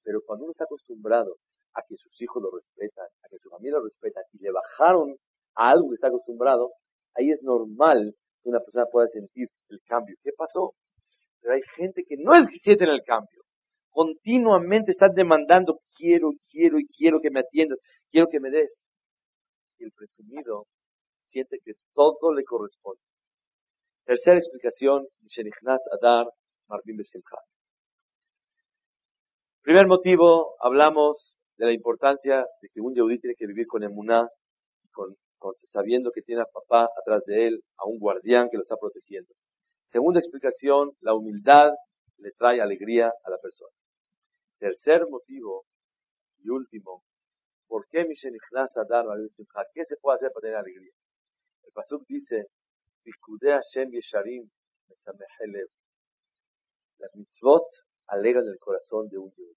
Pero 0.02 0.20
cuando 0.24 0.44
uno 0.44 0.52
está 0.52 0.64
acostumbrado 0.64 1.36
a 1.74 1.82
que 1.86 1.96
sus 1.96 2.20
hijos 2.22 2.42
lo 2.42 2.50
respetan, 2.50 3.06
a 3.24 3.28
que 3.28 3.38
su 3.38 3.50
familia 3.50 3.78
lo 3.78 3.84
respeta, 3.84 4.20
y 4.32 4.38
le 4.38 4.52
bajaron 4.52 5.16
a 5.56 5.70
algo 5.70 5.88
que 5.88 5.94
está 5.94 6.08
acostumbrado, 6.08 6.70
ahí 7.14 7.30
es 7.30 7.42
normal 7.42 8.14
que 8.42 8.48
una 8.48 8.60
persona 8.60 8.86
pueda 8.86 9.08
sentir 9.08 9.48
el 9.68 9.80
cambio. 9.86 10.16
¿Qué 10.22 10.30
pasó? 10.36 10.74
Pero 11.40 11.54
hay 11.54 11.62
gente 11.76 12.04
que 12.06 12.16
no 12.18 12.34
es 12.34 12.46
que 12.62 12.72
el 12.72 13.02
cambio 13.04 13.36
continuamente 13.97 14.92
estás 14.92 15.14
demandando, 15.14 15.80
quiero, 15.97 16.28
quiero 16.51 16.78
y 16.78 16.86
quiero 16.86 17.18
que 17.18 17.30
me 17.30 17.40
atiendas, 17.40 17.78
quiero 18.11 18.26
que 18.30 18.40
me 18.40 18.51
des. 18.51 18.86
Y 19.78 19.84
el 19.84 19.92
presumido 19.92 20.66
siente 21.26 21.57
que 21.64 21.72
todo 21.94 22.34
le 22.34 22.44
corresponde. 22.44 23.01
Tercera 24.05 24.36
explicación, 24.36 25.07
Adar 25.99 26.26
Marvin 26.68 26.99
Primer 29.62 29.86
motivo, 29.86 30.57
hablamos 30.61 31.40
de 31.57 31.64
la 31.64 31.72
importancia 31.72 32.44
de 32.61 32.68
que 32.68 32.82
un 32.82 32.94
yehudí 32.94 33.18
tiene 33.18 33.34
que 33.34 33.47
vivir 33.47 33.66
con 33.66 33.82
emuná, 33.82 34.28
con, 34.92 35.16
sabiendo 35.70 36.11
que 36.11 36.20
tiene 36.20 36.42
a 36.42 36.53
papá 36.53 36.86
atrás 37.01 37.22
de 37.24 37.47
él, 37.49 37.62
a 37.78 37.86
un 37.88 37.99
guardián 37.99 38.51
que 38.51 38.59
lo 38.59 38.62
está 38.62 38.76
protegiendo. 38.76 39.32
Segunda 39.86 40.20
explicación, 40.20 40.90
la 41.01 41.14
humildad 41.14 41.72
le 42.18 42.32
trae 42.32 42.61
alegría 42.61 43.11
a 43.24 43.30
la 43.30 43.38
persona. 43.38 43.72
Tercer 44.59 45.07
motivo 45.09 45.66
y 46.38 46.48
último, 46.48 47.04
¿por 47.66 47.86
qué 47.88 48.04
a 48.76 48.84
dar 48.88 49.04
¿Qué 49.74 49.84
se 49.84 49.96
puede 49.96 50.16
hacer 50.16 50.32
para 50.32 50.42
tener 50.42 50.57
alegría? 50.57 50.92
El 51.64 51.72
Pasuk 51.72 52.07
dice, 52.09 52.46
Las 56.98 57.14
mitzvot 57.14 57.66
alegran 58.07 58.46
el 58.46 58.59
corazón 58.59 59.09
de 59.09 59.18
un 59.18 59.30
Dios. 59.36 59.57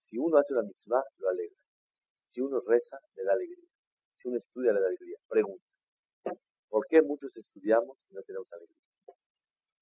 Si 0.00 0.18
uno 0.18 0.38
hace 0.38 0.52
una 0.52 0.62
mitzvah, 0.62 1.02
lo 1.18 1.28
alegra. 1.28 1.62
Si 2.26 2.40
uno 2.40 2.60
reza, 2.66 2.98
le 3.16 3.24
da 3.24 3.32
alegría. 3.32 3.68
Si 4.14 4.28
uno 4.28 4.38
estudia, 4.38 4.72
le 4.72 4.80
da 4.80 4.86
alegría. 4.86 5.16
Pregunta. 5.28 5.64
¿Por 6.68 6.86
qué 6.86 7.02
muchos 7.02 7.36
estudiamos 7.36 7.98
y 8.08 8.14
no 8.14 8.22
tenemos 8.22 8.50
alegría? 8.52 8.78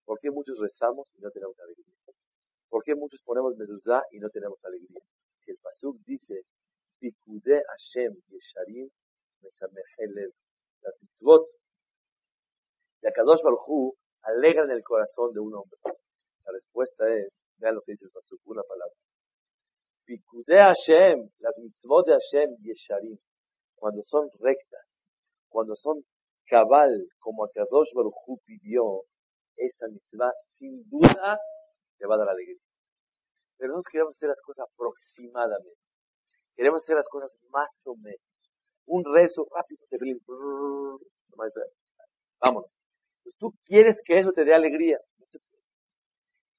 ¿Por 0.04 0.18
qué 0.20 0.30
muchos 0.30 0.58
rezamos 0.58 1.06
y 1.16 1.20
no 1.20 1.30
tenemos 1.30 1.58
alegría? 1.60 1.97
¿Por 2.68 2.84
qué 2.84 2.94
muchos 2.94 3.20
ponemos 3.24 3.56
mezuzá 3.56 4.02
y 4.10 4.18
no 4.18 4.28
tenemos 4.30 4.62
alegría? 4.64 5.00
Si 5.44 5.50
el 5.50 5.58
pasuk 5.58 5.96
dice, 6.04 6.42
Pikude 6.98 7.62
Hashem 7.66 8.14
Yesharim 8.28 8.88
Mesamehelev, 9.42 10.32
las 10.82 10.94
mitzvot 11.00 11.46
de 13.00 13.08
Akadosh 13.08 13.42
Baruj 13.42 13.94
alegran 14.22 14.70
el 14.70 14.82
corazón 14.82 15.32
de 15.32 15.40
un 15.40 15.54
hombre. 15.54 15.78
La 16.44 16.52
respuesta 16.52 17.08
es, 17.14 17.44
vean 17.58 17.76
lo 17.76 17.82
que 17.82 17.92
dice 17.92 18.06
el 18.06 18.10
pasuk, 18.10 18.40
una 18.44 18.62
palabra. 18.62 18.96
Pikude 20.04 20.58
Hashem, 20.58 21.30
las 21.38 21.56
mitzvot 21.58 22.06
de 22.06 22.12
Hashem 22.12 22.56
Yesharim, 22.62 23.18
cuando 23.76 24.02
son 24.02 24.28
rectas, 24.40 24.84
cuando 25.48 25.76
son 25.76 26.04
cabal, 26.46 27.06
como 27.20 27.44
Akadosh 27.44 27.92
Baruj 27.94 28.40
pidió, 28.44 29.04
esa 29.56 29.88
mitzvah 29.88 30.32
sin 30.58 30.88
duda 30.88 31.38
te 31.98 32.06
va 32.06 32.14
a 32.14 32.18
dar 32.18 32.28
alegría. 32.28 32.60
Pero 33.58 33.72
nosotros 33.72 33.92
queremos 33.92 34.14
hacer 34.14 34.28
las 34.28 34.40
cosas 34.40 34.66
aproximadamente. 34.72 35.80
Queremos 36.54 36.82
hacer 36.82 36.96
las 36.96 37.08
cosas 37.08 37.30
más 37.50 37.70
o 37.86 37.96
menos. 37.96 38.20
Un 38.86 39.04
rezo 39.04 39.46
rápido, 39.54 39.78
vámonos. 42.40 42.70
Pues 43.22 43.34
tú 43.38 43.52
quieres 43.64 44.00
que 44.04 44.20
eso 44.20 44.32
te 44.32 44.44
dé 44.44 44.54
alegría. 44.54 44.98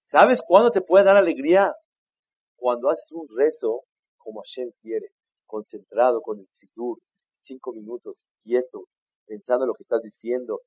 ¿Sabes 0.07 0.41
cuándo 0.45 0.71
te 0.71 0.81
puede 0.81 1.05
dar 1.05 1.17
alegría? 1.17 1.73
Cuando 2.55 2.89
haces 2.89 3.11
un 3.11 3.27
rezo 3.35 3.83
como 4.17 4.41
Hashem 4.41 4.71
quiere, 4.81 5.07
concentrado 5.45 6.21
con 6.21 6.39
el 6.39 6.47
sidur, 6.53 6.99
cinco 7.41 7.73
minutos, 7.73 8.25
quieto, 8.43 8.85
pensando 9.25 9.65
en 9.65 9.69
lo 9.69 9.73
que 9.75 9.83
estás 9.83 10.01
diciendo, 10.01 10.61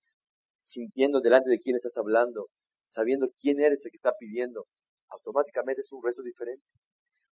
sintiendo 0.64 1.20
delante 1.20 1.50
de 1.50 1.58
quién 1.58 1.76
estás 1.76 1.96
hablando, 1.96 2.46
sabiendo 2.92 3.28
quién 3.40 3.60
eres 3.60 3.84
el 3.84 3.90
que 3.90 3.96
está 3.96 4.12
pidiendo, 4.18 4.66
automáticamente 5.08 5.82
es 5.82 5.92
un 5.92 6.02
rezo 6.02 6.22
diferente. 6.22 6.64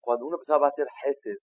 Cuando 0.01 0.27
uno 0.27 0.37
va 0.37 0.65
a 0.65 0.69
hacer 0.69 0.87
Hesed, 1.03 1.37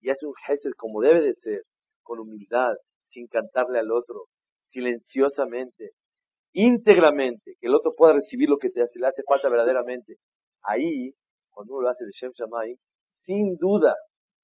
y 0.00 0.10
hace 0.10 0.26
un 0.26 0.34
Hesed 0.46 0.72
como 0.76 1.00
debe 1.00 1.20
de 1.20 1.34
ser, 1.34 1.62
con 2.02 2.18
humildad, 2.18 2.74
sin 3.06 3.28
cantarle 3.28 3.78
al 3.78 3.90
otro, 3.92 4.26
silenciosamente, 4.66 5.92
íntegramente, 6.52 7.54
que 7.60 7.66
el 7.68 7.74
otro 7.74 7.94
pueda 7.94 8.14
recibir 8.14 8.48
lo 8.48 8.58
que 8.58 8.70
te 8.70 8.82
hace, 8.82 8.98
le 8.98 9.06
hace 9.06 9.22
falta 9.22 9.48
verdaderamente. 9.48 10.16
Ahí, 10.62 11.12
cuando 11.50 11.74
uno 11.74 11.82
lo 11.82 11.88
hace 11.90 12.04
de 12.04 12.10
Shem 12.10 12.32
Shamay, 12.32 12.74
sin 13.24 13.56
duda 13.56 13.94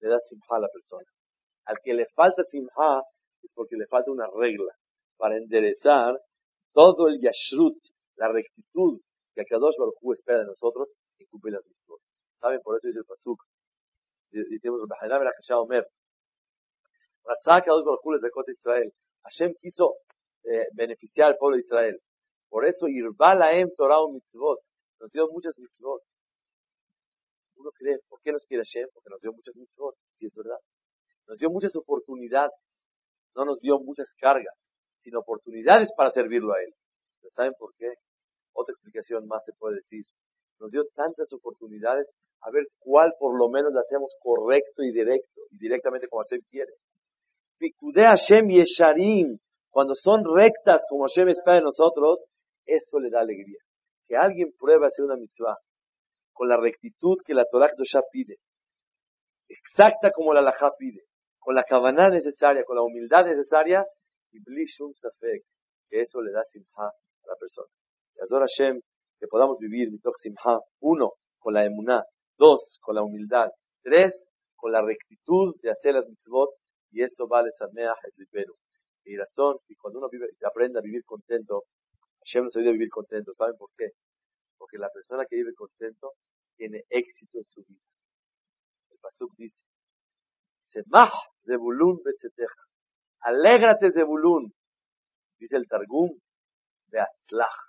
le 0.00 0.08
da 0.08 0.18
simha 0.20 0.42
a 0.50 0.60
la 0.60 0.68
persona. 0.68 1.06
Al 1.64 1.76
que 1.82 1.94
le 1.94 2.06
falta 2.14 2.44
simha 2.44 3.02
es 3.42 3.52
porque 3.54 3.76
le 3.76 3.86
falta 3.86 4.10
una 4.10 4.26
regla 4.34 4.72
para 5.16 5.36
enderezar 5.36 6.18
todo 6.72 7.08
el 7.08 7.20
yashrut, 7.20 7.78
la 8.18 8.28
rectitud 8.28 9.00
que 9.34 9.42
Akadosh 9.42 9.76
Baruj 9.78 10.14
espera 10.14 10.40
de 10.40 10.46
nosotros 10.46 10.88
y 11.18 11.26
cumplir 11.26 11.54
las 11.54 11.64
mitzvot. 11.64 12.00
¿Saben? 12.40 12.60
Por 12.62 12.76
eso 12.76 12.88
dice 12.88 13.00
el 13.00 13.04
Pasuk. 13.04 13.38
Decimos, 14.30 14.82
Bajanam 14.88 15.22
el 15.22 15.28
Akashah 15.28 15.60
Omer. 15.60 15.86
Ratzak 17.24 17.62
Akadosh 17.62 17.84
Baruj 17.84 18.20
de 18.20 18.30
Kota 18.30 18.52
Israel. 18.52 18.92
Hashem 19.22 19.54
quiso 19.60 19.94
eh, 20.44 20.66
beneficiar 20.74 21.28
al 21.28 21.36
pueblo 21.36 21.56
de 21.56 21.62
Israel. 21.62 21.98
Por 22.48 22.64
eso, 22.64 22.88
Irba 22.88 23.34
Laem 23.34 23.68
Torah 23.76 24.02
mitzvot. 24.12 24.58
Nos 25.00 25.10
dio 25.12 25.28
muchas 25.30 25.54
mitzvot. 25.56 26.02
Uno 27.56 27.70
cree, 27.74 27.98
¿por 28.08 28.20
qué 28.22 28.32
nos 28.32 28.44
quiere 28.46 28.62
Hashem? 28.64 28.88
Porque 28.92 29.10
nos 29.10 29.20
dio 29.20 29.32
muchas 29.32 29.54
mitzvot. 29.54 29.94
Si 30.14 30.26
es 30.26 30.34
verdad. 30.34 30.58
Nos 31.26 31.38
dio 31.38 31.50
muchas 31.50 31.74
oportunidades. 31.76 32.54
No 33.36 33.44
nos 33.44 33.60
dio 33.60 33.78
muchas 33.78 34.12
cargas, 34.18 34.54
sino 34.98 35.20
oportunidades 35.20 35.90
para 35.96 36.10
servirlo 36.10 36.54
a 36.54 36.60
Él. 36.60 36.74
¿Saben 37.30 37.52
por 37.58 37.72
qué? 37.76 37.92
Otra 38.58 38.72
explicación 38.72 39.28
más 39.28 39.44
se 39.44 39.52
puede 39.52 39.76
decir. 39.76 40.04
Nos 40.58 40.72
dio 40.72 40.82
tantas 40.96 41.32
oportunidades 41.32 42.08
a 42.42 42.50
ver 42.50 42.64
cuál 42.80 43.12
por 43.18 43.38
lo 43.38 43.48
menos 43.48 43.72
la 43.72 43.82
hacemos 43.82 44.16
correcto 44.20 44.82
y 44.82 44.90
directo, 44.90 45.42
y 45.50 45.58
directamente 45.58 46.08
como 46.08 46.22
Hashem 46.22 46.42
quiere. 46.50 46.72
Pikude 47.58 48.02
Hashem 48.02 48.48
Yesharim, 48.48 49.38
cuando 49.70 49.94
son 49.94 50.24
rectas 50.24 50.84
como 50.88 51.06
Hashem 51.06 51.28
espera 51.28 51.56
de 51.56 51.62
nosotros, 51.62 52.24
eso 52.66 52.98
le 52.98 53.10
da 53.10 53.20
alegría. 53.20 53.60
Que 54.08 54.16
alguien 54.16 54.50
pruebe 54.58 54.86
hacer 54.86 55.04
una 55.04 55.16
mitzvah 55.16 55.56
con 56.32 56.48
la 56.48 56.56
rectitud 56.56 57.18
que 57.24 57.34
la 57.34 57.44
Torah 57.50 57.70
ya 57.92 58.00
pide, 58.10 58.38
exacta 59.48 60.10
como 60.10 60.32
la 60.34 60.42
Lajá 60.42 60.70
pide, 60.78 61.02
con 61.38 61.54
la 61.54 61.62
cabana 61.62 62.08
necesaria, 62.10 62.64
con 62.64 62.76
la 62.76 62.82
humildad 62.82 63.24
necesaria, 63.24 63.84
y 64.32 64.40
Blishum 64.42 64.92
Safek, 64.94 65.42
que 65.88 66.02
eso 66.02 66.20
le 66.20 66.32
da 66.32 66.44
simha 66.44 66.86
a 66.86 67.26
la 67.26 67.36
persona. 67.38 67.68
Y 68.18 68.24
adora 68.24 68.46
Hashem, 68.46 68.80
que 69.18 69.26
podamos 69.28 69.58
vivir 69.58 69.90
mitok 69.90 70.16
simha, 70.18 70.58
uno, 70.80 71.12
con 71.38 71.54
la 71.54 71.64
emuná, 71.64 72.02
dos, 72.36 72.78
con 72.82 72.96
la 72.96 73.02
humildad, 73.02 73.48
tres, 73.82 74.28
con 74.56 74.72
la 74.72 74.82
rectitud 74.82 75.54
de 75.62 75.70
hacer 75.70 75.94
las 75.94 76.06
mitzvot, 76.08 76.50
y 76.90 77.02
eso 77.02 77.28
vale 77.28 77.50
sameach 77.52 77.98
el 78.04 78.44
Y 79.04 79.16
razón, 79.16 79.58
y 79.68 79.76
cuando 79.76 80.00
uno 80.00 80.08
vive, 80.10 80.26
aprende 80.44 80.78
a 80.78 80.82
vivir 80.82 81.04
contento, 81.04 81.64
Hashem 82.20 82.44
nos 82.44 82.56
ayuda 82.56 82.70
a 82.70 82.72
vivir 82.72 82.90
contento. 82.90 83.32
¿Saben 83.34 83.56
por 83.56 83.70
qué? 83.76 83.90
Porque 84.58 84.78
la 84.78 84.90
persona 84.90 85.24
que 85.28 85.36
vive 85.36 85.54
contento 85.54 86.12
tiene 86.56 86.82
éxito 86.88 87.38
en 87.38 87.44
su 87.46 87.62
vida. 87.64 87.80
El 88.90 88.98
Pasuk 89.00 89.32
dice, 89.36 89.62
Semach 90.62 91.14
Zebulun 91.46 92.02
Betzeteja. 92.04 92.62
Alégrate 93.20 93.92
Zebulun. 93.92 94.52
Dice 95.38 95.56
el 95.56 95.66
Targum 95.68 96.10
de 96.88 97.00
Atzlach. 97.00 97.67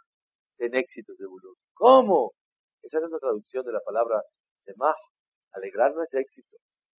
Ten 0.59 0.75
éxito 0.75 1.15
Zebulun. 1.15 1.55
¿Cómo? 1.73 2.33
Esa 2.83 2.97
es 2.97 3.09
la 3.09 3.17
traducción 3.17 3.63
de 3.63 3.71
la 3.71 3.79
palabra 3.79 4.21
Semach. 4.59 4.99
Alegrar 5.53 5.93
no 5.95 6.03
es 6.03 6.13
éxito. 6.13 6.57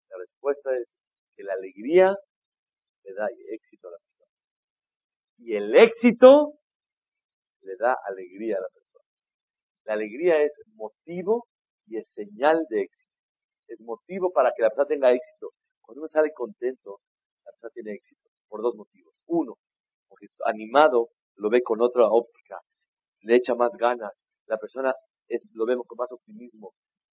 La 0.08 0.16
respuesta 0.16 0.74
es 0.78 0.96
que 1.36 1.44
la 1.44 1.52
alegría 1.52 2.16
le 3.04 3.12
da 3.12 3.28
éxito 3.52 3.88
a 3.88 3.90
la 3.90 3.98
persona. 3.98 4.32
Y 5.36 5.56
el 5.56 5.76
éxito 5.76 6.54
le 7.60 7.76
da 7.76 7.98
alegría 8.08 8.56
a 8.56 8.62
la 8.62 8.68
persona. 8.72 9.04
La 9.84 9.92
alegría 9.92 10.42
es 10.42 10.52
motivo 10.72 11.46
y 11.84 11.98
es 11.98 12.06
señal 12.14 12.64
de 12.70 12.80
éxito. 12.80 13.12
Es 13.68 13.82
motivo 13.82 14.32
para 14.32 14.52
que 14.56 14.62
la 14.62 14.70
persona 14.70 14.88
tenga 14.88 15.12
éxito. 15.12 15.50
Cuando 15.82 16.00
uno 16.00 16.08
sale 16.08 16.32
contento, 16.32 17.00
la 17.44 17.52
persona 17.52 17.70
tiene 17.74 17.92
éxito. 17.92 18.22
Por 18.48 18.62
dos 18.62 18.74
motivos. 18.74 19.14
Uno, 19.26 19.56
porque 20.08 20.28
animado 20.46 21.10
lo 21.36 21.50
ve 21.50 21.62
con 21.62 21.82
otra 21.82 22.08
óptica. 22.08 22.58
Le 23.22 23.36
echa 23.36 23.54
más 23.54 23.72
ganas. 23.76 24.12
La 24.46 24.58
persona 24.58 24.94
es, 25.28 25.44
lo 25.52 25.66
vemos 25.66 25.86
con 25.86 25.96
más 25.96 26.10
optimismo. 26.12 26.72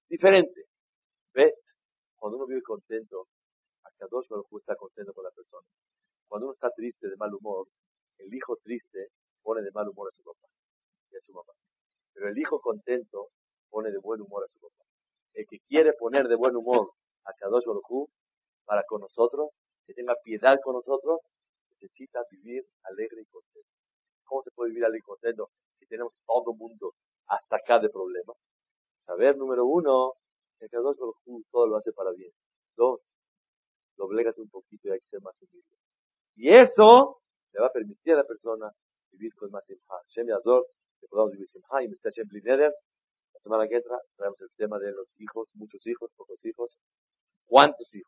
Diferente. 0.10 0.66
Ve, 1.34 1.54
cuando 2.16 2.38
uno 2.38 2.48
vive 2.48 2.62
contento, 2.62 3.28
hasta 3.84 4.08
dos 4.10 4.26
está 4.60 4.76
contento 4.76 5.14
con 5.14 5.24
la 5.24 5.32
persona. 5.32 5.68
Cuando 6.28 6.48
uno 6.48 6.54
está 6.54 6.70
triste, 6.72 7.08
de 7.08 7.16
mal 7.18 7.34
humor, 7.34 7.68
el 8.18 8.34
hijo 8.34 8.56
triste 8.64 9.08
pone 9.44 9.62
de 9.62 9.72
mal 9.72 9.88
humor 9.88 10.10
a 10.10 10.16
su 10.16 10.24
papá 10.24 10.48
y 11.12 11.18
a 11.18 11.22
su 11.22 11.34
mamá. 11.34 11.54
Pero 12.14 12.30
el 12.30 12.38
hijo 12.38 12.60
contento 12.60 13.30
pone 13.70 13.92
de 13.92 14.00
buen 14.00 14.22
humor 14.22 14.44
a 14.44 14.48
su 14.48 14.60
papá. 14.60 14.84
El 15.34 15.46
que 15.48 15.60
quiere 15.68 15.94
poner 15.94 16.28
de 16.28 16.36
buen 16.36 16.56
humor 16.56 16.92
a 17.26 17.34
Kadosh 17.34 17.66
Baruj 17.66 18.10
para 18.66 18.84
con 18.84 19.02
nosotros, 19.02 19.62
que 19.86 19.94
tenga 19.94 20.16
piedad 20.24 20.58
con 20.64 20.74
nosotros, 20.74 21.22
necesita 21.70 22.20
vivir 22.32 22.64
alegre 22.84 23.22
y 23.22 23.26
contento. 23.26 23.70
¿Cómo 24.26 24.42
se 24.44 24.52
puede 24.52 24.72
vivir 24.72 24.86
alegre 24.86 25.00
y 25.00 25.08
contento 25.08 25.50
si 25.80 25.86
tenemos 25.88 26.14
todo 26.26 26.52
el 26.52 26.58
mundo 26.58 26.94
hasta 27.28 27.58
acá 27.58 27.80
de 27.80 27.90
problemas? 27.90 28.38
Saber, 29.06 29.38
número 29.38 29.66
uno, 29.66 30.14
que 30.60 30.68
Kadosh 30.68 30.98
Baruj 30.98 31.16
todo 31.52 31.68
lo 31.68 31.78
hace 31.78 31.92
para 31.94 32.12
bien. 32.12 32.32
Dos, 32.76 33.02
doblégate 33.96 34.42
un 34.42 34.50
poquito 34.50 34.88
y 34.88 34.92
hay 34.92 35.00
que 35.00 35.08
ser 35.08 35.22
más 35.22 35.36
humilde. 35.42 35.76
Y 36.36 36.54
eso 36.54 37.22
le 37.52 37.62
va 37.62 37.68
a 37.68 37.72
permitir 37.72 38.14
a 38.14 38.18
la 38.18 38.24
persona 38.24 38.72
vivir 39.12 39.34
con 39.36 39.50
más 39.52 39.66
simha. 39.66 39.82
Shem 40.08 40.28
Yazor, 40.28 40.66
que 41.00 41.08
podamos 41.08 41.32
vivir 41.32 41.48
simha 41.48 41.84
y 41.84 41.88
Mr. 41.88 42.12
Shem 42.12 42.28
Neder. 42.44 42.74
La 43.34 43.40
semana 43.40 43.68
que 43.68 43.76
entra 43.76 43.98
traemos 44.16 44.40
el 44.42 44.50
tema 44.56 44.80
de 44.80 44.92
los 44.92 45.08
hijos, 45.20 45.48
muchos 45.54 45.86
hijos, 45.88 46.12
pocos 46.16 46.44
hijos. 46.46 46.78
¿Cuántos 47.46 47.94
hijos? 47.96 48.06